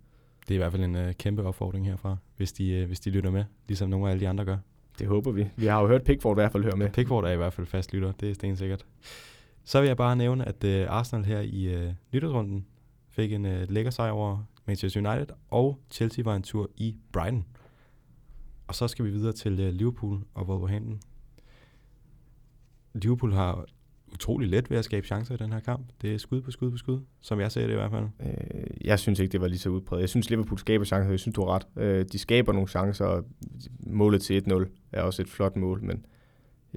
[0.48, 3.10] Det er i hvert fald en uh, kæmpe opfordring herfra, hvis de, uh, hvis de
[3.10, 4.56] lytter med, ligesom nogle af alle de andre gør.
[4.98, 5.46] Det håber vi.
[5.56, 6.90] Vi har jo hørt Pickford i hvert fald høre med.
[6.90, 8.86] Pickford er i hvert fald fast lytter, det er stensikkert.
[9.68, 12.66] Så vil jeg bare nævne, at øh, Arsenal her i øh, nytårsrunden
[13.08, 17.44] fik en øh, lækker sejr over Manchester United, og Chelsea var en tur i Brighton.
[18.66, 21.00] Og så skal vi videre til øh, Liverpool og Wolverhampton.
[22.94, 23.64] Liverpool har
[24.12, 25.86] utrolig let ved at skabe chancer i den her kamp.
[26.02, 28.06] Det er skud på skud på skud, som jeg ser det i hvert fald.
[28.20, 30.00] Øh, jeg synes ikke, det var lige så udbredt.
[30.00, 31.10] Jeg synes, Liverpool skaber chancer.
[31.10, 31.66] Jeg synes, du har ret.
[31.76, 33.24] Øh, de skaber nogle chancer, og
[33.80, 36.06] målet til 1-0 er også et flot mål, men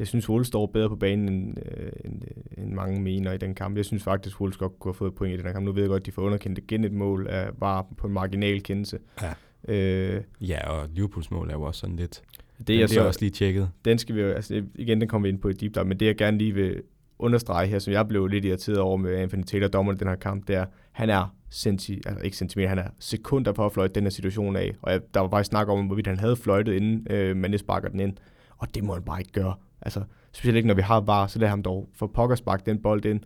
[0.01, 3.37] jeg synes, Wolves står bedre på banen, end, øh, end, øh, end mange mener i
[3.37, 3.77] den kamp.
[3.77, 5.65] Jeg synes faktisk, Wolves godt kunne have fået point i den her kamp.
[5.65, 8.13] Nu ved jeg godt, at de får underkendt igen et mål af var på en
[8.13, 8.99] marginal kendelse.
[9.21, 9.73] Ja.
[9.73, 12.21] Øh, ja, og Liverpools mål er jo også sådan lidt...
[12.67, 13.69] Det er, det er også lige tjekket.
[13.85, 15.99] Den skal vi jo, altså igen, den kommer vi ind på i deep dive, men
[15.99, 16.81] det jeg gerne lige vil
[17.19, 20.15] understrege her, som jeg blev lidt irriteret over med Anthony Taylor, dommer i den her
[20.15, 23.93] kamp, det er, han er centi, altså ikke centimeter, han er sekunder på at fløjte
[23.95, 24.75] den her situation af.
[24.81, 27.89] Og jeg, der var faktisk snak om, hvorvidt han havde fløjtet, inden øh, man sparker
[27.89, 28.17] den ind.
[28.57, 29.55] Og det må han bare ikke gøre.
[29.81, 32.81] Altså, specielt ikke når vi har var, så lad ham dog for pokker sparke den
[32.81, 33.19] bold ind.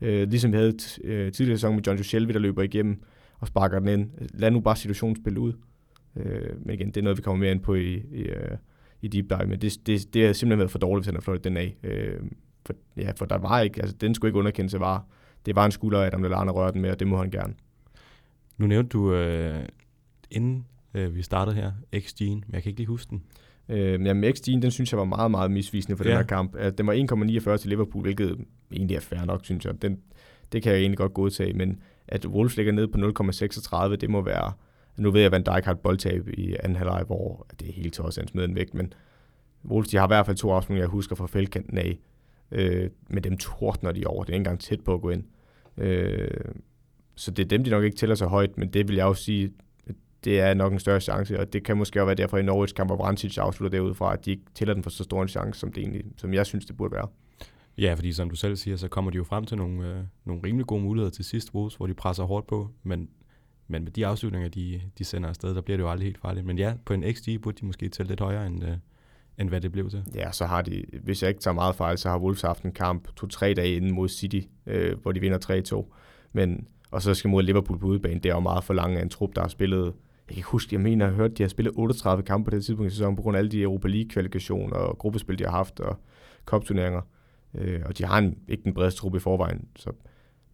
[0.00, 3.02] Øh, ligesom vi havde øh, tidligere sæson med John Shelby, der løber igennem
[3.38, 4.10] og sparker den ind.
[4.34, 5.52] Lad nu bare situationen spille ud.
[6.16, 8.56] Øh, men igen, det er noget, vi kommer mere ind på i, i, øh,
[9.02, 11.20] i deep dive, men det, det, det har simpelthen været for dårligt, hvis han har
[11.20, 11.76] fløjtet den af.
[11.82, 12.20] Øh,
[12.66, 15.06] for, ja, for der var ikke, altså den skulle ikke underkendes, var,
[15.46, 17.54] det var en skulder, at Adam Lallana rørte den med, og det må han gerne.
[18.58, 19.64] Nu nævnte du, øh,
[20.30, 23.22] inden øh, vi startede her, XG'en, men jeg kan ikke lige huske den.
[23.72, 26.10] Øh, jamen XG'en, den synes jeg var meget, meget misvisende for ja.
[26.10, 26.56] den her kamp.
[26.56, 28.38] Altså, den var 1,49 til Liverpool, hvilket
[28.72, 29.82] egentlig er fair nok, synes jeg.
[29.82, 29.98] Den,
[30.52, 32.98] det kan jeg egentlig godt godtage, men at Wolves ligger ned på
[33.88, 34.52] 0,36, det må være...
[34.96, 37.72] Nu ved jeg, at Van Dijk har et boldtab i anden halvleg, hvor det er
[37.72, 38.92] helt tosset, han smider den væk, men
[39.64, 41.98] Wolves, de har i hvert fald to afslutninger, jeg husker fra feltkanten af,
[42.52, 44.24] Øh, men dem tordner de over.
[44.24, 45.24] Det er ikke engang tæt på at gå ind.
[45.76, 46.28] Øh,
[47.14, 49.24] så det er dem, de nok ikke tæller så højt, men det vil jeg også
[49.24, 49.52] sige,
[50.24, 52.74] det er nok en større chance, og det kan måske også være derfor i Norwich
[52.74, 55.60] kamp, hvor Vrancic afslutter derudfra, at de ikke tæller den for så stor en chance,
[55.60, 57.08] som, det egentlig, som jeg synes, det burde være.
[57.78, 60.42] Ja, fordi som du selv siger, så kommer de jo frem til nogle, øh, nogle
[60.44, 63.08] rimelig gode muligheder til sidst, Wolves, hvor de presser hårdt på, men,
[63.68, 66.46] men med de afslutninger, de, de sender afsted, der bliver det jo aldrig helt farligt.
[66.46, 68.76] Men ja, på en XG burde de måske tælle lidt højere, end, øh,
[69.38, 70.04] end hvad det blev til.
[70.14, 72.72] Ja, så har de, hvis jeg ikke tager meget fejl, så har Wolves haft en
[72.72, 75.94] kamp to-tre dage inden mod City, øh, hvor de vinder 3-2.
[76.32, 78.20] Men, og så skal mod Liverpool på udebane.
[78.20, 79.92] Det er jo meget for langt af en trup, der har spillet
[80.28, 82.50] jeg kan ikke huske, jeg mener, jeg har hørt, at de har spillet 38 kampe
[82.50, 85.44] på det tidspunkt i sæsonen, på grund af alle de Europa League-kvalifikationer og gruppespil, de
[85.44, 85.96] har haft, og
[86.44, 87.00] kopturneringer.
[87.54, 89.92] Øh, og de har en, ikke den bredeste trup i forvejen, så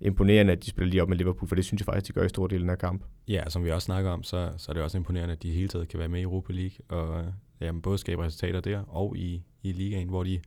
[0.01, 2.27] imponerende, at de spiller lige op med Liverpool, for det synes jeg faktisk, de gør
[2.27, 3.05] i stor del af den her kamp.
[3.29, 5.69] Ja, som vi også snakker om, så, så er det også imponerende, at de hele
[5.69, 9.17] tiden kan være med i Europa League, og øh, jamen, både skabe resultater der, og
[9.17, 10.41] i, i ligaen, hvor de,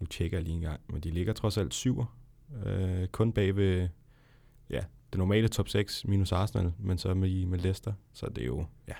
[0.00, 2.16] nu tjekker jeg lige en gang, men de ligger trods alt syver,
[2.66, 3.88] øh, kun bag ved,
[4.70, 4.80] ja,
[5.12, 8.64] det normale top 6 minus Arsenal, men så med, med Leicester, så det er jo,
[8.88, 8.94] ja,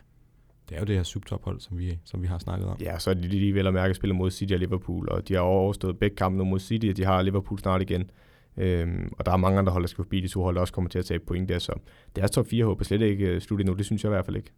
[0.68, 2.76] det er jo det her subtophold, som vi, som vi har snakket om.
[2.80, 5.34] Ja, så er de lige vel at mærke spiller mod City og Liverpool, og de
[5.34, 8.10] har overstået begge kampe nu mod City, og de har Liverpool snart igen.
[8.56, 10.72] Øhm, og der er mange andre hold, der skal forbi de to hold, der også
[10.72, 11.72] kommer til at tabe point der, så
[12.16, 14.36] deres top 4 håber slet ikke øh, slut endnu, det synes jeg i hvert fald
[14.36, 14.50] ikke.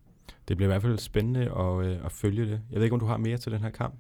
[0.48, 2.60] Det bliver i hvert fald spændende at, øh, at følge det.
[2.70, 3.94] Jeg ved ikke, om du har mere til den her kamp?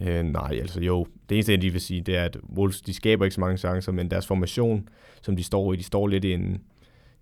[0.00, 1.06] Øh, nej, altså jo.
[1.28, 3.56] Det eneste, jeg lige vil sige, det er, at Wolves, de skaber ikke så mange
[3.56, 4.88] chancer, men deres formation,
[5.22, 6.62] som de står i, de står lidt i en,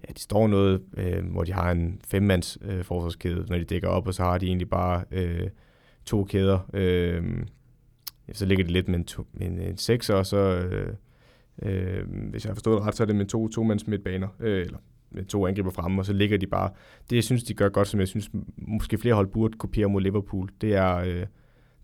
[0.09, 3.89] ja, de står noget, øh, hvor de har en femmands øh, forsvarskæde, når de dækker
[3.89, 5.49] op, og så har de egentlig bare øh,
[6.05, 6.59] to kæder.
[6.75, 7.23] Øh,
[8.33, 10.95] så ligger det lidt med en, to, med en, en sekser, og så, øh,
[11.63, 14.61] øh, hvis jeg har forstået det ret, så er det med to to-mands midtbaner, øh,
[14.61, 14.79] eller
[15.11, 16.71] med to angriber fremme, og så ligger de bare.
[17.11, 20.01] Det, jeg synes, de gør godt, som jeg synes, måske flere hold burde kopiere mod
[20.01, 21.27] Liverpool, det er, øh,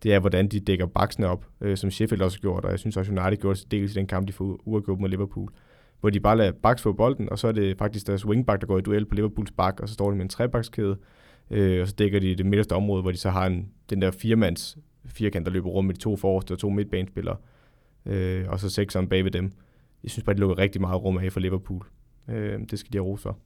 [0.02, 2.78] det er hvordan de dækker baksene op, øh, som Sheffield også har gjort, og jeg
[2.78, 5.52] synes også, United gjorde det dels i den kamp, de får uafgjort mod Liverpool
[6.00, 8.66] hvor de bare lader backs få bolden, og så er det faktisk deres wingback, der
[8.66, 10.96] går i duel på Liverpools bak, og så står de med en trebakskæde,
[11.50, 14.10] øh, og så dækker de det midterste område, hvor de så har en, den der
[14.10, 17.36] firemands firkant, der løber rundt med de to forreste og to midtbanespillere,
[18.06, 19.52] øh, og så sekseren bag ved dem.
[20.02, 21.86] Jeg synes bare, de lukker rigtig meget rum af for Liverpool.
[22.28, 23.38] Øh, det skal de have ros for.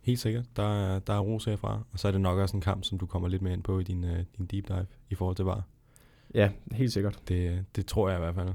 [0.00, 0.44] Helt sikkert.
[0.56, 2.98] Der er, der er ros herfra, og så er det nok også en kamp, som
[2.98, 5.44] du kommer lidt mere ind på i din, uh, din deep dive i forhold til
[5.44, 5.64] VAR.
[6.34, 7.18] Ja, helt sikkert.
[7.28, 8.48] Det, det tror jeg i hvert fald.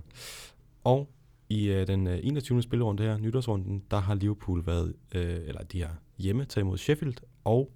[0.83, 1.09] Og
[1.51, 2.61] i øh, den øh, 21.
[2.61, 7.15] spillerunde her, nytårsrunden, der har Liverpool været, øh, eller de har hjemme taget imod Sheffield,
[7.43, 7.71] og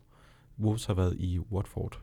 [0.60, 2.00] Wolves har været i Watford.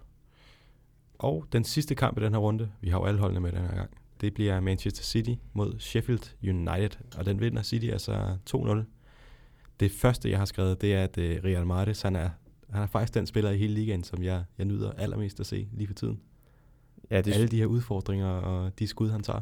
[1.19, 3.61] Og den sidste kamp i den her runde, vi har jo alle holdene med den
[3.61, 8.79] her gang, det bliver Manchester City mod Sheffield United, og den vinder City altså 2-0.
[9.81, 12.31] Det første, jeg har skrevet, det er, at øh, Real Mahrez, han er,
[12.71, 15.69] han er faktisk den spiller i hele ligaen, som jeg, jeg nyder allermest at se
[15.73, 16.21] lige for tiden.
[17.11, 19.41] Ja, det Alle de her udfordringer og de skud, han tager.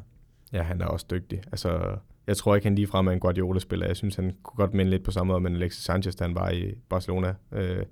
[0.53, 1.43] Ja, han er også dygtig.
[1.53, 1.99] Altså,
[2.31, 3.87] jeg tror ikke, han ligefrem er en Guardiola-spiller.
[3.87, 6.35] Jeg synes, han kunne godt minde lidt på samme måde, men Alexis Sanchez, da han
[6.35, 7.35] var i Barcelona.
[7.53, 7.83] Øh,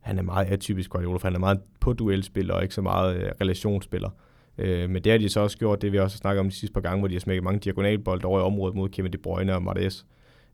[0.00, 3.16] han er meget atypisk Guardiola, for han er meget på duelspiller og ikke så meget
[3.16, 4.10] øh, relationsspiller.
[4.58, 6.54] Øh, men det har de så også gjort, det vi også har snakket om de
[6.54, 9.18] sidste par gange, hvor de har smækket mange diagonalbold over i området mod Kevin De
[9.18, 10.06] Bruyne og Martes.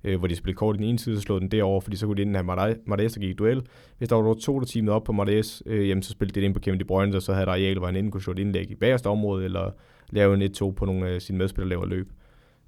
[0.04, 2.06] Øh, hvor de spillede kort i den ene side, så slog den derover, fordi så
[2.06, 3.62] kunne de inden have Martes, der gik i duel.
[3.98, 6.54] Hvis der var to, der teamede op på Martes, øh, jamen, så spillede det ind
[6.54, 8.38] på Kevin De Bruyne, og så havde der areal, hvor han inden kunne slå et
[8.38, 9.70] indlæg i bagerste område, eller
[10.10, 12.12] lave en 1-2 på nogle af sine medspillere laver løb.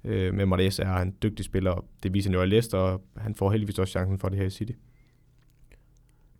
[0.05, 3.01] Øh, men Martes er en dygtig spiller, og det viser han jo i Leicester, og
[3.17, 4.71] han får heldigvis også chancen for det her i City.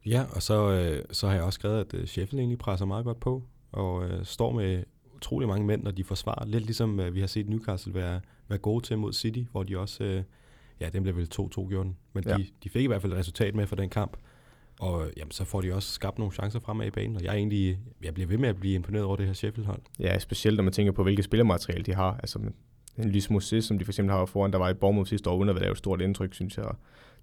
[0.06, 3.06] Ja, og så, øh, så har jeg også skrevet, at øh, Sheffield egentlig presser meget
[3.06, 4.84] godt på, og øh, står med
[5.16, 6.46] utrolig mange mænd, når de forsvarer.
[6.46, 9.80] Lidt ligesom øh, vi har set Newcastle være, være gode til mod City, hvor de
[9.80, 10.24] også, øh,
[10.80, 12.38] ja, den blev vel 2-2 gjort, men ja.
[12.38, 14.18] de, de fik i hvert fald et resultat med for den kamp.
[14.80, 17.38] Og jamen, så får de også skabt nogle chancer fremad i banen, og jeg, er
[17.38, 19.82] egentlig, jeg bliver ved med at blive imponeret over det her Sheffield-hold.
[20.00, 22.18] Ja, specielt når man tænker på, hvilket spillermateriale de har.
[22.18, 22.40] Altså,
[22.98, 23.30] en Lys
[23.66, 25.72] som de for eksempel har foran, der var i Bournemouth sidste år, uden at være
[25.72, 26.66] et stort indtryk, synes jeg.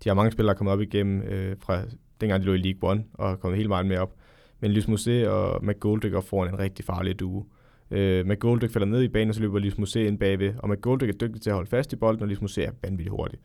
[0.05, 1.83] De har mange spillere, der kommet op igennem øh, fra
[2.21, 4.15] dengang de lå i League One, og er kommet helt meget med op.
[4.61, 7.45] Men Lys Mosé og McGoldrick er foran en rigtig farlig duo.
[7.91, 11.15] Øh, McGoldrick falder ned i banen, og så løber Lys Mosé ind bagved, og McGoldrick
[11.15, 13.39] er dygtig til at holde fast i bolden, og Lys Mosé er vanvittigt hurtig.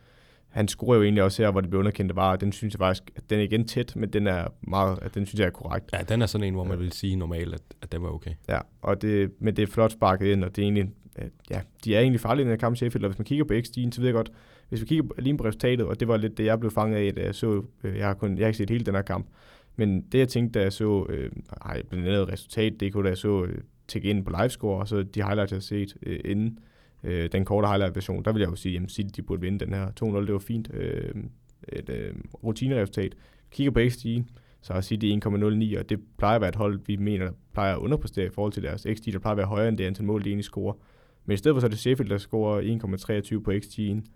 [0.50, 3.04] Han scorer jo egentlig også her, hvor det blev underkendt var, den synes jeg faktisk,
[3.16, 5.90] at den er igen tæt, men den er meget, at den synes jeg er korrekt.
[5.94, 8.32] Ja, den er sådan en, hvor man vil sige normalt, at, at den var okay.
[8.50, 11.62] Ja, og det, men det er flot sparket ind, og det er egentlig øh, ja,
[11.86, 13.92] de er egentlig farlige i den her kamp, Sheffield, og hvis man kigger på XG'en,
[13.92, 14.32] så ved jeg godt,
[14.70, 17.14] hvis vi kigger lige på resultatet, og det var lidt det, jeg blev fanget af,
[17.14, 19.28] da jeg så, øh, jeg har, kun, jeg har ikke set hele den her kamp,
[19.76, 21.32] men det jeg tænkte, da jeg så, øh,
[21.66, 23.58] ej, blandt andet resultat, det kunne da jeg så øh,
[23.88, 26.60] tække ind på livescore, og så de highlights, jeg har set øh, inden
[27.04, 29.74] øh, den korte highlight-version, der vil jeg jo sige, at City de burde vinde den
[29.74, 30.70] her 2-0, det var fint.
[30.74, 31.16] Øh,
[31.70, 32.14] et øh,
[32.44, 33.16] rutineresultat.
[33.52, 34.24] Kigger på XG'en,
[34.62, 37.76] så har City 1,09, og det plejer at være et hold, vi mener, der plejer
[37.76, 40.06] at underpræstere i forhold til deres XG, der plejer at være højere end det antal
[40.06, 40.74] mål, de egentlig scorer.
[41.26, 42.62] Men i stedet for så er det Sheffield, der scorer
[43.38, 44.10] 1,23 på XG'en.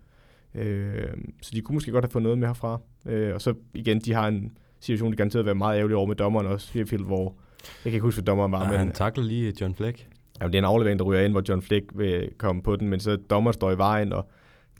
[0.60, 1.08] Øh,
[1.42, 2.80] så de kunne måske godt have fået noget med herfra.
[3.06, 6.16] Øh, og så igen, de har en situation, det garanteret være meget ærgerligt over med
[6.16, 8.58] dommeren også, Sheffield, hvor jeg kan ikke huske, hvad dommeren var.
[8.58, 10.08] Nej, men, han takler lige John Fleck.
[10.40, 12.88] Ja, det er en aflevering, der ryger ind, hvor John Fleck vil komme på den,
[12.88, 14.28] men så dommeren står i vejen, og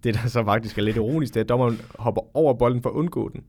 [0.05, 2.91] det, der så faktisk er lidt ironisk, det er, at dommeren hopper over bolden for
[2.91, 3.43] at undgå den,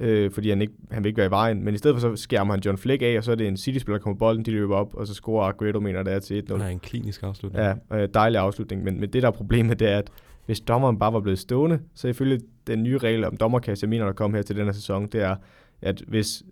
[0.00, 1.64] øh, fordi han, ikke, han vil ikke være i vejen.
[1.64, 3.56] Men i stedet for så skærmer han John Fleck af, og så er det en
[3.56, 6.44] City-spiller, der kommer bolden, de løber op, og så scorer Aguero, mener det er til
[6.50, 6.52] 1-0.
[6.52, 7.64] Han er en klinisk afslutning.
[7.64, 10.10] Ja, øh, dejlig afslutning, men, men det der er problemet, det er, at
[10.46, 14.04] hvis dommeren bare var blevet stående, så ifølge den nye regel om dommerkast, jeg mener,
[14.04, 15.36] der kom her til denne sæson, det er,
[15.82, 16.42] at hvis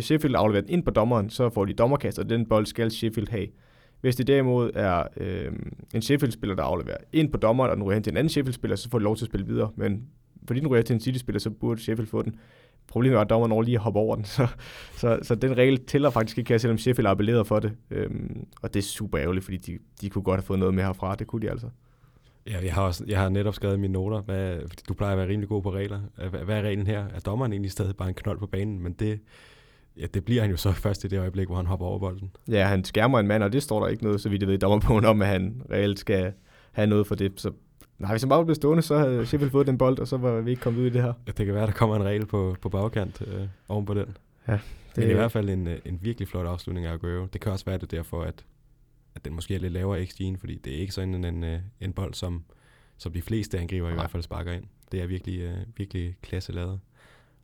[0.00, 3.46] Sheffield afleverer ind på dommeren, så får de dommerkast, og den bold skal Sheffield have.
[4.00, 5.52] Hvis det derimod er øh,
[5.94, 8.76] en Sheffield-spiller, der afleverer ind på dommeren, og den ryger hen til en anden Sheffield-spiller,
[8.76, 9.70] så får de lov til at spille videre.
[9.76, 10.02] Men
[10.46, 12.34] fordi den ryger til en City-spiller, så burde Sheffield få den.
[12.90, 14.24] Problemet er, at dommeren over lige at hoppe over den.
[14.36, 14.46] Så,
[14.92, 17.72] så, så den regel tæller faktisk ikke her, selvom Sheffield har appelleret for det.
[17.90, 20.84] Øhm, og det er super ærgerligt, fordi de, de kunne godt have fået noget med
[20.84, 21.14] herfra.
[21.14, 21.66] Det kunne de altså.
[22.46, 25.12] Ja, jeg har, også, jeg har netop skrevet i mine noter, hvad, fordi du plejer
[25.12, 26.00] at være rimelig god på regler.
[26.16, 27.04] Hvad, hvad er reglen her?
[27.14, 28.82] Er dommeren egentlig stadig bare en knold på banen?
[28.82, 29.20] Men det,
[29.96, 32.30] ja, det bliver han jo så først i det øjeblik, hvor han hopper over bolden.
[32.48, 34.58] Ja, han skærmer en mand, og det står der ikke noget, så vidt jeg ved,
[34.58, 36.32] dommerbogen om, at han reelt skal
[36.72, 37.32] have noget for det.
[37.36, 37.50] Så
[38.00, 40.40] nej, hvis han bare blev stående, så havde Sheffield fået den bold, og så var
[40.40, 41.12] vi ikke kommet ud i det her.
[41.26, 44.16] Ja, det kan være, der kommer en regel på, på bagkant øh, oven på den.
[44.48, 44.52] Ja,
[44.96, 47.26] det Men i hvert fald en, øh, en virkelig flot afslutning af Aguero.
[47.26, 48.44] Det kan også være det derfor, at,
[49.14, 51.60] at den måske er lidt lavere XG'en, fordi det er ikke sådan en, en, øh,
[51.80, 52.44] en bold, som,
[52.96, 54.64] som de fleste angriber i hvert fald sparker ind.
[54.92, 56.80] Det er virkelig, øh, virkelig klasse lavet.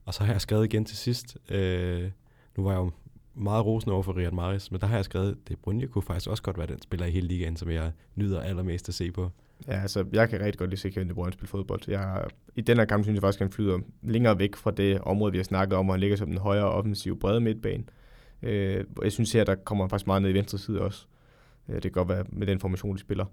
[0.04, 2.11] Og så har jeg skrevet igen til sidst, øh,
[2.57, 2.90] nu var jeg jo
[3.34, 6.30] meget rosende over for Riyad Mahrez, men der har jeg skrevet, at Brunje kunne faktisk
[6.30, 9.30] også godt være den spiller i hele ligaen, som jeg nyder allermest at se på.
[9.68, 11.80] Ja, altså, jeg kan rigtig godt lide at se Kevin De Bruyne spille fodbold.
[11.88, 12.24] Jeg,
[12.57, 15.32] I den her kamp synes jeg faktisk, at han flyder længere væk fra det område,
[15.32, 17.84] vi har snakket om, og han ligger som den højere offensiv brede midtbane.
[18.42, 21.07] Øh, jeg synes her, der kommer han faktisk meget ned i venstre side også.
[21.68, 23.26] Øh, det kan godt være med den formation, de spiller.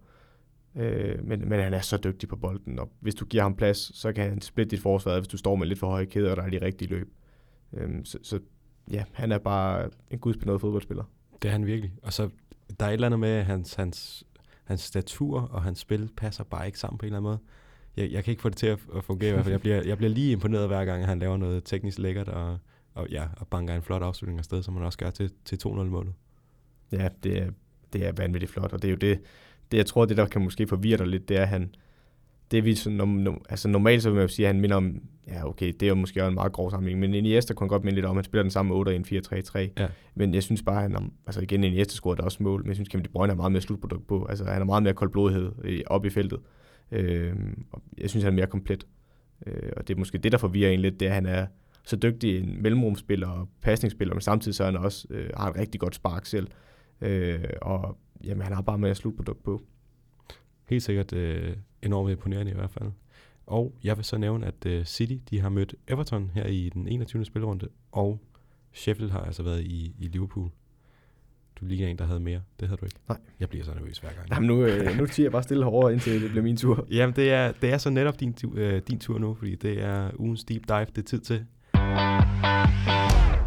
[0.76, 3.98] Øh, men, men han er så dygtig på bolden, og hvis du giver ham plads,
[3.98, 6.38] så kan han splitte dit forsvar, hvis du står med lidt for høje kæder, og
[6.38, 7.14] der er de rigtige løb.
[7.74, 8.40] Øh, så, så
[8.92, 11.04] ja, han er bare en gudsbenået fodboldspiller.
[11.42, 11.94] Det er han virkelig.
[12.04, 12.30] Og så
[12.80, 14.24] der er et eller andet med, hans, hans,
[14.64, 17.40] hans statur og hans spil passer bare ikke sammen på en eller anden måde.
[17.98, 19.54] Jeg, jeg kan ikke få det til at, at fungere i hvert fald.
[19.54, 22.58] Jeg bliver, jeg bliver lige imponeret hver gang, han laver noget teknisk lækkert og,
[22.94, 26.14] og, ja, og banker en flot afslutning afsted, som han også gør til, til 2-0-målet.
[26.92, 27.50] Ja, det er,
[27.94, 29.22] det er vanvittigt flot, og det er jo det,
[29.72, 31.76] det jeg tror, det der kan måske forvirre dig lidt, det er, at han,
[32.52, 35.02] det vi sådan, no, altså normalt så vil man jo sige, at han minder om,
[35.28, 37.96] ja okay, det er jo måske en meget grov sammenligning, men Iniesta kunne godt minde
[37.96, 39.58] lidt om, at han spiller den samme 8 i en 4-3-3.
[39.58, 39.88] Ja.
[40.16, 42.90] Men jeg synes bare, at han, altså igen, Iniesta scorede også mål, men jeg synes,
[42.90, 44.26] Kevin De Bruyne er meget mere slutprodukt på.
[44.26, 45.52] Altså han er meget mere koldblodighed
[45.88, 46.40] op i feltet.
[46.92, 47.36] Øh,
[47.98, 48.88] jeg synes, han er mere komplet.
[49.48, 51.46] Øh, og det er måske det, der forvirrer en lidt, det er, at han er
[51.84, 55.82] så dygtig en mellemrumspiller og pasningsspiller, men samtidig så han også øh, har et rigtig
[55.82, 56.48] godt spark selv.
[57.02, 59.62] Øh, og jamen, han har bare mere slutprodukt på.
[60.70, 61.56] Helt sikkert øh,
[61.86, 62.92] enormt imponerende i hvert fald.
[63.46, 66.88] Og jeg vil så nævne, at uh, City de har mødt Everton her i den
[66.88, 67.26] 21.
[67.26, 68.20] spillerunde, og
[68.74, 70.50] Sheffield har altså været i, i Liverpool.
[71.56, 72.42] Du ligner en, der havde mere.
[72.60, 72.98] Det havde du ikke.
[73.10, 73.18] Nej.
[73.40, 74.30] Jeg bliver så nervøs hver gang.
[74.30, 76.88] Jamen nu, øh, nu tiger jeg bare stille hårdere, indtil det bliver min tur.
[76.92, 80.12] Jamen det er, det er så netop din, øh, din tur nu, fordi det er
[80.20, 81.46] ugens deep dive, det er tid til.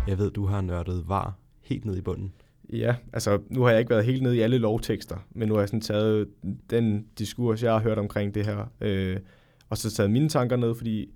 [0.07, 2.32] Jeg ved, du har nørdet var helt ned i bunden.
[2.73, 5.61] Ja, altså nu har jeg ikke været helt nede i alle lovtekster, men nu har
[5.61, 6.29] jeg sådan taget
[6.71, 9.17] den diskurs, jeg har hørt omkring det her, øh,
[9.69, 11.11] og så taget mine tanker ned, fordi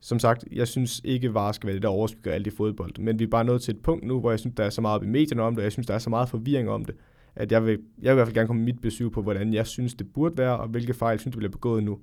[0.00, 3.18] som sagt, jeg synes ikke, VAR skal være det, der overskygger alt i fodbold, men
[3.18, 4.94] vi er bare nået til et punkt nu, hvor jeg synes, der er så meget
[4.94, 6.94] op i medierne om det, og jeg synes, der er så meget forvirring om det,
[7.36, 9.54] at jeg vil, jeg vil i hvert fald gerne komme med mit besøg på, hvordan
[9.54, 11.98] jeg synes, det burde være, og hvilke fejl jeg synes, det bliver begået nu.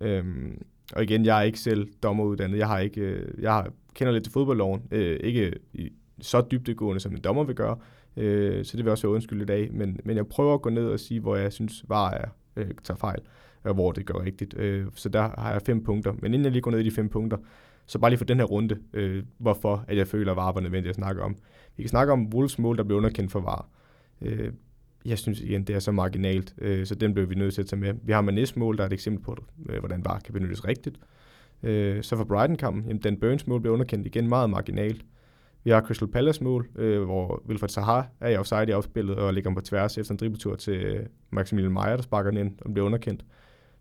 [0.00, 0.62] Øhm,
[0.92, 4.24] og igen, jeg er ikke selv dommeruddannet, jeg har ikke, øh, jeg har, kender lidt
[4.24, 7.78] til fodboldloven, øh, ikke i, så dybdegående, som en dommer vil gøre,
[8.18, 9.72] Øh, så det vil også være undskyld i dag.
[9.72, 12.70] Men, men jeg prøver at gå ned og sige, hvor jeg synes, var er øh,
[12.84, 13.20] tager fejl,
[13.62, 14.54] og hvor det gør rigtigt.
[14.58, 16.12] Øh, så der har jeg fem punkter.
[16.12, 17.38] Men inden jeg lige går ned i de fem punkter,
[17.86, 20.60] så bare lige for den her runde, øh, hvorfor at jeg føler, at VAR var
[20.60, 21.36] nødvendigt at snakke om.
[21.76, 23.68] Vi kan snakke om Wolves mål, der blev underkendt for VAR.
[24.22, 24.52] Øh,
[25.04, 27.66] jeg synes igen, det er så marginalt, øh, så den bliver vi nødt til at
[27.66, 27.94] tage med.
[28.02, 29.36] Vi har Manes mål, der er et eksempel på,
[29.68, 30.96] øh, hvordan VAR kan benyttes rigtigt.
[31.62, 35.04] Øh, så for Brighton-kampen, jamen, den Burns mål blev underkendt igen meget marginalt.
[35.68, 39.34] Vi har Crystal Palace mål, øh, hvor Wilfred Zaha er i offside i afspillet og
[39.34, 42.72] ligger på tværs efter en dribletur til øh, Maximilian Meyer, der sparker den ind og
[42.72, 43.24] bliver underkendt.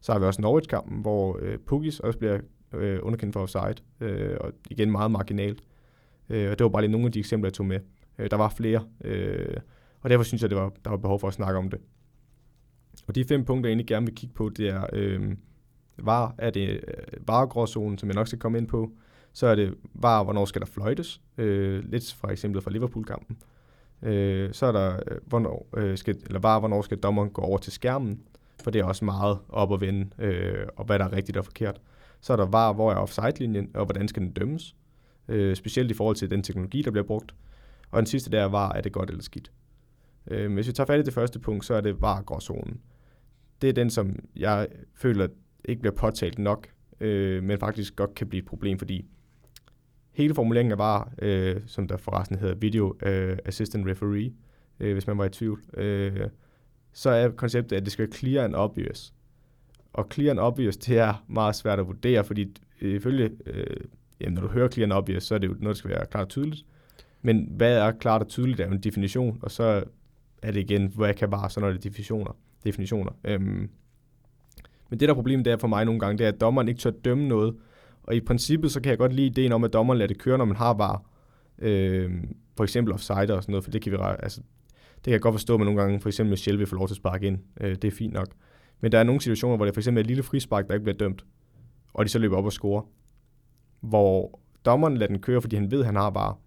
[0.01, 2.39] Så har vi også Norwich-kampen, hvor øh, Pugis også bliver
[2.73, 5.63] øh, underkendt for offside, øh, og igen meget marginalt.
[6.29, 7.79] Øh, og det var bare lige nogle af de eksempler, jeg tog med.
[8.19, 9.57] Øh, der var flere, øh,
[10.01, 11.79] og derfor synes jeg, det var, der var behov for at snakke om det.
[13.07, 15.35] Og de fem punkter, jeg egentlig gerne vil kigge på, det er, øh,
[15.97, 18.91] var, er det øh, varegråzonen, som jeg nok skal komme ind på,
[19.37, 23.37] så er det var, hvornår skal der fløjtes, øh, lidt fra eksemplet fra Liverpool-kampen.
[24.01, 27.57] Øh, så er der, øh, hvornår, øh, skal, eller var, hvornår skal dommeren gå over
[27.57, 28.21] til skærmen,
[28.63, 31.45] for det er også meget op at vende, øh, og hvad der er rigtigt og
[31.45, 31.81] forkert.
[32.21, 34.75] Så er der var, hvor er offside-linjen, og hvordan skal den dømmes.
[35.27, 37.35] øh, specielt i forhold til den teknologi, der bliver brugt.
[37.91, 39.51] Og den sidste der var, er det godt eller skidt.
[40.27, 42.81] Øh, hvis vi tager fat i det første punkt, så er det var gråzonen.
[43.61, 45.27] Det er den, som jeg føler
[45.65, 46.67] ikke bliver påtalt nok,
[46.99, 49.05] øh, men faktisk godt kan blive et problem, fordi
[50.17, 54.33] hele formuleringen af VAR, øh, som der forresten hedder Video øh, Assistant Referee,
[54.79, 56.27] øh, hvis man var i tvivl, øh,
[56.93, 59.13] så er konceptet, at det skal være clear and obvious.
[59.93, 63.77] Og clear and obvious, det er meget svært at vurdere, fordi øh, ifølge, øh,
[64.21, 66.05] jamen, når du hører clear and obvious, så er det jo noget, der skal være
[66.05, 66.65] klart og tydeligt.
[67.21, 69.83] Men hvad er klart og tydeligt, er en definition, og så
[70.41, 72.31] er det igen, hvad kan bare, så når det er definitioner.
[72.63, 73.11] definitioner.
[73.23, 73.69] Øhm,
[74.89, 76.79] men det der problem, det er for mig nogle gange, det er, at dommeren ikke
[76.79, 77.55] tør dømme noget.
[78.07, 80.37] Og i princippet, så kan jeg godt lide ideen om, at dommeren lader det køre,
[80.37, 81.03] når man har var.
[81.59, 82.11] Øh,
[82.57, 84.41] for eksempel offside og sådan noget, for det kan vi altså,
[84.95, 86.87] det kan jeg godt forstå, at man nogle gange, for eksempel Michelle vil få lov
[86.87, 87.39] til at sparke ind.
[87.61, 88.27] Øh, det er fint nok.
[88.81, 90.83] Men der er nogle situationer, hvor det for eksempel er et lille frispark, der ikke
[90.83, 91.25] bliver dømt,
[91.93, 92.81] og de så løber op og scorer.
[93.81, 96.37] Hvor dommeren lader den køre, fordi han ved, at han har var.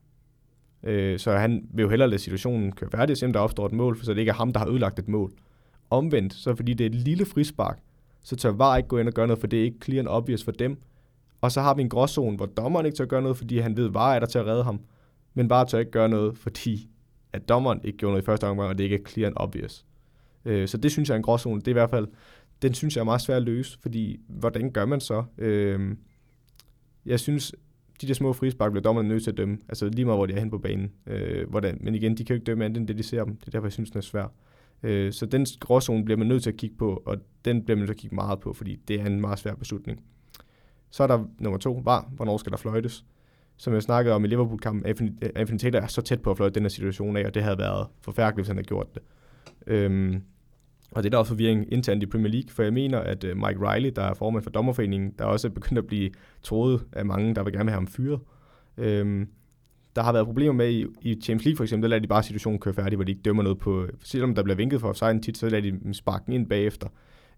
[0.82, 3.96] Øh, så han vil jo hellere lade situationen køre færdig, selvom der opstår et mål,
[3.96, 5.32] for så det ikke er ham, der har ødelagt et mål.
[5.90, 7.78] Omvendt, så fordi det er et lille frispark,
[8.22, 10.08] så tør VAR ikke gå ind og gøre noget, for det er ikke clear and
[10.08, 10.78] obvious for dem.
[11.40, 13.86] Og så har vi en gråzone, hvor dommeren ikke tør gøre noget, fordi han ved,
[13.86, 14.80] at VAR er der til at redde ham.
[15.34, 16.90] Men VAR tør ikke gøre noget, fordi
[17.32, 19.86] at dommeren ikke gjorde noget i første omgang, og det ikke er clear and obvious.
[20.44, 21.60] Øh, så det synes jeg er en gråzone.
[21.60, 22.08] Det er i hvert fald,
[22.62, 25.24] den synes jeg er meget svær at løse, fordi hvordan gør man så?
[25.38, 25.96] Øh,
[27.06, 27.54] jeg synes,
[28.00, 30.32] de der små frispark bliver dommerne nødt til at dømme, altså lige meget hvor de
[30.32, 30.92] er hen på banen.
[31.06, 33.36] Øh, hvordan, men igen, de kan jo ikke dømme andet end det, de ser dem.
[33.36, 34.32] Det er derfor, jeg synes, den er svær.
[34.82, 37.80] Øh, så den gråzone bliver man nødt til at kigge på, og den bliver man
[37.80, 40.00] nødt til at kigge meget på, fordi det er en meget svær beslutning.
[40.90, 43.04] Så er der nummer to, var, hvornår skal der fløjtes?
[43.56, 45.10] Som jeg snakkede om i Liverpool-kampen, Anthony,
[45.52, 47.58] øh, Taylor er så tæt på at fløjte den her situation af, og det havde
[47.58, 49.02] været forfærdeligt, hvis han havde gjort det.
[49.66, 50.22] Øhm,
[50.90, 53.36] og det er der også forvirring internt i Premier League, for jeg mener, at øh,
[53.36, 56.10] Mike Riley, der er formand for dommerforeningen, der også er begyndt at blive
[56.42, 58.20] troet af mange, der vil gerne have ham fyret.
[58.76, 59.28] Øhm,
[59.96, 62.22] der har været problemer med i, i Champions League for eksempel, der lader de bare
[62.22, 65.20] situationen køre færdig, hvor de ikke dømmer noget på, selvom der bliver vinket for offside
[65.20, 66.88] tit, så lader de sparken ind bagefter.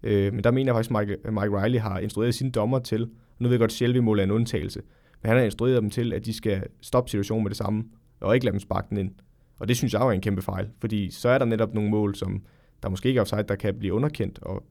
[0.02, 3.08] Øh, men der mener jeg faktisk, at Mike, Mike Riley har instrueret sine dommer til,
[3.38, 4.82] nu ved jeg godt, at mål er en undtagelse,
[5.22, 7.84] men han har instrueret dem til, at de skal stoppe situationen med det samme,
[8.20, 9.14] og ikke lade dem sparke den ind.
[9.58, 12.14] Og det synes jeg er en kæmpe fejl, fordi så er der netop nogle mål,
[12.14, 12.42] som
[12.82, 14.62] der måske ikke er offside, der kan blive underkendt, og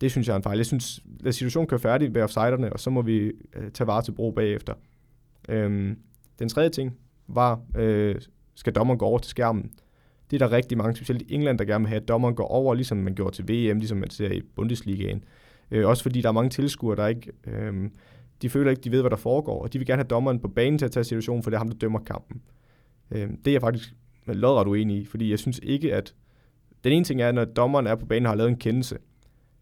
[0.00, 0.58] det synes jeg er en fejl.
[0.58, 4.02] Jeg synes, at situationen kører færdig ved offsiderne, og så må vi øh, tage vare
[4.02, 4.74] til brug bagefter.
[5.48, 5.98] Øhm,
[6.38, 6.96] den tredje ting
[7.28, 8.14] var, øh,
[8.54, 9.70] skal dommeren gå over til skærmen?
[10.30, 12.46] Det er der rigtig mange, specielt i England, der gerne vil have, at dommeren går
[12.46, 15.24] over, ligesom man gjorde til VM, ligesom man ser i Bundesligaen.
[15.70, 17.32] Øh, også fordi der er mange tilskuere, der ikke...
[17.46, 17.90] Øh,
[18.42, 20.48] de føler ikke, de ved, hvad der foregår, og de vil gerne have dommeren på
[20.48, 22.42] banen til at tage situationen, for det er ham, der dømmer kampen.
[23.10, 23.94] Øh, det er jeg faktisk
[24.26, 26.14] lodret uenig i, fordi jeg synes ikke, at
[26.84, 28.98] den ene ting er, at når dommeren er på banen og har lavet en kendelse,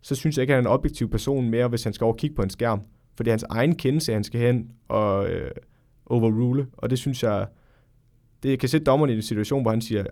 [0.02, 2.12] så synes jeg ikke, at han er en objektiv person mere, hvis han skal over
[2.12, 2.80] og kigge på en skærm.
[3.16, 5.50] For det er hans egen kendelse, han skal hen og øh,
[6.06, 7.46] overrule, og det synes jeg,
[8.42, 10.04] det kan sætte dommeren i en situation, hvor han siger,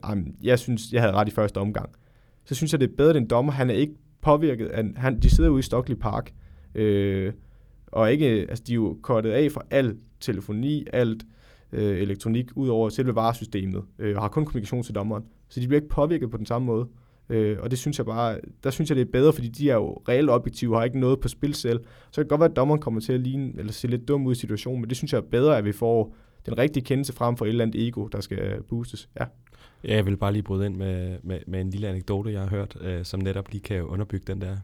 [0.43, 1.91] jeg synes, jeg havde ret i første omgang.
[2.45, 3.95] Så synes jeg, det er bedre, den dommer, han er ikke
[4.25, 6.33] påvirket, af, han, de sidder ude i Stockley Park,
[6.75, 7.33] øh,
[7.87, 11.25] og ikke, altså de er jo kortet af fra al telefoni, alt
[11.73, 15.25] øh, elektronik, ud over selve varesystemet, øh, og har kun kommunikation til dommeren.
[15.49, 16.87] Så de bliver ikke påvirket på den samme måde.
[17.29, 19.75] Øh, og det synes jeg bare, der synes jeg, det er bedre, fordi de er
[19.75, 21.81] jo reelt objektive og har ikke noget på spil selv.
[22.11, 24.27] Så det kan godt være, at dommeren kommer til at ligne, eller se lidt dum
[24.27, 27.13] ud i situationen, men det synes jeg er bedre, at vi får den rigtige kendelse
[27.13, 29.09] frem for et eller andet ego, der skal boostes.
[29.21, 29.25] Ja.
[29.85, 32.49] Ja, jeg vil bare lige bryde ind med, med, med en lille anekdote, jeg har
[32.49, 34.57] hørt, øh, som netop lige kan underbygge den der,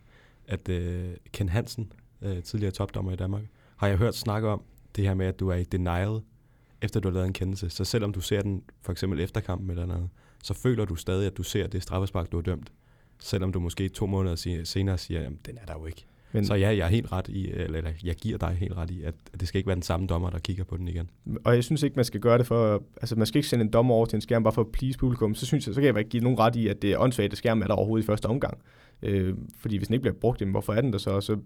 [0.46, 1.92] at øh, Ken Hansen,
[2.22, 3.42] øh, tidligere topdommer i Danmark,
[3.76, 4.62] har jeg hørt snakke om
[4.96, 6.20] det her med, at du er i denial,
[6.82, 7.70] efter du har lavet en kendelse.
[7.70, 10.08] Så selvom du ser den for eksempel efter kampen eller noget,
[10.42, 12.72] så føler du stadig, at du ser det straffespark, du har dømt.
[13.18, 16.06] Selvom du måske to måneder senere siger, at den er der jo ikke.
[16.32, 19.02] Men, så ja, jeg er helt ret i, eller, jeg giver dig helt ret i,
[19.02, 21.10] at det skal ikke være den samme dommer, der kigger på den igen.
[21.44, 23.70] Og jeg synes ikke, man skal gøre det for, altså man skal ikke sende en
[23.70, 25.34] dommer over til en skærm bare for at please publikum.
[25.34, 27.32] Så synes jeg, så kan jeg ikke give nogen ret i, at det er åndssvagt,
[27.32, 28.58] at skærmen er der overhovedet i første omgang.
[29.02, 31.20] Øh, fordi hvis den ikke bliver brugt, jamen, hvorfor er den der så?
[31.20, 31.36] Så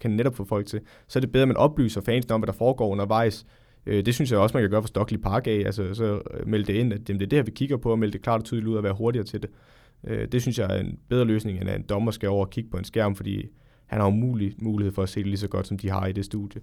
[0.00, 0.80] kan den netop få folk til.
[1.08, 3.46] Så er det bedre, at man oplyser fansene om, hvad der foregår undervejs.
[3.86, 5.62] Øh, det synes jeg også, man kan gøre for Stockley Park af.
[5.66, 8.12] Altså, så melde det ind, at det er det her, vi kigger på, og melde
[8.12, 9.50] det klart og tydeligt ud og være hurtigere til det.
[10.04, 12.50] Øh, det synes jeg er en bedre løsning, end at en dommer skal over og
[12.50, 13.46] kigge på en skærm, fordi
[13.88, 16.12] han har umulig mulighed for at se det lige så godt, som de har i
[16.12, 16.60] det studie.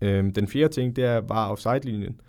[0.00, 2.20] Øhm, den fjerde ting, det er var offside-linjen.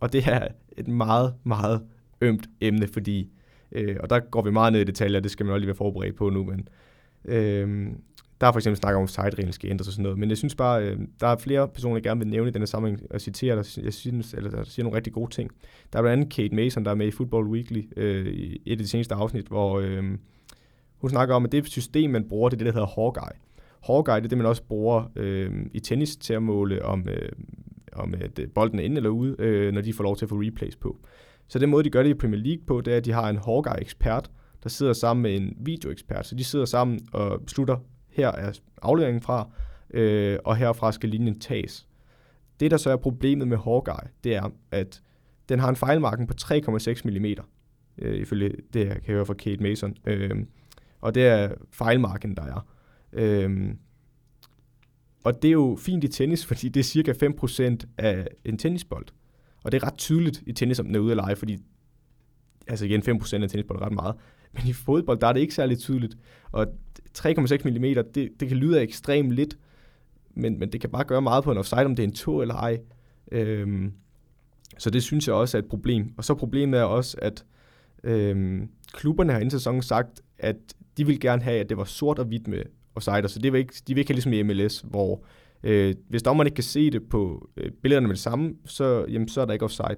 [0.00, 1.82] Og det er et meget, meget
[2.20, 3.30] ømt emne, fordi,
[3.72, 5.76] øh, og der går vi meget ned i detaljer, det skal man også lige være
[5.76, 6.68] forberedt på nu, men
[7.24, 7.92] øh,
[8.40, 10.38] der er for eksempel snak om, at side skal ændres og sådan noget, men jeg
[10.38, 13.20] synes bare, øh, der er flere personer, jeg gerne vil nævne i denne sammenhæng og
[13.20, 15.50] citere, der, jeg synes, eller der siger nogle rigtig gode ting.
[15.92, 18.72] Der er blandt andet Kate Mason, der er med i Football Weekly, øh, i et
[18.72, 20.04] af de seneste afsnit, hvor øh,
[21.00, 23.38] hun snakker om, at det system, man bruger, det er det, der hedder Hawkeye.
[23.86, 27.28] Hawkeye, det er det, man også bruger øh, i tennis til at måle, om øh,
[27.92, 30.28] om at øh, bolden er inde eller ude, øh, når de får lov til at
[30.28, 30.98] få replays på.
[31.48, 33.28] Så den måde, de gør det i Premier League på, det er, at de har
[33.28, 34.30] en Hawkeye-ekspert,
[34.62, 36.26] der sidder sammen med en videoekspert.
[36.26, 37.76] Så de sidder sammen og beslutter,
[38.08, 38.52] her er
[38.82, 39.50] afleveringen fra,
[39.90, 41.86] øh, og herfra skal linjen tages.
[42.60, 45.02] Det, der så er problemet med Hawkeye, det er, at
[45.48, 47.24] den har en fejlmarken på 3,6 mm,
[47.98, 49.96] øh, ifølge det, jeg kan høre fra Kate Mason.
[50.06, 50.30] Øh,
[51.00, 52.66] og det er fejlmarken, der er.
[53.12, 53.78] Øhm,
[55.24, 59.06] og det er jo fint i tennis, fordi det er cirka 5% af en tennisbold.
[59.64, 61.58] Og det er ret tydeligt i tennis, om den er ude at lege, fordi
[62.66, 64.14] altså igen, 5% af tennisbold er ret meget.
[64.52, 66.16] Men i fodbold, der er det ikke særlig tydeligt.
[66.52, 66.66] Og
[67.18, 67.30] 3,6
[67.64, 67.82] mm,
[68.14, 69.58] det, det kan lyde af ekstremt lidt,
[70.34, 72.40] men, men det kan bare gøre meget på en offside, om det er en to
[72.40, 72.78] eller ej.
[73.32, 73.92] Øhm,
[74.78, 76.14] så det synes jeg også er et problem.
[76.16, 77.44] Og så problemet er også, at
[78.04, 80.56] øhm, klubberne har inden sæsonen sagt, at
[81.00, 82.62] de vil gerne have, at det var sort og hvidt med
[82.94, 85.24] offside, så det vil ikke, de vil ikke have ligesom i MLS, hvor
[85.62, 89.28] øh, hvis dommeren ikke kan se det på øh, billederne med det samme, så, jamen,
[89.28, 89.96] så er der ikke offside.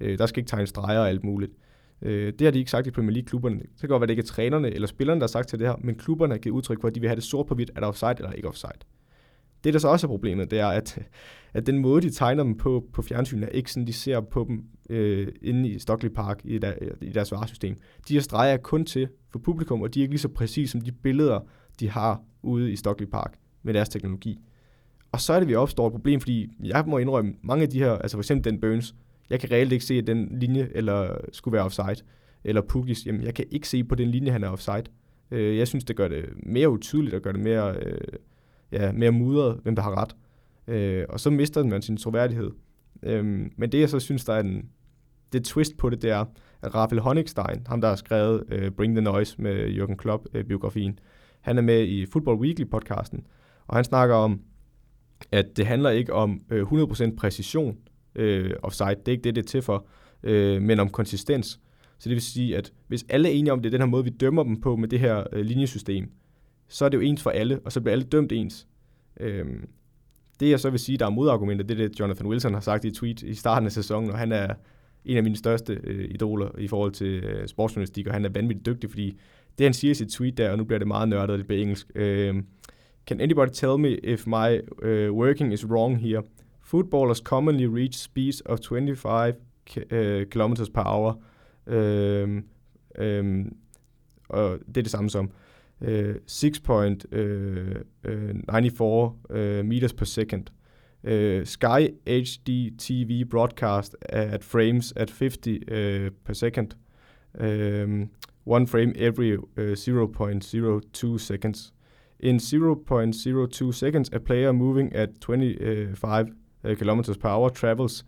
[0.00, 1.52] Øh, der skal ikke tegne streger og alt muligt.
[2.02, 3.58] Øh, det har de ikke sagt i Premier League-klubberne.
[3.58, 5.58] Det kan godt være, at det ikke er trænerne eller spillerne, der har sagt til
[5.58, 7.54] det her, men klubberne har givet udtryk for, at de vil have det sort på
[7.54, 8.72] hvidt, er der offside eller ikke offside.
[9.64, 10.98] Det, der så også er problemet, det er, at,
[11.54, 14.44] at den måde, de tegner dem på, på fjernsynet, er ikke sådan, de ser på
[14.48, 17.76] dem øh, inde i Stockley Park i, der, i deres varesystem.
[18.08, 20.72] De her streger er kun til for publikum, og de er ikke lige så præcise
[20.72, 21.40] som de billeder,
[21.80, 24.38] de har ude i Stockley Park med deres teknologi.
[25.12, 27.78] Og så er det, vi opstår et problem, fordi jeg må indrømme, mange af de
[27.78, 28.94] her, altså for eksempel den Burns,
[29.30, 32.06] jeg kan reelt ikke se, at den linje eller skulle være offside.
[32.44, 34.84] Eller Pukis, jamen jeg kan ikke se på den linje, han er offside.
[35.30, 38.00] Øh, jeg synes, det gør det mere utydeligt og gør det mere, øh,
[38.72, 40.16] ja, mere mudret, hvem der har ret.
[40.68, 42.50] Øh, og så mister man sin troværdighed.
[43.02, 43.24] Øh,
[43.56, 44.68] men det, jeg så synes, der er en,
[45.32, 46.24] det twist på det, det er,
[46.62, 50.98] at Rafael Honigstein, ham der har skrevet øh, Bring the Noise med Jürgen Klopp-biografien, øh,
[51.42, 53.20] han er med i Football Weekly-podcasten,
[53.66, 54.40] og han snakker om,
[55.32, 57.78] at det handler ikke om øh, 100% præcision
[58.14, 59.86] øh, offside, det er ikke det, det er til for,
[60.22, 61.60] øh, men om konsistens.
[61.98, 64.04] Så det vil sige, at hvis alle er enige om, det er den her måde,
[64.04, 66.10] vi dømmer dem på med det her øh, linjesystem,
[66.68, 68.66] så er det jo ens for alle, og så bliver alle dømt ens.
[69.20, 69.46] Øh,
[70.42, 72.84] det jeg så vil sige, der er modargumenter, det er det, Jonathan Wilson har sagt
[72.84, 74.54] i et tweet i starten af sæsonen, og han er
[75.04, 78.66] en af mine største øh, idoler i forhold til øh, sportsjournalistik, og han er vanvittigt
[78.66, 79.18] dygtig, fordi
[79.58, 81.62] det han siger i sit tweet der, og nu bliver det meget nørdet, det bliver
[81.62, 81.86] engelsk.
[81.94, 82.42] Øh,
[83.06, 86.22] Can anybody tell me if my uh, working is wrong here?
[86.60, 89.34] Footballers commonly reach speeds of 25
[89.76, 91.22] uh, øh, kilometers per hour.
[91.66, 92.44] Um,
[93.00, 93.56] um,
[94.28, 95.30] og det er det samme som
[95.82, 98.84] uh, 6.94 uh,
[99.34, 100.50] uh, meters per second.
[101.04, 106.76] Sky HD TV broadcast at frames at 50 uh, per second.
[107.38, 108.10] Um,
[108.44, 111.72] one frame every uh, 0.02 seconds.
[112.20, 116.32] In 0.02 seconds, a player moving at 25
[116.64, 118.04] uh, kilometers per hour travels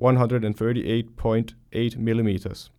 [0.00, 2.70] 138.8 millimeters.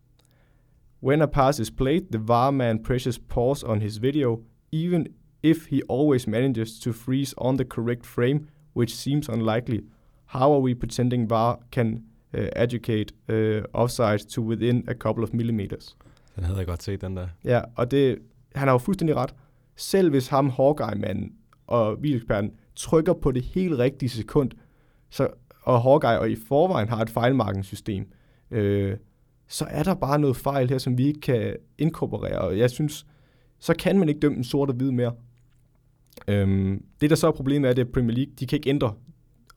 [1.00, 4.40] When a pass is played, the VAR man presses pause on his video,
[4.72, 5.06] even
[5.42, 9.80] if he always manages to freeze on the correct frame, which seems unlikely.
[10.26, 12.02] How are we pretending VAR can
[12.34, 15.96] uh, educate uh, offside to within a couple of millimeters?
[16.36, 17.28] Den havde jeg godt set, den der.
[17.44, 18.18] Ja, og det,
[18.54, 19.34] han har jo fuldstændig ret.
[19.76, 21.32] Selv hvis ham, Hawkeye-manden
[21.66, 24.50] og videoeksperten, trykker på det helt rigtige sekund,
[25.10, 25.28] så,
[25.62, 28.12] og Hawkeye og i forvejen har et fejlmarkingssystem,
[28.50, 28.96] øh,
[29.48, 32.38] så er der bare noget fejl her, som vi ikke kan inkorporere.
[32.38, 33.06] Og jeg synes,
[33.58, 35.12] så kan man ikke dømme en sort og hvid mere.
[36.28, 38.94] Øhm, det, der så er problemet, er, at Premier League, de kan ikke ændre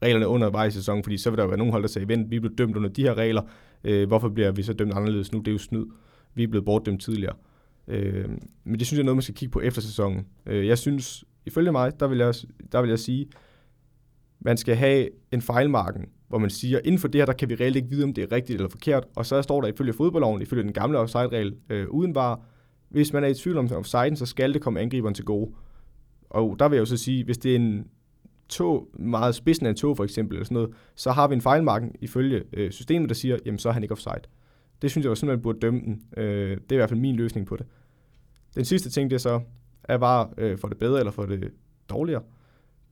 [0.02, 2.40] reglerne undervejs i sæsonen, fordi så vil der være nogen hold, der siger, vent, vi
[2.40, 3.42] blev dømt under de her regler,
[3.84, 5.40] øh, hvorfor bliver vi så dømt anderledes nu?
[5.40, 5.86] Det er jo snyd
[6.34, 7.36] vi er blevet bortdømt tidligere.
[7.88, 8.30] Øh,
[8.64, 10.28] men det synes jeg er noget, man skal kigge på efter sæsonen.
[10.46, 12.34] Øh, jeg synes, ifølge mig, der vil jeg,
[12.72, 13.28] der vil jeg sige,
[14.40, 17.56] man skal have en fejlmarken, hvor man siger, inden for det her, der kan vi
[17.56, 19.06] reelt ikke vide, om det er rigtigt eller forkert.
[19.16, 22.42] Og så står der ifølge fodboldloven, ifølge den gamle offside-regel, øh, uden var,
[22.90, 25.52] hvis man er i tvivl om offside, så skal det komme angriberen til gode.
[26.30, 27.88] Og der vil jeg jo så sige, hvis det er en
[28.50, 31.42] tog, meget spidsen af en tog for eksempel, eller sådan noget, så har vi en
[31.42, 34.22] fejlmarken ifølge øh, systemet, der siger, jamen så er han ikke offside.
[34.82, 36.02] Det synes jeg jo simpelthen burde dømme den.
[36.18, 37.66] Øh, det er i hvert fald min løsning på det.
[38.56, 39.42] Den sidste ting, det er så,
[39.84, 41.52] er bare øh, for det bedre eller for det
[41.90, 42.22] dårligere.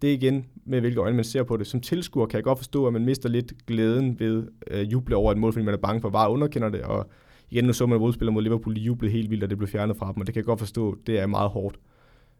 [0.02, 1.68] Det er igen med, hvilke øjne man ser på det.
[1.68, 5.32] Som tilskuer kan jeg godt forstå, at man mister lidt glæden ved øh, juble over
[5.32, 6.82] et mål, fordi man er bange for, at bare underkender det.
[6.82, 7.10] Og
[7.50, 9.98] igen, nu så man modspiller mod Liverpool, de jublede helt vildt, og det blev fjernet
[9.98, 11.80] fra dem, og det kan jeg godt forstå, det er meget hårdt.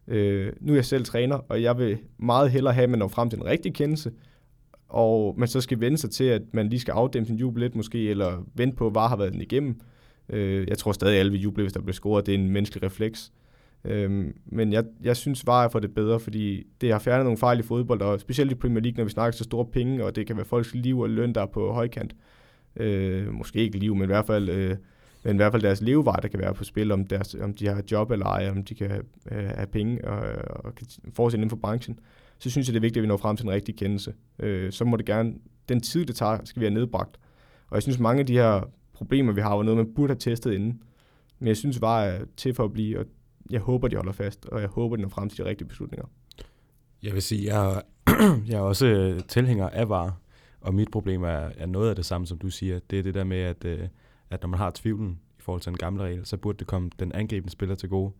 [0.08, 3.08] Øh, nu er jeg selv træner, og jeg vil meget hellere have, at man når
[3.08, 4.12] frem til en rigtig kendelse,
[4.88, 7.74] og man så skal vende sig til, at man lige skal afdæmme sin jubel lidt
[7.74, 9.80] måske, eller vente på, hvad har været den igennem.
[10.28, 12.26] Øh, jeg tror stadig, at alle vil juble, hvis der bliver scoret.
[12.26, 13.32] Det er en menneskelig refleks.
[13.84, 17.38] Øhm, men jeg, jeg synes VAR er for det bedre, fordi det har fjernet nogle
[17.38, 20.16] fejl i fodbold, og specielt i Premier League, når vi snakker så store penge, og
[20.16, 22.16] det kan være folks liv og løn, der er på højkant.
[22.76, 24.76] Øh, måske ikke liv, men i hvert fald, øh,
[25.24, 27.66] men i hvert fald deres levevej, der kan være på spil, om, deres, om de
[27.66, 28.90] har job eller ej, om de kan
[29.30, 30.20] øh, have penge og,
[30.64, 31.98] og kan fortsætte inden for branchen.
[32.38, 34.14] Så synes jeg, det er vigtigt, at vi når frem til en rigtig kendelse.
[34.38, 35.34] Øh, så må det gerne,
[35.68, 37.18] den tid, det tager, skal vi have nedbragt.
[37.68, 40.18] Og jeg synes, mange af de her problemer, vi har, var noget, man burde have
[40.18, 40.82] testet inden.
[41.38, 43.06] Men jeg synes, var er til for at blive, og
[43.50, 46.06] jeg håber, de holder fast, og jeg håber, de når frem til de rigtige beslutninger.
[47.02, 47.82] Jeg vil sige, jeg,
[48.48, 50.16] jeg er også øh, tilhænger af VAR,
[50.60, 52.78] og mit problem er, er noget af det samme, som du siger.
[52.90, 53.88] Det er det der med, at, øh,
[54.30, 56.90] at når man har tvivlen i forhold til en gamle regel, så burde det komme
[56.98, 58.12] den angribende spiller til gode.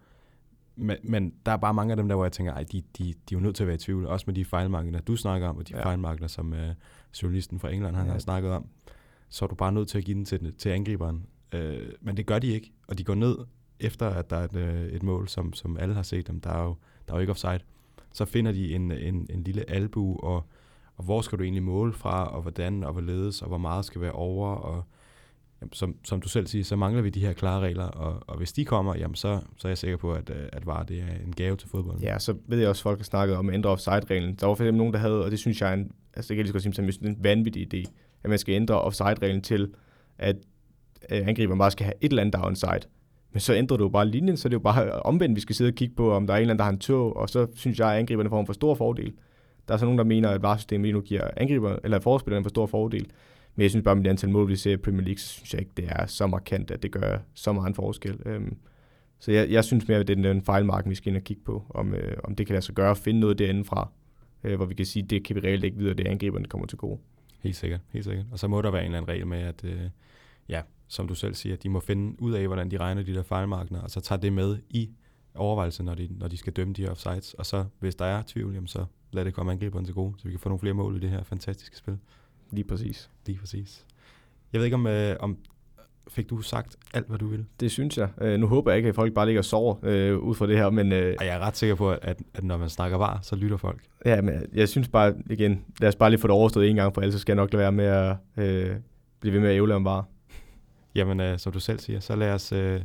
[0.77, 3.05] Men, men der er bare mange af dem der, hvor jeg tænker, at de, de,
[3.05, 5.49] de er jo nødt til at være i tvivl, også med de fejlmarkeder, du snakker
[5.49, 5.85] om, og de ja.
[5.85, 6.75] fejlmarkeder, som øh,
[7.23, 8.13] journalisten fra England han ja.
[8.13, 8.67] har snakket om.
[9.29, 11.27] Så er du bare nødt til at give den til, til angriberen.
[11.53, 13.37] Øh, men det gør de ikke, og de går ned
[13.81, 16.41] efter, at der er et, øh, et mål, som, som alle har set dem.
[16.41, 16.77] Der er jo,
[17.07, 17.61] der er jo ikke offside.
[18.13, 20.45] Så finder de en, en, en lille albu, og,
[20.97, 24.01] og hvor skal du egentlig måle fra, og hvordan, og hvorledes, og hvor meget skal
[24.01, 24.85] være over, og
[25.61, 28.37] jamen, som, som du selv siger, så mangler vi de her klare regler, og, og
[28.37, 31.01] hvis de kommer, jamen, så, så er jeg sikker på, at, øh, at VAR det
[31.01, 32.01] er en gave til fodbold.
[32.01, 34.35] Ja, så ved jeg også, at folk har snakket om at ændre offside-reglen.
[34.35, 36.37] Der var for eksempel nogen, der havde, og det synes jeg er en, altså det
[36.37, 37.91] kan jeg lige sige, er en vanvittig idé,
[38.23, 39.75] at man skal ændre offside-reglen til,
[40.19, 40.37] at
[41.13, 42.81] øh, angriberen bare skal have et eller andet downside.
[43.33, 45.69] Men så ændrer du bare linjen, så det er jo bare omvendt, vi skal sidde
[45.69, 47.47] og kigge på, om der er en eller anden, der har en tog, og så
[47.55, 49.13] synes jeg, at angriberne får en for stor fordel.
[49.69, 52.45] Der er så nogen, der mener, at varsystemet lige nu giver angriber, eller forspillerne en
[52.45, 53.07] for stor fordel.
[53.55, 55.53] Men jeg synes bare, med det antal mål, vi ser i Premier League, så synes
[55.55, 58.19] jeg ikke, det er så markant, at det gør så meget en forskel.
[58.27, 58.57] Øhm,
[59.19, 61.43] så jeg, jeg synes mere, at det er den fejlmarken, vi skal ind og kigge
[61.45, 63.91] på, om, øh, om det kan lade sig gøre at finde noget derinde fra,
[64.45, 66.45] øh, hvor vi kan sige, at det kan vi reelt ikke vide, at det angriberne
[66.45, 66.99] kommer til gode.
[67.43, 68.27] Helt sikkert, helt sikkert.
[68.33, 69.81] Og så må der være en eller anden regel med, at øh,
[70.49, 73.23] ja, som du selv siger, de må finde ud af, hvordan de regner de der
[73.23, 74.91] fejlmarkeder, og så tager det med i
[75.35, 77.35] overvejelse, når de, når de skal dømme de her offsides.
[77.35, 80.25] Og så, hvis der er tvivl, jamen så lad det komme angriberen til gode, så
[80.25, 81.99] vi kan få nogle flere mål i det her fantastiske spil.
[82.51, 83.11] Lige præcis.
[83.27, 83.87] Lige præcis.
[84.53, 85.39] Jeg ved ikke, om, øh, om
[86.09, 87.47] fik du sagt alt, hvad du ville?
[87.61, 88.09] Det synes jeg.
[88.21, 90.57] Øh, nu håber jeg ikke, at folk bare ligger og sover øh, ud fra det
[90.57, 90.93] her, men...
[90.93, 93.57] Øh, og jeg er ret sikker på, at, at når man snakker var, så lytter
[93.57, 93.81] folk.
[94.07, 96.95] Ja, men jeg synes bare, igen, lad os bare lige få det overstået en gang
[96.95, 98.77] for alle, så skal jeg nok lade være med at øh,
[99.21, 100.07] blive ved med at ævle om var.
[100.95, 102.81] Jamen, øh, som du selv siger, så lad os øh,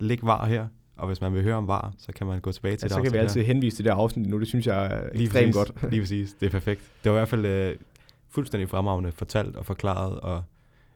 [0.00, 2.76] lægge var her, og hvis man vil høre om var, så kan man gå tilbage
[2.76, 3.46] til ja, det så kan vi altid her.
[3.46, 5.90] henvise til det afsnit nu, det synes jeg er lige ekstremt præcis, godt.
[5.90, 6.80] lige præcis, det er perfekt.
[7.04, 7.76] Det var i hvert fald øh,
[8.28, 10.42] fuldstændig fremragende fortalt og forklaret, og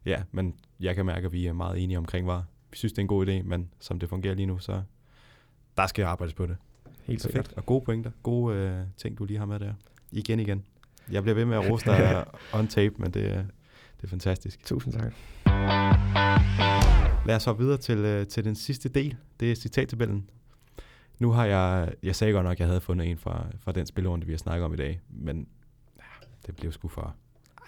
[0.07, 2.45] ja, men jeg kan mærke, at vi er meget enige omkring var.
[2.71, 4.83] Vi synes, det er en god idé, men som det fungerer lige nu, så
[5.77, 6.57] der skal arbejdes på det.
[7.05, 7.47] Helt perfekt.
[7.47, 7.53] Sikkert.
[7.57, 9.73] Og gode pointer, gode øh, ting, du lige har med der.
[10.13, 10.65] Igen igen.
[11.13, 13.47] Jeg bliver ved med at rose dig on tape, men det,
[14.01, 14.65] det er fantastisk.
[14.65, 15.13] Tusind tak.
[17.27, 19.17] Lad os hoppe videre til, øh, til den sidste del.
[19.41, 20.31] Det er citattabellen.
[21.19, 23.87] Nu har jeg, jeg sagde godt nok, at jeg havde fundet en fra, fra den
[23.87, 25.47] spillerunde, vi har snakket om i dag, men
[25.99, 27.15] ja, det blev sgu for...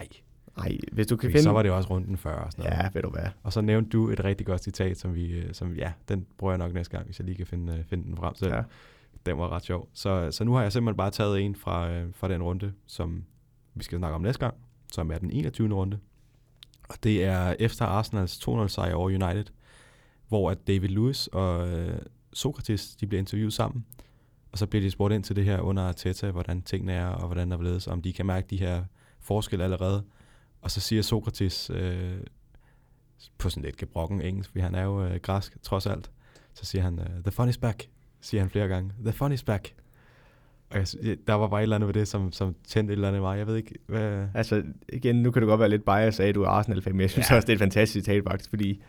[0.00, 0.08] Ej.
[0.56, 1.42] Ej, hvis du kan Fordi finde...
[1.42, 2.34] Så var det også runden før.
[2.34, 2.84] Og sådan noget.
[2.84, 3.26] Ja, ved du hvad.
[3.42, 6.52] Og så nævnte du et rigtig godt citat, som vi, øh, som, ja, den bruger
[6.52, 8.54] jeg nok næste gang, hvis jeg lige kan finde, øh, finde den frem selv.
[8.54, 8.62] Ja.
[9.26, 9.88] Den var ret sjov.
[9.92, 13.24] Så, så nu har jeg simpelthen bare taget en fra, fra den runde, som
[13.74, 14.54] vi skal snakke om næste gang,
[14.92, 15.74] som er den 21.
[15.74, 15.98] runde.
[16.88, 19.44] Og det er efter Arsenals 2-0 sejr over United,
[20.28, 21.98] hvor at David Lewis og øh,
[22.32, 23.86] Sokrates de bliver interviewet sammen.
[24.52, 27.26] Og så bliver de spurgt ind til det her under Arteta, hvordan tingene er, og
[27.26, 28.84] hvordan der er ledes, om de kan mærke de her
[29.20, 30.04] forskelle allerede.
[30.60, 32.20] Og så siger Sokrates øh,
[33.38, 36.10] på sådan lidt gebrokken engelsk, fordi han er jo øh, græsk trods alt,
[36.54, 37.88] så siger han, øh, the fun is back,
[38.20, 38.92] siger han flere gange.
[39.04, 39.74] The fun is back.
[40.74, 43.08] Og jeg, der var bare et eller andet ved det, som, som tændte et eller
[43.08, 43.38] andet mig.
[43.38, 44.26] Jeg ved ikke, hvad...
[44.34, 44.62] Altså,
[44.92, 47.10] igen, nu kan du godt være lidt biased af, at du er Arsenal-fan, men jeg
[47.10, 47.36] synes ja.
[47.36, 48.82] også, det er et fantastisk citat faktisk, fordi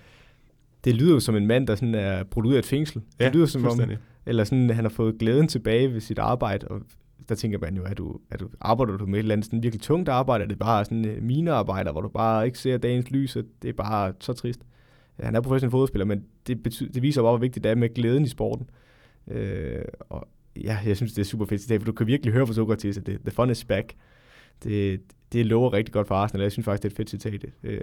[0.84, 3.02] det lyder jo som en mand, der sådan er brudt ud af et fængsel.
[3.20, 3.82] Ja, det lyder som om,
[4.26, 6.82] eller sådan, han har fået glæden tilbage ved sit arbejde, og
[7.30, 9.64] der tænker man jo, at du, at du arbejder du med et eller andet sådan
[9.64, 13.12] virkelig tungt arbejde, er det bare sådan uh, minearbejder, hvor du bare ikke ser dagens
[13.12, 14.62] lys, og det er bare så trist.
[15.20, 17.94] Han er professionel fodboldspiller, men det, betyder, det viser bare, hvor vigtigt det er med
[17.94, 18.70] glæden i sporten.
[19.28, 22.48] Øh, og ja, jeg synes, det er super fedt citat, for du kan virkelig høre
[22.48, 23.94] fra Sokrates, at det, the fun is back.
[24.64, 25.02] Det,
[25.34, 27.46] det lover rigtig godt for Arsenal, jeg synes faktisk, det er et fedt citat.
[27.64, 27.80] Øh,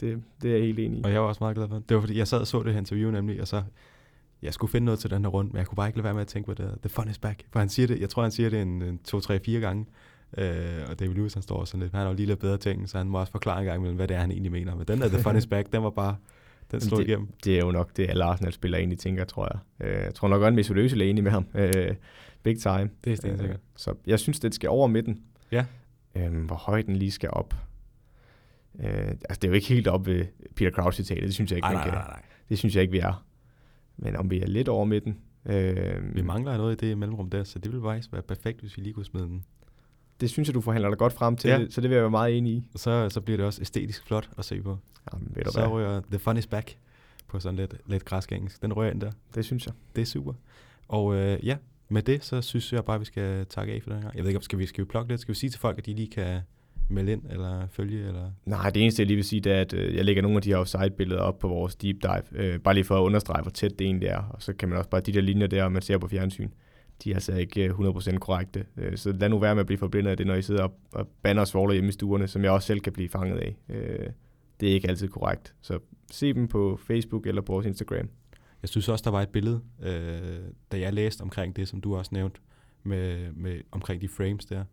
[0.00, 1.02] det, det er jeg helt enig i.
[1.04, 1.88] Og jeg var også meget glad for det.
[1.88, 3.62] Det var fordi, jeg sad og så det her interview nemlig, og så
[4.42, 6.14] jeg skulle finde noget til den her rund, men jeg kunne bare ikke lade være
[6.14, 6.78] med at tænke på det.
[6.82, 7.44] The fun is back.
[7.52, 9.86] For han siger det, jeg tror, han siger det en, en to, tre, fire gange.
[10.38, 12.88] Øh, og David Lewis, han står sådan lidt, han har jo lige lidt bedre ting,
[12.88, 14.74] så han må også forklare en gang imellem, hvad det er, han egentlig mener.
[14.74, 16.16] Men den der The fun is back, den var bare,
[16.70, 17.28] den slog det, igennem.
[17.44, 19.88] Det er jo nok det, alle Arsenal-spillere egentlig tænker, tror jeg.
[19.88, 21.46] Øh, jeg tror nok godt, at Mesut Özil er enig med ham.
[21.54, 21.94] Øh,
[22.42, 22.90] big time.
[23.04, 23.56] Det er stensikkert.
[23.56, 25.22] Øh, så jeg synes, det skal over midten.
[25.52, 25.64] Ja.
[26.14, 27.54] Øh, hvor højt den lige skal op.
[28.80, 30.24] Øh, altså, det er jo ikke helt op ved
[30.56, 32.22] Peter Crouch-citatet, det synes jeg ikke, Ej, nej, nej, nej.
[32.48, 33.26] Det synes jeg ikke, vi er.
[33.96, 37.44] Men om vi er lidt over midten, Øh, Vi mangler noget i det mellemrum der,
[37.44, 39.44] så det ville faktisk være perfekt, hvis vi lige kunne smide den.
[40.20, 41.66] Det synes jeg, du forhandler dig godt frem til, Ja.
[41.70, 42.64] så det vil jeg være meget enig i.
[42.74, 44.78] Og så, så bliver det også æstetisk flot at se på.
[45.12, 45.68] Jamen, ved du Så hvad?
[45.68, 46.76] rører The Fun is Back
[47.28, 48.62] på sådan lidt, lidt græsk engelsk.
[48.62, 49.12] Den rører ind der.
[49.34, 49.74] Det synes jeg.
[49.96, 50.32] Det er super.
[50.88, 51.56] Og øh, ja,
[51.88, 54.10] med det, så synes jeg bare, at vi skal takke af for den her.
[54.14, 55.20] Jeg ved ikke, om skal vi, skal vi plukke lidt?
[55.20, 56.40] Skal vi sige til folk, at de lige kan
[56.90, 58.30] melde ind, eller følge, eller...
[58.44, 60.42] Nej, det eneste, jeg lige vil sige, det er, at øh, jeg lægger nogle af
[60.42, 62.22] de her offside-billeder op på vores deep dive.
[62.44, 64.18] Øh, bare lige for at understrege, hvor tæt det egentlig er.
[64.30, 66.48] Og så kan man også bare, de der linjer der, man ser på fjernsyn,
[67.04, 68.66] de er altså ikke øh, 100% korrekte.
[68.76, 70.78] Øh, så lad nu være med at blive forblindet af det, når I sidder og,
[70.92, 73.56] og banner og svogler hjemme i stuerne, som jeg også selv kan blive fanget af.
[73.68, 74.08] Øh,
[74.60, 75.54] det er ikke altid korrekt.
[75.60, 75.78] Så
[76.10, 78.08] se dem på Facebook eller på vores Instagram.
[78.62, 80.38] Jeg synes også, der var et billede, øh,
[80.72, 82.40] da jeg læste omkring det, som du også nævnte,
[82.82, 84.64] med, med omkring de frames der.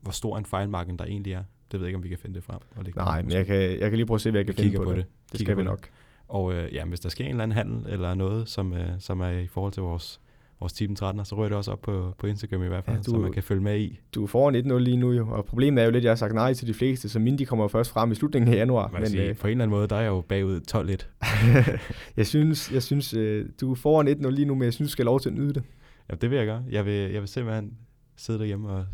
[0.00, 1.42] Hvor stor en fejlmarken der egentlig er.
[1.72, 2.58] Det ved jeg ikke, om vi kan finde det frem.
[2.76, 4.52] Og lægge Nej, men jeg kan, jeg kan lige prøve at se, hvad jeg Vi
[4.52, 4.96] kan finde kigger på, på det.
[4.96, 5.06] det.
[5.32, 5.88] Det Kigger skal vi nok.
[6.28, 9.20] Og øh, ja, hvis der sker en eller anden handel, eller noget, som, øh, som
[9.20, 10.20] er i forhold til vores,
[10.60, 13.02] vores Team 13, så rører det også op på, på Instagram i hvert fald, Ja,
[13.02, 14.00] du- så man kan følge med i.
[14.14, 16.16] Du er foran 1-0 lige nu jo, og problemet er jo lidt, at jeg har
[16.16, 18.88] sagt nej til de fleste, så mine de kommer først frem i slutningen af januar.
[18.92, 21.78] Man men, sige, øh, på en eller anden måde, der er jeg jo bagud 12-1.
[22.16, 24.92] jeg synes, jeg synes øh, du er foran 1-0 lige nu, men jeg synes, du
[24.92, 25.62] skal have lov til at nyde det.
[26.10, 26.62] Ja, det vil jeg gøre.
[26.70, 27.72] Jeg vil, jeg vil simpelthen
[28.16, 28.86] sidde derhjemme og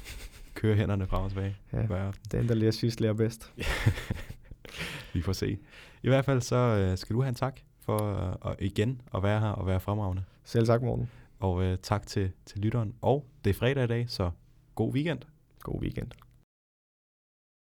[0.54, 1.86] køre hænderne frem og tilbage Ja.
[1.86, 2.38] hver aften.
[2.40, 3.52] Den, der lærer sidst, lærer bedst.
[5.14, 5.58] Vi får se.
[6.02, 9.22] I hvert fald så øh, skal du have en tak for øh, og igen at
[9.22, 10.22] være her og være fremragende.
[10.44, 11.10] Selv tak, Morten.
[11.40, 12.94] Og øh, tak til, til lytteren.
[13.00, 14.30] Og det er fredag i dag, så
[14.74, 15.18] god weekend.
[15.60, 16.08] God weekend.